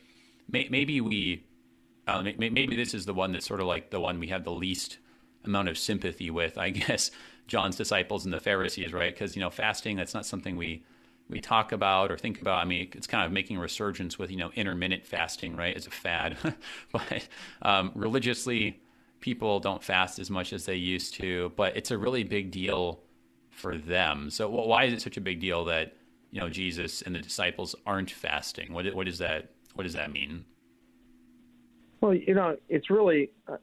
may, 0.49 0.69
maybe 0.71 1.01
we 1.01 1.45
uh, 2.07 2.23
maybe 2.39 2.77
this 2.77 2.95
is 2.95 3.07
the 3.07 3.15
one 3.15 3.33
that's 3.33 3.47
sort 3.47 3.61
of 3.61 3.67
like 3.67 3.91
the 3.91 4.01
one 4.01 4.21
we 4.21 4.29
have 4.29 4.45
the 4.45 4.53
least 4.53 4.99
amount 5.45 5.69
of 5.69 5.79
sympathy 5.79 6.31
with, 6.31 6.59
I 6.59 6.71
guess. 6.71 7.11
John's 7.49 7.77
disciples 7.77 8.25
and 8.25 8.33
the 8.33 8.41
Pharisees, 8.41 8.93
right? 8.93 9.13
Because 9.13 9.37
you 9.37 9.43
know, 9.43 9.51
fasting 9.51 9.97
that's 9.97 10.15
not 10.15 10.25
something 10.25 10.57
we 10.57 10.85
we 11.29 11.41
talk 11.41 11.73
about 11.73 12.11
or 12.11 12.19
think 12.19 12.41
about. 12.41 12.59
I 12.59 12.65
mean, 12.65 12.89
it's 12.93 13.07
kind 13.07 13.25
of 13.25 13.33
making 13.33 13.57
a 13.57 13.61
resurgence 13.61 14.19
with 14.19 14.31
you 14.31 14.37
know 14.37 14.51
intermittent 14.55 15.05
fasting, 15.05 15.57
right, 15.57 15.77
as 15.77 15.87
a 15.87 15.91
fad. 15.91 16.37
but 16.93 17.29
um, 17.63 17.91
religiously, 17.95 18.81
people 19.21 19.61
don't 19.61 19.83
fast 19.83 20.19
as 20.19 20.31
much 20.31 20.53
as 20.53 20.67
they 20.67 20.77
used 20.77 21.15
to. 21.15 21.53
But 21.57 21.77
it's 21.77 21.91
a 21.91 21.99
really 21.99 22.25
big 22.25 22.51
deal 22.51 23.01
for 23.51 23.77
them. 23.77 24.31
So 24.31 24.49
why 24.49 24.85
is 24.85 24.93
it 24.93 25.03
such 25.03 25.17
a 25.17 25.21
big 25.21 25.41
deal 25.41 25.65
that 25.67 25.97
you 26.31 26.41
know 26.41 26.49
Jesus 26.49 27.03
and 27.03 27.15
the 27.15 27.21
disciples 27.21 27.75
aren't 27.87 28.11
fasting? 28.11 28.73
What 28.73 28.95
what 28.95 29.07
does 29.07 29.19
that 29.19 29.51
what 29.75 29.85
does 29.85 29.95
that 29.95 30.13
mean? 30.13 30.45
Well, 32.03 32.15
you 32.15 32.35
know, 32.35 32.57
it's 32.69 32.91
really 32.91 33.31
uh, 33.49 33.59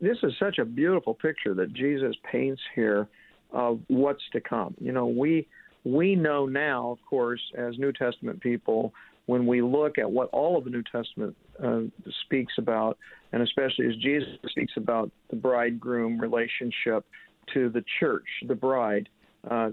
this 0.00 0.16
is 0.22 0.32
such 0.40 0.58
a 0.58 0.64
beautiful 0.64 1.14
picture 1.14 1.54
that 1.54 1.74
Jesus 1.74 2.16
paints 2.30 2.60
here 2.74 3.06
of 3.52 3.80
what's 3.88 4.22
to 4.32 4.40
come. 4.40 4.74
You 4.80 4.92
know, 4.92 5.06
we 5.06 5.46
we 5.84 6.16
know 6.16 6.46
now, 6.46 6.90
of 6.90 6.98
course, 7.08 7.42
as 7.56 7.78
New 7.78 7.92
Testament 7.92 8.40
people, 8.40 8.94
when 9.26 9.46
we 9.46 9.60
look 9.60 9.98
at 9.98 10.10
what 10.10 10.30
all 10.30 10.56
of 10.56 10.64
the 10.64 10.70
New 10.70 10.82
Testament 10.90 11.36
uh, 11.62 11.80
speaks 12.24 12.54
about, 12.56 12.96
and 13.32 13.42
especially 13.42 13.86
as 13.86 13.96
Jesus 13.96 14.30
speaks 14.48 14.72
about 14.78 15.10
the 15.28 15.36
bridegroom 15.36 16.18
relationship 16.18 17.04
to 17.52 17.68
the 17.68 17.84
church, 18.00 18.24
the 18.48 18.54
bride, 18.54 19.10
uh, 19.50 19.68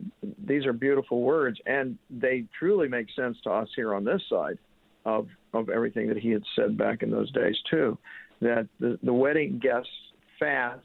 these 0.46 0.66
are 0.66 0.74
beautiful 0.74 1.22
words, 1.22 1.58
and 1.66 1.98
they 2.10 2.44
truly 2.58 2.90
make 2.90 3.08
sense 3.16 3.38
to 3.46 3.50
us 3.50 3.70
here 3.78 3.96
on 3.96 4.04
this 4.04 4.22
side 4.30 4.58
of 5.06 5.28
of 5.54 5.70
everything 5.70 6.08
that 6.08 6.18
he 6.18 6.30
had 6.30 6.44
said 6.56 6.78
back 6.78 7.04
in 7.04 7.12
those 7.12 7.32
days 7.32 7.56
too. 7.70 7.98
That 8.42 8.68
the, 8.80 8.98
the 9.04 9.14
wedding 9.14 9.60
guests 9.62 9.90
fast, 10.40 10.82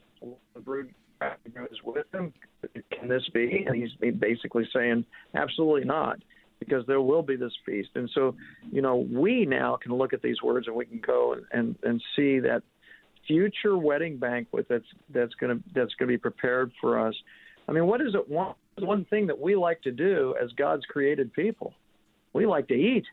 the 0.55 0.61
bride 0.61 0.89
is 1.71 1.79
with 1.85 2.11
them 2.11 2.33
can 2.99 3.09
this 3.09 3.23
be? 3.33 3.65
And 3.67 3.77
he's 3.77 3.91
basically 4.19 4.69
saying, 4.75 5.05
absolutely 5.35 5.85
not, 5.85 6.19
because 6.59 6.85
there 6.87 7.01
will 7.01 7.23
be 7.23 7.37
this 7.37 7.53
feast. 7.65 7.91
And 7.95 8.11
so, 8.15 8.35
you 8.71 8.83
know, 8.83 8.97
we 8.97 9.47
now 9.47 9.79
can 9.81 9.93
look 9.93 10.13
at 10.13 10.23
these 10.23 10.43
words 10.43 10.67
and 10.67 10.77
we 10.77 10.87
can 10.87 11.01
go 11.05 11.35
and, 11.35 11.45
and, 11.53 11.77
and 11.83 12.03
see 12.17 12.41
that 12.41 12.63
future 13.27 13.79
wedding 13.79 14.19
banquet 14.19 14.67
that's 14.69 14.85
that's 15.15 15.33
going 15.35 15.57
to 15.57 15.65
that's 15.75 15.95
going 15.95 16.09
to 16.09 16.13
be 16.13 16.19
prepared 16.19 16.71
for 16.81 17.07
us. 17.07 17.15
I 17.69 17.73
mean, 17.73 17.87
what 17.87 18.01
is 18.01 18.15
it 18.15 18.29
one 18.29 18.55
one 18.79 19.05
thing 19.07 19.29
that 19.29 19.39
we 19.39 19.57
like 19.57 19.81
to 19.83 19.93
do 19.93 20.35
as 20.43 20.51
God's 20.53 20.85
created 20.87 21.33
people? 21.33 21.73
We 22.33 22.47
like 22.47 22.69
to 22.69 22.75
eat, 22.75 23.05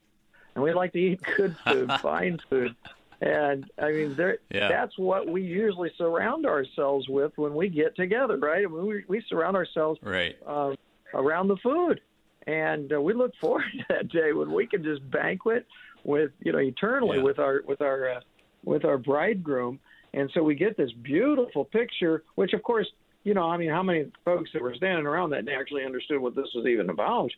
and 0.55 0.63
we 0.63 0.73
like 0.73 0.93
to 0.93 0.99
eat 0.99 1.21
good 1.37 1.55
food, 1.65 1.91
fine 2.01 2.39
food. 2.49 2.75
And 3.21 3.69
I 3.79 3.91
mean, 3.91 4.15
there, 4.15 4.39
yeah. 4.49 4.67
that's 4.67 4.97
what 4.97 5.27
we 5.27 5.43
usually 5.43 5.91
surround 5.97 6.45
ourselves 6.45 7.07
with 7.07 7.31
when 7.35 7.53
we 7.53 7.69
get 7.69 7.95
together, 7.95 8.37
right? 8.37 8.65
I 8.65 8.67
mean, 8.67 8.85
we, 8.85 9.03
we 9.07 9.23
surround 9.29 9.55
ourselves 9.55 9.99
right. 10.01 10.35
Uh, 10.45 10.75
around 11.13 11.47
the 11.47 11.57
food. 11.57 12.01
And 12.47 12.91
uh, 12.91 12.99
we 12.99 13.13
look 13.13 13.33
forward 13.39 13.65
to 13.77 13.85
that 13.89 14.09
day 14.09 14.33
when 14.33 14.51
we 14.51 14.65
can 14.65 14.83
just 14.83 15.09
banquet 15.11 15.67
with, 16.03 16.31
you 16.39 16.51
know, 16.51 16.57
eternally 16.57 17.17
yeah. 17.17 17.23
with 17.23 17.37
our, 17.37 17.61
with 17.67 17.81
our, 17.81 18.09
uh, 18.09 18.21
with 18.63 18.85
our 18.85 18.97
bridegroom. 18.97 19.79
And 20.13 20.29
so 20.33 20.41
we 20.41 20.55
get 20.55 20.75
this 20.75 20.91
beautiful 20.91 21.63
picture, 21.63 22.23
which 22.35 22.53
of 22.53 22.63
course, 22.63 22.87
you 23.23 23.35
know, 23.35 23.43
I 23.43 23.57
mean, 23.57 23.69
how 23.69 23.83
many 23.83 24.07
folks 24.25 24.49
that 24.53 24.63
were 24.63 24.73
standing 24.73 25.05
around 25.05 25.29
that 25.29 25.47
actually 25.47 25.85
understood 25.85 26.19
what 26.19 26.35
this 26.35 26.47
was 26.55 26.65
even 26.65 26.89
about? 26.89 27.31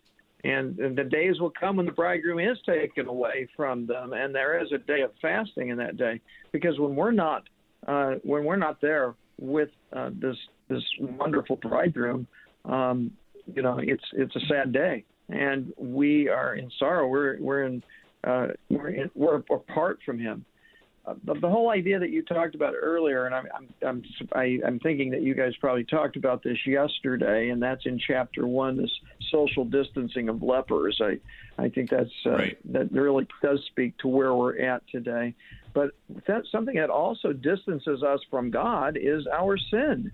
And, 0.43 0.77
the 0.97 1.05
days 1.05 1.39
will 1.39 1.53
come 1.57 1.77
when 1.77 1.85
the 1.85 1.91
bridegroom 1.93 2.39
is 2.39 2.57
taken 2.65 3.07
away 3.07 3.47
from 3.55 3.87
them, 3.87 4.11
and 4.11 4.35
there 4.35 4.61
is 4.61 4.71
a 4.73 4.77
day 4.77 5.01
of 5.01 5.11
fasting 5.21 5.69
in 5.69 5.77
that 5.77 5.95
day. 5.95 6.19
Because 6.51 6.77
when 6.79 6.95
we're 6.95 7.11
not 7.11 7.43
uh, 7.87 8.15
when 8.23 8.43
we're 8.43 8.57
not 8.57 8.81
there 8.81 9.15
with 9.39 9.69
uh, 9.93 10.09
this 10.19 10.35
this 10.69 10.83
wonderful 10.99 11.55
bridegroom, 11.57 12.27
um, 12.65 13.11
you 13.53 13.61
know, 13.61 13.79
it's 13.81 14.03
it's 14.13 14.35
a 14.35 14.41
sad 14.49 14.73
day, 14.73 15.05
and 15.29 15.71
we 15.77 16.27
are 16.27 16.55
in 16.55 16.69
sorrow. 16.77 17.07
We're 17.07 17.37
we're 17.39 17.63
in 17.63 17.83
uh, 18.25 18.47
we're 18.69 18.89
in, 18.89 19.11
we're 19.15 19.35
apart 19.35 19.99
from 20.05 20.19
him 20.19 20.45
uh, 21.05 21.15
the, 21.25 21.33
the 21.33 21.49
whole 21.49 21.69
idea 21.69 21.99
that 21.99 22.11
you 22.11 22.23
talked 22.23 22.55
about 22.55 22.73
earlier, 22.79 23.25
and 23.25 23.35
I'm 23.35 23.47
I'm 23.53 23.67
I'm 23.85 24.03
I, 24.31 24.43
am 24.45 24.61
i 24.63 24.67
am 24.67 24.79
thinking 24.79 25.11
that 25.11 25.21
you 25.21 25.33
guys 25.33 25.53
probably 25.59 25.83
talked 25.83 26.15
about 26.15 26.43
this 26.43 26.57
yesterday, 26.65 27.49
and 27.49 27.61
that's 27.61 27.85
in 27.85 27.99
chapter 27.99 28.47
one, 28.47 28.77
this 28.77 28.91
social 29.29 29.65
distancing 29.65 30.29
of 30.29 30.41
lepers. 30.41 31.01
I 31.01 31.19
I 31.61 31.69
think 31.69 31.89
that's 31.89 32.09
uh, 32.25 32.31
right. 32.31 32.57
that 32.71 32.91
really 32.93 33.27
does 33.41 33.59
speak 33.67 33.97
to 33.99 34.07
where 34.07 34.33
we're 34.33 34.57
at 34.59 34.87
today. 34.87 35.35
But 35.73 35.91
that 36.27 36.43
something 36.51 36.75
that 36.75 36.89
also 36.89 37.33
distances 37.33 38.01
us 38.01 38.21
from 38.29 38.49
God 38.49 38.97
is 38.99 39.27
our 39.27 39.57
sin. 39.57 40.11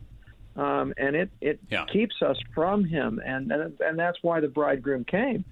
Um, 0.56 0.94
and 0.98 1.16
it 1.16 1.30
it 1.40 1.60
yeah. 1.70 1.86
keeps 1.86 2.16
us 2.24 2.38
from 2.56 2.84
Him, 2.84 3.22
and, 3.24 3.52
and 3.52 3.80
and 3.80 4.00
that's 4.00 4.18
why 4.24 4.40
the 4.40 4.48
bridegroom 4.48 5.06
came. 5.06 5.46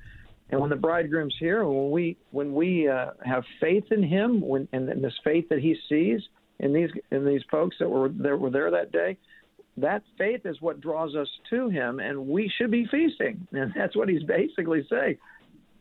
And 0.50 0.62
when 0.62 0.70
the 0.70 0.78
bridegroom's 0.78 1.36
here, 1.40 1.66
when 1.66 1.92
we 1.92 2.18
when 2.32 2.54
we 2.54 2.88
uh, 2.88 3.12
have 3.26 3.44
faith 3.60 3.86
in 3.92 4.02
him, 4.02 4.42
when 4.42 4.68
and, 4.72 4.88
and 4.90 5.04
this 5.04 5.14
faith 5.24 5.50
that 5.50 5.60
he 5.60 5.76
sees 5.90 6.22
in 6.60 6.74
these 6.74 6.90
in 7.12 7.26
these 7.26 7.42
folks 7.52 7.76
that 7.80 7.90
were 7.90 8.10
that 8.10 8.38
were 8.38 8.50
there 8.50 8.72
that 8.72 8.92
day, 8.92 9.18
that 9.76 10.04
faith 10.18 10.46
is 10.46 10.62
what 10.62 10.80
draws 10.80 11.16
us 11.16 11.28
to 11.50 11.70
him, 11.70 12.00
and 12.00 12.28
we 12.28 12.52
should 12.58 12.72
be 12.72 12.86
feasting. 12.90 13.46
And 13.54 13.74
that's 13.76 13.96
what 13.96 14.08
he's 14.08 14.24
basically 14.24 14.86
saying. 14.90 15.18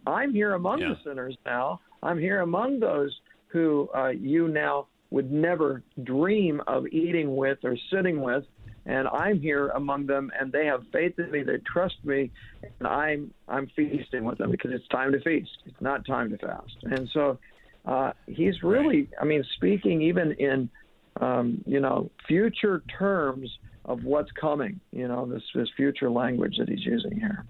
I'm 0.07 0.33
here 0.33 0.55
among 0.55 0.81
yeah. 0.81 0.89
the 0.89 1.11
sinners 1.11 1.37
now. 1.45 1.81
I'm 2.03 2.19
here 2.19 2.41
among 2.41 2.81
those 2.81 3.17
who 3.49 3.89
uh, 3.95 4.09
you 4.09 4.49
now 4.49 4.89
would 5.11 5.31
never 5.31 5.83
dream 6.03 6.61
of 6.67 6.87
eating 6.89 7.37
with 7.37 7.59
or 7.65 7.77
sitting 7.93 8.21
with 8.21 8.45
and 8.87 9.09
I'm 9.09 9.41
here 9.41 9.69
among 9.69 10.07
them, 10.07 10.31
and 10.39 10.53
they 10.53 10.67
have 10.67 10.85
faith 10.93 11.19
in 11.19 11.31
me. 11.31 11.43
They 11.43 11.59
trust 11.59 11.97
me, 12.05 12.31
and 12.63 12.87
I'm 12.87 13.35
I'm 13.49 13.67
feasting 13.75 14.25
with 14.25 14.39
them 14.39 14.51
because 14.51 14.73
it's 14.73 14.87
time 14.89 15.13
to 15.13 15.21
feast. 15.21 15.51
It's 15.67 15.81
not 15.81 16.07
time 16.07 16.31
to 16.31 16.39
fast. 16.39 16.77
And 16.83 17.09
so, 17.13 17.39
uh, 17.85 18.13
he's 18.27 18.63
really. 18.63 19.09
I 19.21 19.25
mean, 19.25 19.45
speaking 19.57 20.03
even 20.03 20.33
in, 20.33 20.71
um, 21.21 21.63
you 21.67 21.81
know, 21.81 22.11
future 22.29 22.83
terms 22.99 23.59
of 23.85 24.05
what's 24.05 24.31
coming. 24.33 24.81
You 24.93 25.09
know, 25.09 25.27
this 25.27 25.43
this 25.53 25.69
future 25.77 26.11
language 26.11 26.57
that 26.59 26.69
he's 26.69 26.85
using 26.85 27.19
here. 27.19 27.45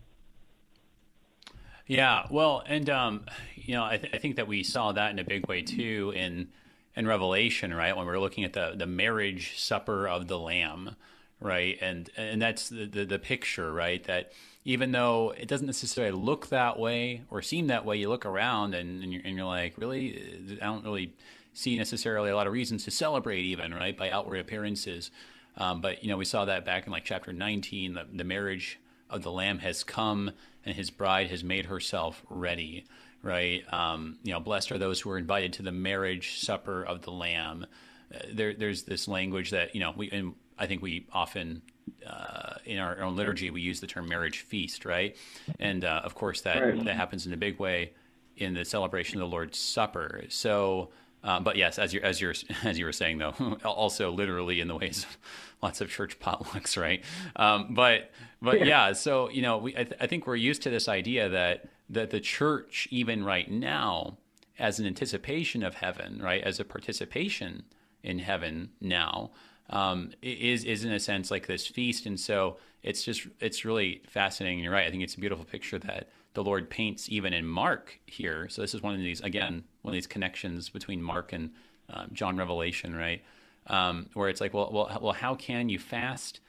Yeah, 1.86 2.26
well, 2.30 2.64
and 2.66 2.88
um, 2.88 3.26
you 3.54 3.74
know, 3.74 3.84
I, 3.84 3.98
th- 3.98 4.12
I 4.14 4.18
think 4.18 4.36
that 4.36 4.48
we 4.48 4.62
saw 4.62 4.92
that 4.92 5.10
in 5.10 5.18
a 5.18 5.24
big 5.24 5.46
way 5.48 5.60
too 5.62 6.12
in 6.16 6.48
in 6.96 7.06
Revelation, 7.06 7.74
right? 7.74 7.94
When 7.94 8.06
we 8.06 8.12
are 8.12 8.18
looking 8.18 8.44
at 8.44 8.54
the 8.54 8.72
the 8.74 8.86
marriage 8.86 9.58
supper 9.58 10.08
of 10.08 10.28
the 10.28 10.38
Lamb, 10.38 10.96
right? 11.40 11.78
And 11.80 12.10
and 12.16 12.40
that's 12.40 12.68
the, 12.68 12.86
the, 12.86 13.04
the 13.04 13.18
picture, 13.18 13.72
right? 13.72 14.02
That 14.04 14.32
even 14.64 14.92
though 14.92 15.32
it 15.36 15.48
doesn't 15.48 15.66
necessarily 15.66 16.16
look 16.16 16.48
that 16.48 16.78
way 16.78 17.22
or 17.30 17.42
seem 17.42 17.68
that 17.68 17.84
way, 17.84 17.96
you 17.96 18.08
look 18.08 18.26
around 18.26 18.74
and 18.74 19.02
and 19.02 19.12
you're, 19.12 19.22
and 19.24 19.36
you're 19.36 19.46
like, 19.46 19.74
really, 19.76 20.58
I 20.60 20.64
don't 20.64 20.84
really 20.84 21.12
see 21.52 21.76
necessarily 21.76 22.30
a 22.30 22.36
lot 22.36 22.46
of 22.46 22.52
reasons 22.52 22.84
to 22.84 22.90
celebrate, 22.90 23.40
even 23.40 23.72
right, 23.72 23.96
by 23.96 24.10
outward 24.10 24.38
appearances. 24.38 25.10
Um, 25.56 25.80
but 25.80 26.02
you 26.02 26.10
know, 26.10 26.16
we 26.16 26.24
saw 26.24 26.44
that 26.44 26.64
back 26.64 26.86
in 26.86 26.92
like 26.92 27.04
chapter 27.04 27.32
19, 27.32 27.94
the, 27.94 28.06
the 28.12 28.24
marriage 28.24 28.78
of 29.08 29.22
the 29.22 29.30
Lamb 29.30 29.60
has 29.60 29.84
come, 29.84 30.32
and 30.64 30.74
His 30.74 30.90
bride 30.90 31.30
has 31.30 31.42
made 31.42 31.66
herself 31.66 32.22
ready. 32.28 32.84
Right? 33.22 33.62
Um, 33.72 34.18
you 34.22 34.32
know, 34.32 34.40
blessed 34.40 34.70
are 34.70 34.78
those 34.78 35.00
who 35.00 35.10
are 35.10 35.18
invited 35.18 35.54
to 35.54 35.62
the 35.62 35.72
marriage 35.72 36.38
supper 36.38 36.84
of 36.84 37.02
the 37.02 37.10
Lamb. 37.10 37.66
Uh, 38.14 38.18
there, 38.32 38.54
there's 38.54 38.84
this 38.84 39.08
language 39.08 39.50
that 39.50 39.74
you 39.74 39.80
know 39.80 39.92
we, 39.96 40.10
and 40.10 40.34
I 40.58 40.66
think 40.66 40.82
we 40.82 41.06
often 41.12 41.62
uh, 42.06 42.54
in 42.64 42.78
our 42.78 43.00
own 43.00 43.16
liturgy 43.16 43.50
we 43.50 43.60
use 43.60 43.80
the 43.80 43.86
term 43.86 44.08
marriage 44.08 44.40
feast, 44.40 44.84
right? 44.84 45.16
And 45.60 45.84
uh, 45.84 46.02
of 46.04 46.14
course 46.14 46.40
that 46.42 46.62
right. 46.62 46.84
that 46.84 46.96
happens 46.96 47.26
in 47.26 47.32
a 47.32 47.36
big 47.36 47.58
way 47.58 47.92
in 48.36 48.54
the 48.54 48.64
celebration 48.64 49.20
of 49.20 49.28
the 49.28 49.32
Lord's 49.32 49.58
Supper. 49.58 50.24
So 50.28 50.90
um, 51.26 51.42
but 51.42 51.56
yes, 51.56 51.78
as 51.78 51.92
you 51.92 52.00
as 52.02 52.20
you 52.20 52.32
as 52.64 52.78
you 52.78 52.84
were 52.84 52.92
saying 52.92 53.18
though, 53.18 53.34
also 53.64 54.12
literally 54.12 54.60
in 54.60 54.68
the 54.68 54.76
ways 54.76 55.04
of 55.04 55.18
lots 55.62 55.80
of 55.80 55.90
church 55.90 56.18
potlucks, 56.20 56.80
right? 56.80 57.02
Um, 57.34 57.74
but 57.74 58.10
but 58.40 58.60
yeah. 58.60 58.88
yeah. 58.88 58.92
so 58.92 59.28
you 59.30 59.42
know, 59.42 59.58
we 59.58 59.72
I, 59.72 59.84
th- 59.84 59.96
I 60.00 60.06
think 60.06 60.26
we're 60.26 60.36
used 60.36 60.62
to 60.62 60.70
this 60.70 60.88
idea 60.88 61.28
that 61.28 61.68
that 61.90 62.10
the 62.10 62.20
church, 62.20 62.88
even 62.90 63.24
right 63.24 63.50
now, 63.50 64.18
as 64.58 64.78
an 64.78 64.86
anticipation 64.86 65.62
of 65.62 65.74
heaven, 65.74 66.20
right, 66.22 66.42
as 66.42 66.60
a 66.60 66.64
participation 66.64 67.64
in 68.02 68.20
heaven 68.20 68.70
now, 68.80 69.30
um, 69.70 70.12
is 70.22 70.64
is 70.64 70.84
in 70.84 70.92
a 70.92 71.00
sense 71.00 71.30
like 71.30 71.46
this 71.46 71.66
feast, 71.66 72.06
and 72.06 72.18
so 72.18 72.56
it's 72.82 73.04
just 73.04 73.26
it's 73.40 73.64
really 73.64 74.02
fascinating. 74.08 74.60
You're 74.60 74.72
right. 74.72 74.86
I 74.86 74.90
think 74.90 75.02
it's 75.02 75.14
a 75.14 75.20
beautiful 75.20 75.44
picture 75.44 75.78
that 75.80 76.08
the 76.34 76.44
Lord 76.44 76.70
paints 76.70 77.08
even 77.08 77.32
in 77.32 77.46
Mark 77.46 77.98
here. 78.06 78.48
So 78.48 78.62
this 78.62 78.74
is 78.74 78.82
one 78.82 78.94
of 78.94 79.00
these 79.00 79.20
again 79.20 79.64
one 79.82 79.92
of 79.92 79.96
these 79.96 80.06
connections 80.06 80.68
between 80.68 81.02
Mark 81.02 81.32
and 81.32 81.50
um, 81.88 82.10
John 82.12 82.36
Revelation, 82.36 82.94
right? 82.94 83.22
Um, 83.68 84.08
where 84.14 84.28
it's 84.28 84.40
like, 84.40 84.54
well, 84.54 84.70
well, 84.72 84.98
well, 85.02 85.12
how 85.12 85.34
can 85.34 85.68
you 85.68 85.78
fast 85.78 86.40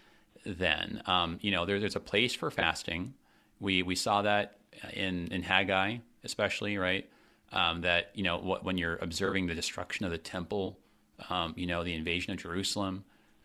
then? 0.46 1.02
Um, 1.06 1.40
you 1.42 1.52
know, 1.52 1.66
there, 1.66 1.80
there's 1.80 1.96
a 1.96 2.00
place 2.00 2.36
for 2.36 2.52
fasting. 2.52 3.14
We 3.60 3.82
we 3.82 3.96
saw 3.96 4.22
that 4.22 4.58
in 4.94 5.28
in 5.30 5.42
Haggai, 5.44 5.98
especially, 6.24 6.78
right? 6.78 7.10
Um, 7.52 7.82
that 7.82 8.12
you 8.14 8.24
know 8.24 8.38
what, 8.38 8.64
when 8.64 8.78
you're 8.78 8.98
observing 8.98 9.48
the 9.48 9.56
destruction 9.56 10.06
of 10.06 10.12
the 10.12 10.18
temple, 10.18 10.78
um, 11.30 11.54
you 11.56 11.68
know, 11.68 11.84
the 11.84 11.94
invasion 11.94 12.34
of 12.34 12.40
Jerusalem. 12.40 13.04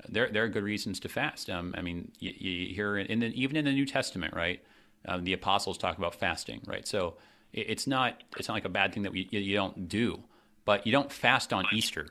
There, 0.08 0.28
there 0.28 0.44
are 0.44 0.48
good 0.48 0.64
reasons 0.64 1.00
to 1.00 1.08
fast. 1.08 1.48
Um, 1.48 1.74
I 1.76 1.82
mean, 1.82 2.10
you, 2.18 2.32
you 2.36 2.74
hear 2.74 2.98
in 2.98 3.20
the, 3.20 3.26
even 3.40 3.56
in 3.56 3.64
the 3.64 3.72
New 3.72 3.86
Testament, 3.86 4.34
right? 4.34 4.60
Um, 5.06 5.24
the 5.24 5.32
apostles 5.32 5.78
talk 5.78 5.98
about 5.98 6.14
fasting, 6.14 6.60
right? 6.66 6.86
So 6.86 7.14
it, 7.52 7.70
it's 7.70 7.86
not 7.86 8.22
it's 8.36 8.48
not 8.48 8.54
like 8.54 8.64
a 8.64 8.70
bad 8.70 8.92
thing 8.92 9.04
that 9.04 9.12
we, 9.12 9.28
you, 9.30 9.40
you 9.40 9.56
don't 9.56 9.88
do, 9.88 10.22
but 10.64 10.86
you 10.86 10.92
don't 10.92 11.10
fast 11.10 11.52
on 11.52 11.64
Easter. 11.72 12.08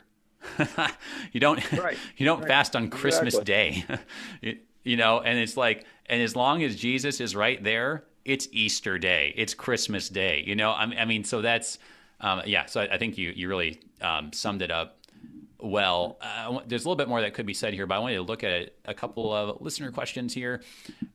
you 1.31 1.39
don't 1.39 1.71
right. 1.73 1.97
you 2.17 2.25
don't 2.25 2.39
right. 2.39 2.47
fast 2.47 2.75
on 2.75 2.89
Christmas 2.89 3.37
exactly. 3.37 3.53
Day. 3.53 3.99
you, 4.41 4.57
you 4.83 4.97
know, 4.97 5.19
and 5.19 5.37
it's 5.37 5.57
like 5.57 5.85
and 6.07 6.21
as 6.21 6.35
long 6.35 6.63
as 6.63 6.75
Jesus 6.75 7.21
is 7.21 7.35
right 7.35 7.61
there, 7.63 8.05
it's 8.25 8.47
Easter 8.51 8.97
Day, 8.97 9.33
it's 9.35 9.53
Christmas 9.53 10.09
Day. 10.09 10.43
You 10.45 10.55
know, 10.55 10.71
I, 10.71 10.83
I 10.83 11.05
mean, 11.05 11.23
so 11.23 11.41
that's 11.41 11.77
um, 12.19 12.41
yeah. 12.45 12.65
So 12.65 12.81
I, 12.81 12.95
I, 12.95 12.97
think 12.97 13.17
you 13.17 13.31
you 13.35 13.47
really 13.47 13.79
um, 14.01 14.31
summed 14.33 14.61
it 14.61 14.71
up 14.71 14.97
well. 15.61 16.17
Uh, 16.21 16.59
there's 16.67 16.85
a 16.85 16.87
little 16.87 16.95
bit 16.95 17.07
more 17.07 17.21
that 17.21 17.33
could 17.33 17.45
be 17.45 17.53
said 17.53 17.73
here, 17.73 17.85
but 17.85 17.95
I 17.95 17.99
wanted 17.99 18.15
to 18.15 18.21
look 18.23 18.43
at 18.43 18.73
a 18.85 18.93
couple 18.93 19.33
of 19.33 19.61
listener 19.61 19.91
questions 19.91 20.33
here. 20.33 20.61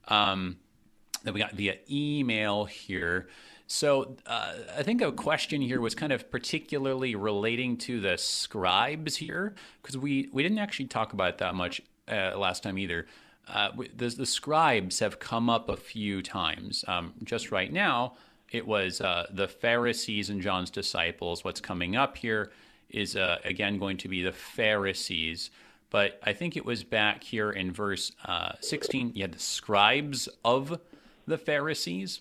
Um, 0.09 0.59
that 1.27 1.35
we 1.35 1.41
got 1.41 1.53
via 1.53 1.77
email 1.91 2.65
here. 2.65 3.29
So 3.67 4.17
uh, 4.27 4.55
I 4.79 4.83
think 4.85 5.03
a 5.03 5.11
question 5.11 5.61
here 5.61 5.81
was 5.81 5.95
kind 5.95 6.13
of 6.13 6.31
particularly 6.31 7.17
relating 7.17 7.77
to 7.79 8.01
the 8.01 8.17
scribes 8.17 9.17
here, 9.17 9.55
because 9.83 9.99
we, 9.99 10.29
we 10.33 10.43
didn't 10.43 10.59
actually 10.59 10.87
talk 10.87 11.13
about 11.13 11.31
it 11.31 11.39
that 11.39 11.55
much 11.55 11.83
uh, 12.09 12.39
last 12.39 12.63
time 12.63 12.79
either. 12.79 13.07
Uh, 13.49 13.71
the, 13.95 14.09
the, 14.09 14.27
scribes 14.27 15.01
have 15.01 15.19
come 15.19 15.51
up 15.51 15.69
a 15.69 15.77
few 15.77 16.23
times. 16.23 16.85
Um, 16.89 17.15
just 17.23 17.53
right 17.53 17.73
now, 17.73 18.15
it 18.51 18.67
was 18.67 19.01
uh, 19.01 19.27
the 19.31 19.47
Pharisees 19.47 20.31
and 20.31 20.41
John's 20.41 20.71
disciples. 20.71 21.45
What's 21.45 21.61
coming 21.61 21.95
up 21.95 22.17
here 22.17 22.51
is 22.91 23.17
uh, 23.17 23.39
again 23.45 23.79
going 23.79 23.97
to 23.99 24.09
be 24.09 24.23
the 24.23 24.33
Pharisees. 24.33 25.51
But 25.91 26.21
I 26.23 26.33
think 26.33 26.57
it 26.57 26.65
was 26.65 26.85
back 26.85 27.23
here 27.23 27.51
in 27.51 27.73
verse 27.73 28.13
uh, 28.25 28.53
16, 28.61 29.13
you 29.15 29.23
had 29.23 29.33
the 29.33 29.39
scribes 29.39 30.29
of 30.45 30.81
the 31.27 31.39
Pharisees. 31.39 32.21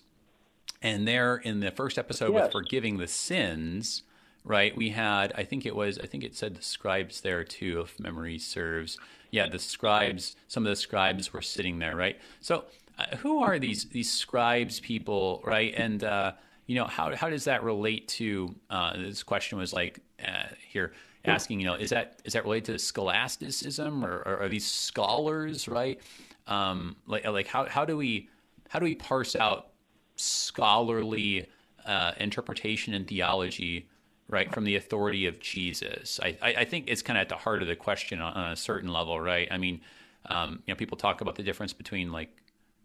And 0.82 1.06
there 1.06 1.36
in 1.36 1.60
the 1.60 1.70
first 1.70 1.98
episode 1.98 2.32
yes. 2.32 2.44
with 2.44 2.52
forgiving 2.52 2.98
the 2.98 3.08
sins, 3.08 4.02
right, 4.44 4.76
we 4.76 4.90
had, 4.90 5.32
I 5.34 5.42
think 5.42 5.66
it 5.66 5.74
was, 5.74 5.98
I 5.98 6.06
think 6.06 6.22
it 6.22 6.36
said 6.36 6.54
the 6.54 6.62
scribes 6.62 7.22
there 7.22 7.42
too, 7.44 7.80
if 7.80 7.98
memory 7.98 8.38
serves. 8.38 8.98
Yeah, 9.30 9.48
the 9.48 9.58
scribes, 9.58 10.36
some 10.48 10.64
of 10.64 10.70
the 10.70 10.76
scribes 10.76 11.32
were 11.32 11.42
sitting 11.42 11.78
there, 11.78 11.96
right? 11.96 12.18
So 12.40 12.64
uh, 12.98 13.16
who 13.16 13.42
are 13.42 13.58
these, 13.58 13.86
these 13.86 14.12
scribes 14.12 14.78
people, 14.80 15.42
right? 15.44 15.74
And, 15.76 16.04
uh, 16.04 16.32
you 16.66 16.76
know, 16.76 16.84
how, 16.84 17.14
how 17.16 17.28
does 17.28 17.44
that 17.44 17.64
relate 17.64 18.06
to, 18.08 18.54
uh, 18.70 18.96
this 18.96 19.22
question 19.22 19.58
was 19.58 19.72
like 19.72 20.00
uh, 20.24 20.48
here, 20.68 20.92
asking, 21.24 21.60
you 21.60 21.66
know, 21.66 21.74
is 21.74 21.90
that 21.90 22.20
is 22.24 22.32
that 22.34 22.44
related 22.44 22.72
to 22.72 22.78
scholasticism 22.78 24.04
or, 24.04 24.18
or 24.18 24.38
are 24.42 24.48
these 24.48 24.66
scholars, 24.66 25.68
right? 25.68 26.00
Um, 26.46 26.96
like 27.06 27.26
like 27.26 27.46
how 27.46 27.66
how 27.66 27.84
do 27.84 27.96
we 27.96 28.28
how 28.68 28.78
do 28.78 28.84
we 28.84 28.94
parse 28.94 29.36
out 29.36 29.68
scholarly 30.16 31.46
uh, 31.84 32.12
interpretation 32.18 32.94
and 32.94 33.06
theology 33.06 33.88
right 34.28 34.52
from 34.52 34.64
the 34.64 34.76
authority 34.76 35.26
of 35.26 35.40
jesus? 35.40 36.20
I, 36.22 36.36
I, 36.40 36.54
I 36.54 36.64
think 36.64 36.84
it's 36.88 37.02
kind 37.02 37.18
of 37.18 37.22
at 37.22 37.28
the 37.28 37.36
heart 37.36 37.62
of 37.62 37.68
the 37.68 37.76
question 37.76 38.20
on, 38.20 38.32
on 38.32 38.52
a 38.52 38.56
certain 38.56 38.92
level 38.92 39.20
right? 39.20 39.48
I 39.50 39.58
mean 39.58 39.80
um, 40.26 40.62
you 40.66 40.72
know 40.72 40.76
people 40.76 40.96
talk 40.96 41.20
about 41.20 41.34
the 41.34 41.42
difference 41.42 41.72
between 41.72 42.12
like 42.12 42.30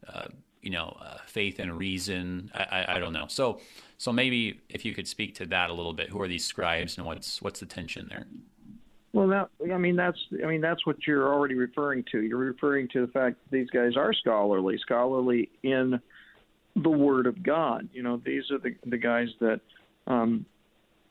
uh, 0.07 0.27
you 0.61 0.69
know 0.69 0.95
uh, 1.01 1.17
faith 1.25 1.59
and 1.59 1.77
reason 1.77 2.51
I, 2.53 2.63
I, 2.63 2.95
I, 2.95 2.99
don't 2.99 3.13
know 3.13 3.25
so 3.27 3.59
so 3.97 4.11
maybe 4.11 4.59
if 4.69 4.85
you 4.85 4.93
could 4.93 5.07
speak 5.07 5.35
to 5.35 5.45
that 5.47 5.69
a 5.69 5.73
little 5.73 5.93
bit 5.93 6.09
who 6.09 6.21
are 6.21 6.27
these 6.27 6.45
scribes 6.45 6.97
and 6.97 7.05
what's 7.05 7.41
what's 7.41 7.59
the 7.59 7.65
tension 7.65 8.07
there 8.09 8.25
well, 9.13 9.27
that, 9.27 9.49
I 9.71 9.77
mean 9.77 9.95
that's 9.95 10.17
I 10.43 10.47
mean 10.47 10.61
that's 10.61 10.85
what 10.85 11.05
you're 11.05 11.33
already 11.33 11.55
referring 11.55 12.05
to. 12.11 12.21
You're 12.21 12.37
referring 12.37 12.87
to 12.89 13.05
the 13.05 13.11
fact 13.11 13.37
that 13.43 13.51
these 13.51 13.69
guys 13.69 13.97
are 13.97 14.13
scholarly, 14.13 14.77
scholarly 14.77 15.49
in 15.63 15.99
the 16.75 16.89
Word 16.89 17.27
of 17.27 17.43
God. 17.43 17.89
You 17.91 18.03
know, 18.03 18.21
these 18.23 18.49
are 18.51 18.57
the 18.57 18.73
the 18.85 18.97
guys 18.97 19.27
that 19.41 19.59
um, 20.07 20.45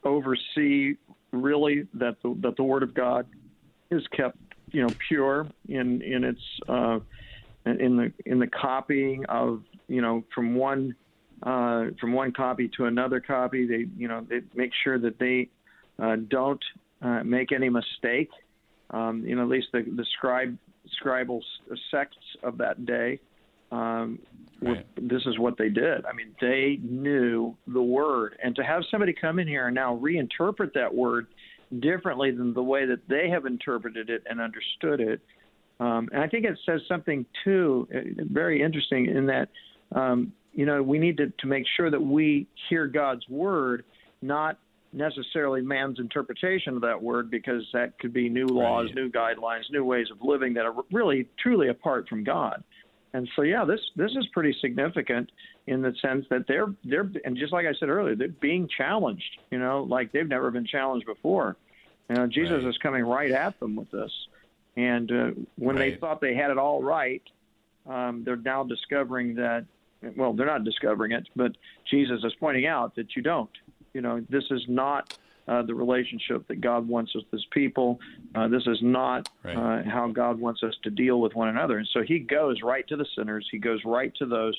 oversee 0.03 0.95
really 1.33 1.87
that 1.95 2.17
the, 2.23 2.35
that 2.41 2.57
the 2.57 2.63
Word 2.63 2.83
of 2.83 2.95
God 2.95 3.27
is 3.91 4.07
kept 4.17 4.39
you 4.73 4.83
know 4.83 4.95
pure 5.09 5.47
in 5.69 6.01
in 6.01 6.25
its 6.25 6.43
uh, 6.69 7.01
in 7.67 7.97
the 7.97 8.13
in 8.27 8.39
the 8.39 8.47
copying 8.47 9.25
of 9.27 9.63
you 9.89 10.01
know 10.01 10.25
from 10.35 10.55
one 10.55 10.95
uh, 11.43 11.87
from 12.01 12.13
one 12.13 12.33
copy 12.33 12.71
to 12.77 12.87
another 12.87 13.21
copy. 13.21 13.67
They 13.67 13.87
you 13.97 14.09
know 14.09 14.27
they 14.29 14.41
make 14.55 14.73
sure 14.83 14.99
that 14.99 15.19
they 15.19 15.49
uh, 16.03 16.17
don't 16.29 16.63
uh, 17.03 17.23
make 17.25 17.53
any 17.53 17.69
mistake. 17.69 18.31
Um, 18.91 19.25
you 19.25 19.37
know, 19.37 19.43
at 19.43 19.49
least 19.49 19.69
the, 19.73 19.83
the 19.83 20.05
scribe 20.17 20.57
scribal 21.03 21.41
sects 21.91 22.17
of 22.43 22.59
that 22.59 22.85
day. 22.87 23.21
Um, 23.71 24.19
right. 24.61 24.85
This 24.97 25.23
is 25.27 25.39
what 25.39 25.57
they 25.57 25.69
did. 25.69 26.05
I 26.05 26.13
mean, 26.13 26.35
they 26.41 26.79
knew 26.83 27.57
the 27.69 27.83
word, 27.83 28.37
and 28.43 28.57
to 28.57 28.65
have 28.65 28.83
somebody 28.91 29.13
come 29.13 29.39
in 29.39 29.47
here 29.47 29.67
and 29.67 29.75
now 29.75 29.97
reinterpret 29.97 30.73
that 30.75 30.93
word 30.93 31.29
differently 31.79 32.33
than 32.33 32.53
the 32.53 32.63
way 32.63 32.85
that 32.87 33.07
they 33.09 33.31
have 33.31 33.47
interpreted 33.47 34.11
it 34.11 34.25
and 34.29 34.41
understood 34.41 35.01
it. 35.01 35.21
Um, 35.81 36.11
and 36.13 36.23
I 36.23 36.29
think 36.29 36.45
it 36.45 36.59
says 36.67 36.83
something 36.87 37.25
too 37.43 37.89
uh, 37.95 38.25
very 38.31 38.63
interesting 38.63 39.07
in 39.07 39.27
that 39.27 39.49
um, 39.93 40.33
you 40.53 40.67
know 40.67 40.83
we 40.83 40.99
need 40.99 41.17
to, 41.17 41.33
to 41.39 41.47
make 41.47 41.65
sure 41.77 41.91
that 41.91 42.01
we 42.01 42.47
hear 42.69 42.87
God's 42.87 43.27
word, 43.29 43.85
not 44.23 44.59
necessarily 44.93 45.63
man's 45.63 45.99
interpretation 45.99 46.75
of 46.75 46.83
that 46.83 47.01
word 47.01 47.31
because 47.31 47.63
that 47.73 47.99
could 47.99 48.13
be 48.13 48.29
new 48.29 48.47
laws, 48.47 48.87
right. 48.87 48.95
new 48.95 49.11
guidelines, 49.11 49.63
new 49.71 49.85
ways 49.85 50.09
of 50.11 50.19
living 50.21 50.55
that 50.55 50.67
are 50.67 50.75
really 50.93 51.29
truly 51.39 51.69
apart 51.69 52.09
from 52.09 52.25
God. 52.25 52.63
and 53.15 53.29
so 53.35 53.43
yeah, 53.43 53.65
this 53.65 53.81
this 53.97 54.11
is 54.13 54.27
pretty 54.33 54.55
significant 54.61 55.31
in 55.67 55.81
the 55.81 55.95
sense 56.03 56.27
that 56.29 56.47
they're 56.47 56.75
they're 56.85 57.11
and 57.25 57.37
just 57.37 57.53
like 57.53 57.67
I 57.67 57.73
said 57.79 57.89
earlier, 57.89 58.17
they're 58.17 58.29
being 58.29 58.69
challenged. 58.77 59.39
You 59.51 59.59
know, 59.59 59.85
like 59.85 60.13
they've 60.13 60.29
never 60.29 60.51
been 60.51 60.67
challenged 60.67 61.07
before. 61.07 61.57
You 62.11 62.17
know, 62.17 62.27
Jesus 62.27 62.65
right. 62.65 62.69
is 62.69 62.77
coming 62.79 63.05
right 63.05 63.31
at 63.31 63.59
them 63.61 63.77
with 63.77 63.91
this, 63.93 64.11
and 64.81 65.13
uh, 65.13 65.31
when 65.57 65.77
right. 65.77 65.93
they 65.93 65.99
thought 65.99 66.21
they 66.21 66.35
had 66.35 66.51
it 66.51 66.59
all 66.59 66.83
right, 66.83 67.23
um, 67.87 68.23
they're 68.25 68.37
now 68.37 68.65
discovering 68.65 69.35
that. 69.35 69.67
Well, 70.17 70.33
they're 70.33 70.47
not 70.47 70.65
discovering 70.65 71.13
it, 71.13 71.29
but 71.37 71.53
Jesus 71.91 72.25
is 72.25 72.33
pointing 72.41 72.67
out 72.67 72.95
that 72.97 73.15
you 73.15 73.23
don't. 73.23 73.51
You 73.93 74.01
know, 74.01 74.25
this 74.31 74.45
is 74.51 74.63
not 74.67 75.19
uh, 75.47 75.61
the 75.63 75.75
relationship 75.75 76.49
that 76.49 76.63
God 76.63 76.89
wants 76.89 77.15
us 77.15 77.23
as 77.35 77.45
people. 77.51 78.01
Uh, 78.35 78.49
this 78.49 78.63
is 78.67 78.79
not 78.81 79.29
right. 79.45 79.57
uh, 79.57 79.83
how 79.91 80.09
God 80.09 80.41
wants 80.41 80.63
us 80.63 80.75
to 80.85 80.91
deal 80.91 81.21
with 81.21 81.35
one 81.35 81.49
another. 81.49 81.77
And 81.77 81.89
so 81.93 82.03
he 82.03 82.19
goes 82.19 82.63
right 82.63 82.87
to 82.89 82.97
the 82.97 83.07
sinners. 83.15 83.47
He 83.51 83.59
goes 83.59 83.81
right 83.85 84.15
to 84.17 84.27
those 84.27 84.59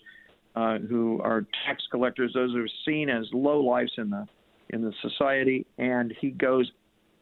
uh, 0.55 0.77
who 0.77 1.19
are 1.23 1.47
tax 1.65 1.81
collectors, 1.89 2.33
those 2.35 2.51
who 2.51 2.63
are 2.63 2.75
seen 2.85 3.09
as 3.09 3.25
low 3.33 3.63
lives 3.63 3.93
in 3.97 4.11
the 4.11 4.27
in 4.69 4.81
the 4.81 4.93
society, 5.01 5.65
and 5.77 6.13
he 6.21 6.29
goes 6.29 6.71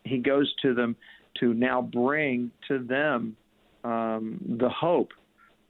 he 0.03 0.17
goes 0.17 0.53
to 0.61 0.73
them 0.73 0.95
to 1.39 1.53
now 1.53 1.81
bring 1.81 2.51
to 2.67 2.79
them 2.79 3.35
um, 3.83 4.39
the 4.59 4.69
hope 4.69 5.11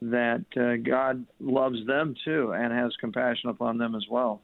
that 0.02 0.46
uh, 0.58 0.78
God 0.78 1.26
loves 1.40 1.86
them 1.86 2.16
too 2.24 2.54
and 2.54 2.72
has 2.74 2.96
compassion 3.00 3.50
upon 3.50 3.78
them 3.78 3.96
as 3.96 4.06
well. 4.10 4.42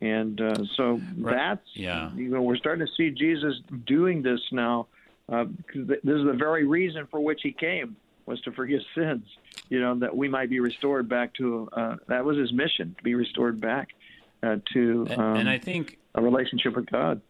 And 0.00 0.40
uh, 0.40 0.64
so 0.76 1.00
right. 1.18 1.34
that's 1.34 1.66
yeah. 1.74 2.10
You 2.14 2.28
know, 2.28 2.42
we're 2.42 2.56
starting 2.56 2.86
to 2.86 2.92
see 2.96 3.10
Jesus 3.10 3.60
doing 3.86 4.22
this 4.22 4.40
now. 4.50 4.86
Uh, 5.28 5.44
this 5.74 5.98
is 6.04 6.24
the 6.24 6.36
very 6.36 6.66
reason 6.66 7.06
for 7.10 7.20
which 7.20 7.40
he 7.42 7.52
came 7.52 7.96
was 8.26 8.40
to 8.42 8.52
forgive 8.52 8.80
sins. 8.94 9.24
You 9.68 9.80
know 9.80 9.94
that 9.96 10.16
we 10.16 10.28
might 10.28 10.50
be 10.50 10.60
restored 10.60 11.08
back 11.08 11.34
to. 11.34 11.68
Uh, 11.72 11.96
that 12.08 12.24
was 12.24 12.36
his 12.36 12.52
mission 12.52 12.94
to 12.96 13.02
be 13.02 13.14
restored 13.14 13.60
back 13.60 13.90
uh, 14.42 14.56
to. 14.72 15.06
Um, 15.10 15.20
and, 15.20 15.38
and 15.40 15.48
I 15.48 15.58
think 15.58 15.98
a 16.14 16.22
relationship 16.22 16.76
with 16.76 16.90
God. 16.90 17.20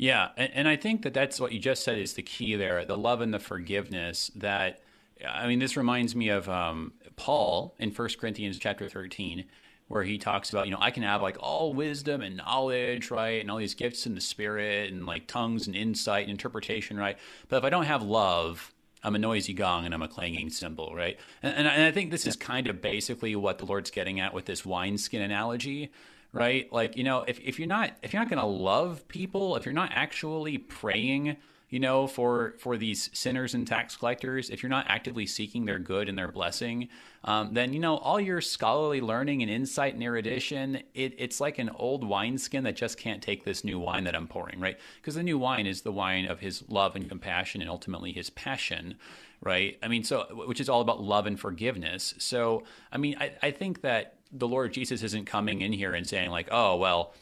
Yeah, 0.00 0.30
and, 0.38 0.50
and 0.54 0.66
I 0.68 0.76
think 0.76 1.02
that 1.02 1.12
that's 1.12 1.38
what 1.38 1.52
you 1.52 1.58
just 1.58 1.84
said 1.84 1.98
is 1.98 2.14
the 2.14 2.22
key 2.22 2.56
there: 2.56 2.86
the 2.86 2.96
love 2.96 3.20
and 3.20 3.34
the 3.34 3.38
forgiveness. 3.38 4.30
That 4.34 4.80
I 5.28 5.46
mean, 5.46 5.58
this 5.58 5.76
reminds 5.76 6.16
me 6.16 6.30
of 6.30 6.48
um, 6.48 6.94
Paul 7.16 7.74
in 7.78 7.90
First 7.90 8.18
Corinthians 8.18 8.58
chapter 8.58 8.88
thirteen 8.88 9.44
where 9.88 10.04
he 10.04 10.16
talks 10.18 10.50
about, 10.50 10.66
you 10.66 10.72
know, 10.72 10.78
I 10.80 10.92
can 10.92 11.02
have 11.02 11.20
like 11.20 11.36
all 11.40 11.74
wisdom 11.74 12.22
and 12.22 12.36
knowledge, 12.36 13.10
right? 13.10 13.40
And 13.40 13.50
all 13.50 13.58
these 13.58 13.74
gifts 13.74 14.06
in 14.06 14.14
the 14.14 14.20
spirit 14.20 14.92
and 14.92 15.04
like 15.04 15.26
tongues 15.26 15.66
and 15.66 15.74
insight 15.74 16.22
and 16.22 16.30
interpretation, 16.30 16.96
right? 16.96 17.18
But 17.48 17.56
if 17.56 17.64
I 17.64 17.70
don't 17.70 17.86
have 17.86 18.00
love, 18.00 18.72
I'm 19.02 19.16
a 19.16 19.18
noisy 19.18 19.52
gong 19.52 19.84
and 19.84 19.92
I'm 19.92 20.02
a 20.02 20.06
clanging 20.06 20.48
cymbal, 20.50 20.94
right? 20.94 21.18
And, 21.42 21.66
and 21.66 21.82
I 21.82 21.90
think 21.90 22.12
this 22.12 22.24
is 22.24 22.36
kind 22.36 22.68
of 22.68 22.80
basically 22.80 23.34
what 23.34 23.58
the 23.58 23.66
Lord's 23.66 23.90
getting 23.90 24.20
at 24.20 24.32
with 24.32 24.44
this 24.44 24.64
wineskin 24.64 25.22
analogy, 25.22 25.90
right? 26.32 26.72
Like, 26.72 26.96
you 26.96 27.04
know, 27.04 27.24
if, 27.26 27.40
if 27.40 27.58
you're 27.58 27.68
not 27.68 27.92
if 28.02 28.12
you're 28.12 28.22
not 28.22 28.30
to 28.30 28.44
love 28.44 29.06
people, 29.08 29.56
if 29.56 29.64
you're 29.64 29.74
not 29.74 29.90
actually 29.92 30.58
praying 30.58 31.36
you 31.70 31.78
know, 31.78 32.08
for 32.08 32.54
for 32.58 32.76
these 32.76 33.10
sinners 33.12 33.54
and 33.54 33.66
tax 33.66 33.96
collectors, 33.96 34.50
if 34.50 34.62
you're 34.62 34.70
not 34.70 34.86
actively 34.88 35.24
seeking 35.24 35.64
their 35.64 35.78
good 35.78 36.08
and 36.08 36.18
their 36.18 36.30
blessing, 36.30 36.88
um, 37.22 37.54
then 37.54 37.72
you 37.72 37.78
know 37.78 37.96
all 37.98 38.20
your 38.20 38.40
scholarly 38.40 39.00
learning 39.00 39.40
and 39.40 39.50
insight 39.50 39.94
and 39.94 40.02
erudition, 40.02 40.82
it, 40.94 41.14
it's 41.16 41.40
like 41.40 41.58
an 41.58 41.70
old 41.70 42.02
wineskin 42.02 42.64
that 42.64 42.74
just 42.74 42.98
can't 42.98 43.22
take 43.22 43.44
this 43.44 43.62
new 43.62 43.78
wine 43.78 44.02
that 44.04 44.16
I'm 44.16 44.26
pouring, 44.26 44.58
right? 44.58 44.78
Because 44.96 45.14
the 45.14 45.22
new 45.22 45.38
wine 45.38 45.66
is 45.66 45.82
the 45.82 45.92
wine 45.92 46.26
of 46.26 46.40
His 46.40 46.64
love 46.68 46.96
and 46.96 47.08
compassion, 47.08 47.60
and 47.60 47.70
ultimately 47.70 48.12
His 48.12 48.30
passion, 48.30 48.96
right? 49.40 49.78
I 49.80 49.86
mean, 49.86 50.02
so 50.02 50.26
which 50.46 50.60
is 50.60 50.68
all 50.68 50.80
about 50.80 51.00
love 51.00 51.26
and 51.26 51.38
forgiveness. 51.38 52.14
So, 52.18 52.64
I 52.90 52.98
mean, 52.98 53.16
I, 53.20 53.32
I 53.44 53.50
think 53.52 53.82
that 53.82 54.16
the 54.32 54.48
Lord 54.48 54.72
Jesus 54.72 55.02
isn't 55.02 55.26
coming 55.26 55.60
in 55.60 55.72
here 55.72 55.94
and 55.94 56.06
saying 56.06 56.30
like, 56.30 56.48
oh 56.50 56.76
well, 56.76 57.14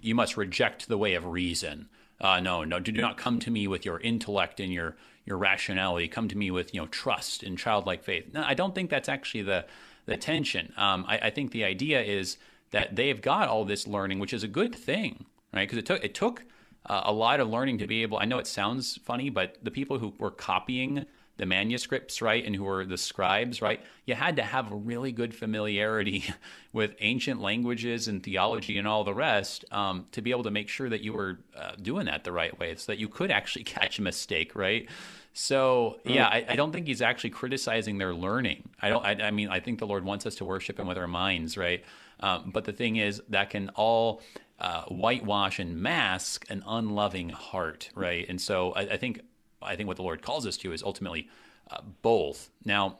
you 0.00 0.14
must 0.14 0.36
reject 0.36 0.88
the 0.88 0.98
way 0.98 1.14
of 1.14 1.24
reason 1.24 1.88
uh, 2.20 2.40
no, 2.40 2.64
no, 2.64 2.80
do 2.80 2.92
not 2.92 3.16
come 3.16 3.38
to 3.40 3.50
me 3.50 3.68
with 3.68 3.84
your 3.84 4.00
intellect 4.00 4.60
and 4.60 4.72
your 4.72 4.96
your 5.24 5.36
rationality. 5.36 6.08
Come 6.08 6.28
to 6.28 6.36
me 6.36 6.50
with 6.50 6.74
you 6.74 6.80
know 6.80 6.86
trust 6.88 7.42
and 7.42 7.56
childlike 7.56 8.02
faith. 8.02 8.32
No, 8.32 8.42
I 8.42 8.54
don't 8.54 8.74
think 8.74 8.90
that's 8.90 9.08
actually 9.08 9.42
the 9.42 9.66
the 10.06 10.16
tension. 10.16 10.72
Um, 10.76 11.04
I, 11.06 11.18
I, 11.18 11.30
think 11.30 11.52
the 11.52 11.64
idea 11.64 12.00
is 12.00 12.38
that 12.70 12.96
they've 12.96 13.20
got 13.20 13.48
all 13.48 13.66
this 13.66 13.86
learning, 13.86 14.20
which 14.20 14.32
is 14.32 14.42
a 14.42 14.48
good 14.48 14.74
thing, 14.74 15.26
right? 15.52 15.68
Because 15.68 15.78
it 15.78 15.86
took 15.86 16.02
it 16.02 16.14
took 16.14 16.44
uh, 16.86 17.02
a 17.04 17.12
lot 17.12 17.40
of 17.40 17.48
learning 17.48 17.78
to 17.78 17.86
be 17.86 18.02
able. 18.02 18.18
I 18.18 18.24
know 18.24 18.38
it 18.38 18.46
sounds 18.46 18.98
funny, 19.04 19.30
but 19.30 19.58
the 19.62 19.70
people 19.70 19.98
who 19.98 20.14
were 20.18 20.30
copying 20.30 21.06
the 21.38 21.46
manuscripts, 21.46 22.20
right, 22.20 22.44
and 22.44 22.54
who 22.54 22.64
were 22.64 22.84
the 22.84 22.98
scribes, 22.98 23.62
right, 23.62 23.80
you 24.04 24.14
had 24.14 24.36
to 24.36 24.42
have 24.42 24.70
a 24.70 24.74
really 24.74 25.12
good 25.12 25.34
familiarity 25.34 26.24
with 26.72 26.94
ancient 27.00 27.40
languages 27.40 28.08
and 28.08 28.22
theology 28.22 28.76
and 28.76 28.86
all 28.86 29.04
the 29.04 29.14
rest 29.14 29.64
um, 29.70 30.06
to 30.12 30.20
be 30.20 30.32
able 30.32 30.42
to 30.42 30.50
make 30.50 30.68
sure 30.68 30.88
that 30.88 31.00
you 31.00 31.12
were 31.12 31.38
uh, 31.56 31.72
doing 31.80 32.06
that 32.06 32.24
the 32.24 32.32
right 32.32 32.58
way 32.58 32.74
so 32.74 32.92
that 32.92 32.98
you 32.98 33.08
could 33.08 33.30
actually 33.30 33.64
catch 33.78 33.98
a 33.98 34.02
mistake, 34.02 34.54
right? 34.54 34.88
So 35.32 36.00
yeah, 36.04 36.26
I, 36.26 36.44
I, 36.48 36.56
don't 36.56 36.72
think 36.72 36.88
he's 36.88 37.00
actually 37.00 37.30
criticizing 37.30 37.98
their 37.98 38.12
learning. 38.12 38.70
I 38.82 38.88
don't. 38.88 39.04
I, 39.04 39.12
I, 39.28 39.30
mean, 39.30 39.48
I 39.48 39.60
think 39.60 39.78
the 39.78 39.86
Lord 39.86 40.04
wants 40.04 40.26
us 40.26 40.34
to 40.36 40.44
worship 40.44 40.80
Him 40.80 40.88
with 40.88 40.98
our 40.98 41.06
minds, 41.06 41.56
right? 41.56 41.84
Um, 42.18 42.50
but 42.52 42.64
the 42.64 42.72
thing 42.72 42.96
is, 42.96 43.22
that 43.28 43.50
can 43.50 43.68
all 43.76 44.20
uh, 44.58 44.82
whitewash 44.86 45.60
and 45.60 45.80
mask 45.80 46.44
an 46.50 46.64
unloving 46.66 47.28
heart, 47.28 47.90
right? 47.94 48.26
And 48.28 48.40
so 48.40 48.72
I, 48.72 48.80
I 48.80 48.96
think 48.96 49.20
I 49.62 49.76
think 49.76 49.86
what 49.86 49.96
the 49.96 50.02
Lord 50.02 50.22
calls 50.22 50.46
us 50.46 50.56
to 50.58 50.72
is 50.72 50.82
ultimately 50.82 51.28
uh, 51.70 51.80
both. 52.02 52.50
Now, 52.64 52.98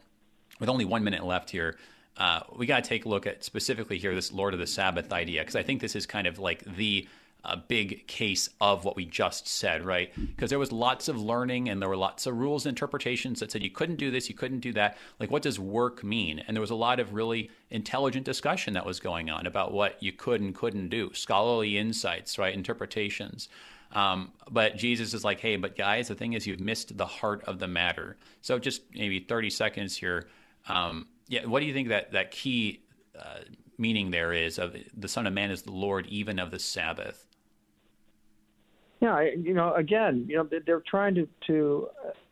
with 0.61 0.69
only 0.69 0.85
one 0.85 1.05
minute 1.05 1.25
left 1.25 1.51
here, 1.51 1.77
uh, 2.17 2.41
we 2.57 2.67
got 2.67 2.83
to 2.83 2.89
take 2.89 3.05
a 3.05 3.09
look 3.09 3.27
at 3.27 3.45
specifically 3.45 3.99
here 3.99 4.15
this 4.15 4.33
Lord 4.33 4.53
of 4.55 4.61
the 4.61 4.67
Sabbath 4.67 5.13
idea 5.13 5.41
because 5.43 5.57
I 5.57 5.63
think 5.63 5.81
this 5.81 5.95
is 5.95 6.05
kind 6.05 6.27
of 6.27 6.39
like 6.39 6.65
the 6.77 7.09
uh, 7.45 7.57
big 7.69 8.07
case 8.09 8.51
of 8.61 8.85
what 8.85 8.97
we 8.97 9.05
just 9.05 9.47
said, 9.47 9.85
right? 9.85 10.13
Because 10.17 10.51
there 10.51 10.59
was 10.59 10.73
lots 10.73 11.09
of 11.09 11.21
learning 11.21 11.69
and 11.69 11.81
there 11.81 11.89
were 11.89 11.97
lots 11.97 12.27
of 12.27 12.37
rules 12.37 12.67
and 12.67 12.73
interpretations 12.73 13.41
that 13.41 13.53
said 13.53 13.63
you 13.63 13.71
couldn't 13.71 13.97
do 13.97 14.11
this, 14.11 14.29
you 14.29 14.35
couldn't 14.35 14.61
do 14.61 14.73
that. 14.73 14.99
Like, 15.21 15.31
what 15.31 15.43
does 15.43 15.59
work 15.59 16.03
mean? 16.03 16.41
And 16.41 16.57
there 16.57 16.61
was 16.61 16.71
a 16.71 16.75
lot 16.75 16.99
of 16.99 17.15
really 17.15 17.51
intelligent 17.71 18.27
discussion 18.27 18.75
that 18.75 18.85
was 18.85 18.99
going 18.99 19.31
on 19.31 19.47
about 19.47 19.73
what 19.73 20.03
you 20.03 20.13
could 20.13 20.41
and 20.41 20.55
couldn't 20.55 20.89
do, 20.89 21.13
scholarly 21.15 21.79
insights, 21.79 22.39
right? 22.39 22.53
Interpretations. 22.53 23.49
Um, 23.93 24.33
but 24.51 24.77
Jesus 24.77 25.15
is 25.15 25.25
like, 25.25 25.41
hey, 25.41 25.57
but 25.57 25.77
guys, 25.77 26.09
the 26.09 26.15
thing 26.15 26.35
is, 26.35 26.47
you've 26.47 26.61
missed 26.61 26.97
the 26.97 27.07
heart 27.07 27.43
of 27.45 27.59
the 27.59 27.69
matter. 27.69 28.17
So 28.43 28.59
just 28.59 28.83
maybe 28.95 29.21
30 29.21 29.51
seconds 29.51 29.97
here. 29.97 30.29
Um, 30.69 31.07
yeah, 31.29 31.47
what 31.47 31.61
do 31.61 31.67
you 31.67 31.73
think 31.73 31.89
that 31.89 32.13
that 32.13 32.31
key 32.31 32.83
uh, 33.19 33.41
meaning 33.79 34.11
there 34.11 34.33
is 34.33 34.59
of 34.59 34.77
the 34.97 35.09
Son 35.09 35.27
of 35.27 35.33
Man 35.33 35.51
is 35.51 35.63
the 35.63 35.73
Lord 35.73 36.07
even 36.07 36.39
of 36.39 36.51
the 36.51 36.59
Sabbath? 36.59 37.27
Yeah, 39.01 39.21
you 39.21 39.55
know, 39.55 39.75
again, 39.75 40.27
you 40.29 40.37
know, 40.37 40.49
they're 40.67 40.83
trying 40.89 41.15
to 41.15 41.29
to 41.47 41.89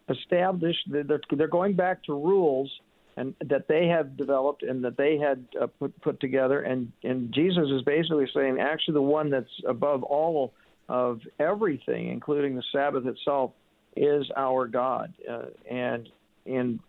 establish. 0.08 0.76
They're 0.86 1.20
they're 1.30 1.48
going 1.48 1.74
back 1.74 2.02
to 2.04 2.12
rules 2.12 2.70
and 3.16 3.34
that 3.44 3.66
they 3.68 3.86
have 3.86 4.16
developed 4.16 4.62
and 4.62 4.84
that 4.84 4.96
they 4.96 5.16
had 5.16 5.44
uh, 5.60 5.66
put 5.66 5.98
put 6.00 6.20
together. 6.20 6.62
And 6.62 6.92
and 7.02 7.32
Jesus 7.32 7.68
is 7.70 7.82
basically 7.82 8.28
saying, 8.34 8.58
actually, 8.60 8.94
the 8.94 9.02
one 9.02 9.30
that's 9.30 9.50
above 9.66 10.02
all 10.02 10.52
of 10.88 11.20
everything, 11.38 12.08
including 12.08 12.54
the 12.54 12.62
Sabbath 12.72 13.06
itself, 13.06 13.52
is 13.96 14.26
our 14.36 14.66
God. 14.66 15.12
Uh, 15.28 15.46
and 15.70 16.08
in 16.44 16.80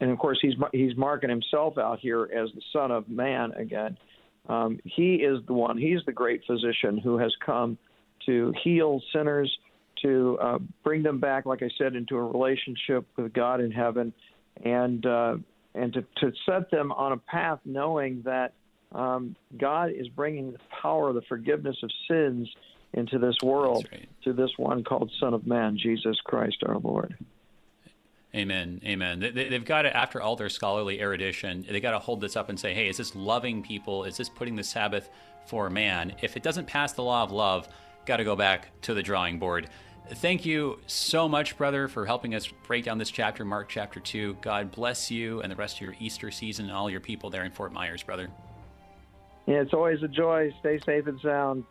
and 0.00 0.10
of 0.10 0.18
course 0.18 0.38
he's 0.40 0.54
he's 0.72 0.96
marking 0.96 1.30
himself 1.30 1.78
out 1.78 1.98
here 1.98 2.24
as 2.24 2.48
the 2.54 2.62
Son 2.72 2.90
of 2.90 3.08
Man 3.08 3.52
again. 3.52 3.98
Um, 4.48 4.78
he 4.84 5.16
is 5.16 5.40
the 5.46 5.52
one. 5.52 5.78
He's 5.78 6.00
the 6.06 6.12
great 6.12 6.42
physician 6.46 6.98
who 6.98 7.18
has 7.18 7.32
come 7.44 7.78
to 8.26 8.52
heal 8.62 9.02
sinners, 9.12 9.50
to 10.02 10.38
uh, 10.40 10.58
bring 10.82 11.02
them 11.02 11.18
back, 11.18 11.46
like 11.46 11.62
I 11.62 11.70
said, 11.78 11.94
into 11.94 12.16
a 12.16 12.22
relationship 12.22 13.06
with 13.16 13.32
God 13.32 13.60
in 13.60 13.70
heaven, 13.70 14.12
and 14.64 15.04
uh, 15.04 15.36
and 15.74 15.92
to, 15.94 16.02
to 16.20 16.32
set 16.46 16.70
them 16.70 16.92
on 16.92 17.12
a 17.12 17.16
path, 17.16 17.58
knowing 17.64 18.22
that 18.24 18.52
um, 18.92 19.34
God 19.58 19.90
is 19.90 20.08
bringing 20.08 20.52
the 20.52 20.58
power 20.82 21.12
the 21.12 21.22
forgiveness 21.28 21.76
of 21.82 21.90
sins 22.08 22.48
into 22.94 23.18
this 23.18 23.36
world 23.42 23.86
right. 23.92 24.08
to 24.24 24.32
this 24.32 24.50
one 24.56 24.84
called 24.84 25.10
Son 25.20 25.34
of 25.34 25.46
Man, 25.46 25.76
Jesus 25.76 26.16
Christ 26.24 26.62
our 26.66 26.78
Lord. 26.78 27.16
Amen. 28.34 28.80
Amen. 28.84 29.20
They, 29.20 29.48
have 29.50 29.64
got 29.64 29.82
to, 29.82 29.96
after 29.96 30.20
all 30.20 30.34
their 30.34 30.48
scholarly 30.48 31.00
erudition, 31.00 31.64
they 31.68 31.80
got 31.80 31.92
to 31.92 32.00
hold 32.00 32.20
this 32.20 32.34
up 32.34 32.48
and 32.48 32.58
say, 32.58 32.74
hey, 32.74 32.88
is 32.88 32.96
this 32.96 33.14
loving 33.14 33.62
people? 33.62 34.04
Is 34.04 34.16
this 34.16 34.28
putting 34.28 34.56
the 34.56 34.64
Sabbath 34.64 35.08
for 35.46 35.70
man? 35.70 36.16
If 36.20 36.36
it 36.36 36.42
doesn't 36.42 36.66
pass 36.66 36.92
the 36.92 37.02
law 37.02 37.22
of 37.22 37.30
love, 37.30 37.68
got 38.06 38.16
to 38.16 38.24
go 38.24 38.34
back 38.34 38.70
to 38.82 38.94
the 38.94 39.02
drawing 39.02 39.38
board. 39.38 39.68
Thank 40.08 40.44
you 40.44 40.80
so 40.86 41.28
much, 41.28 41.56
brother, 41.56 41.86
for 41.86 42.04
helping 42.04 42.34
us 42.34 42.48
break 42.66 42.84
down 42.84 42.98
this 42.98 43.10
chapter, 43.10 43.44
Mark 43.44 43.68
chapter 43.68 44.00
2. 44.00 44.38
God 44.40 44.72
bless 44.72 45.10
you 45.10 45.40
and 45.40 45.50
the 45.50 45.56
rest 45.56 45.76
of 45.76 45.82
your 45.82 45.94
Easter 46.00 46.30
season 46.30 46.66
and 46.66 46.74
all 46.74 46.90
your 46.90 47.00
people 47.00 47.30
there 47.30 47.44
in 47.44 47.52
Fort 47.52 47.72
Myers, 47.72 48.02
brother. 48.02 48.28
Yeah, 49.46 49.60
it's 49.60 49.72
always 49.72 50.02
a 50.02 50.08
joy. 50.08 50.52
Stay 50.60 50.80
safe 50.84 51.06
and 51.06 51.20
sound. 51.20 51.64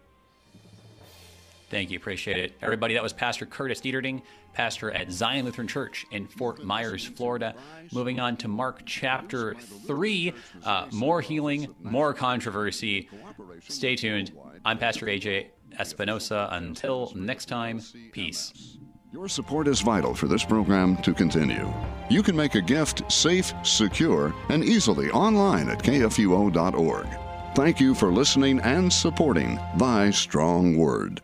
Thank 1.74 1.89
you. 1.89 1.97
Appreciate 1.97 2.38
it. 2.38 2.53
Everybody, 2.61 2.93
that 2.93 3.01
was 3.01 3.13
Pastor 3.13 3.47
Curtis 3.47 3.82
Dieterding, 3.82 4.21
pastor 4.53 4.91
at 4.91 5.11
Zion 5.11 5.43
Lutheran 5.43 5.67
Church 5.67 6.05
in 6.11 6.28
Fort 6.28 6.63
Myers, 6.63 7.03
Florida. 7.03 7.55
Moving 7.91 8.19
on 8.19 8.38
to 8.38 8.47
Mark 8.47 8.84
chapter 8.86 9.55
3. 9.88 10.34
Uh, 10.63 10.86
more 10.91 11.19
healing, 11.19 11.74
more 11.82 12.13
controversy. 12.13 13.09
Stay 13.67 13.95
tuned. 13.95 14.34
I'm 14.63 14.78
Pastor 14.78 15.07
AJ 15.07 15.47
Espinosa. 15.80 16.47
Until 16.51 17.11
next 17.15 17.45
time, 17.47 17.82
peace. 18.11 18.78
Your 19.11 19.28
support 19.28 19.67
is 19.67 19.82
vital 19.82 20.13
for 20.13 20.28
this 20.28 20.45
program 20.45 20.95
to 20.97 21.11
continue. 21.11 21.74
You 22.07 22.21
can 22.21 22.36
make 22.36 22.53
a 22.53 22.61
gift 22.61 23.11
safe, 23.11 23.51
secure, 23.63 24.32
and 24.49 24.63
easily 24.63 25.09
online 25.09 25.69
at 25.69 25.80
kfuo.org. 25.80 27.07
Thank 27.55 27.80
you 27.80 27.95
for 27.95 28.11
listening 28.11 28.59
and 28.59 28.93
supporting 28.93 29.59
Thy 29.78 30.11
Strong 30.11 30.78
Word. 30.78 31.19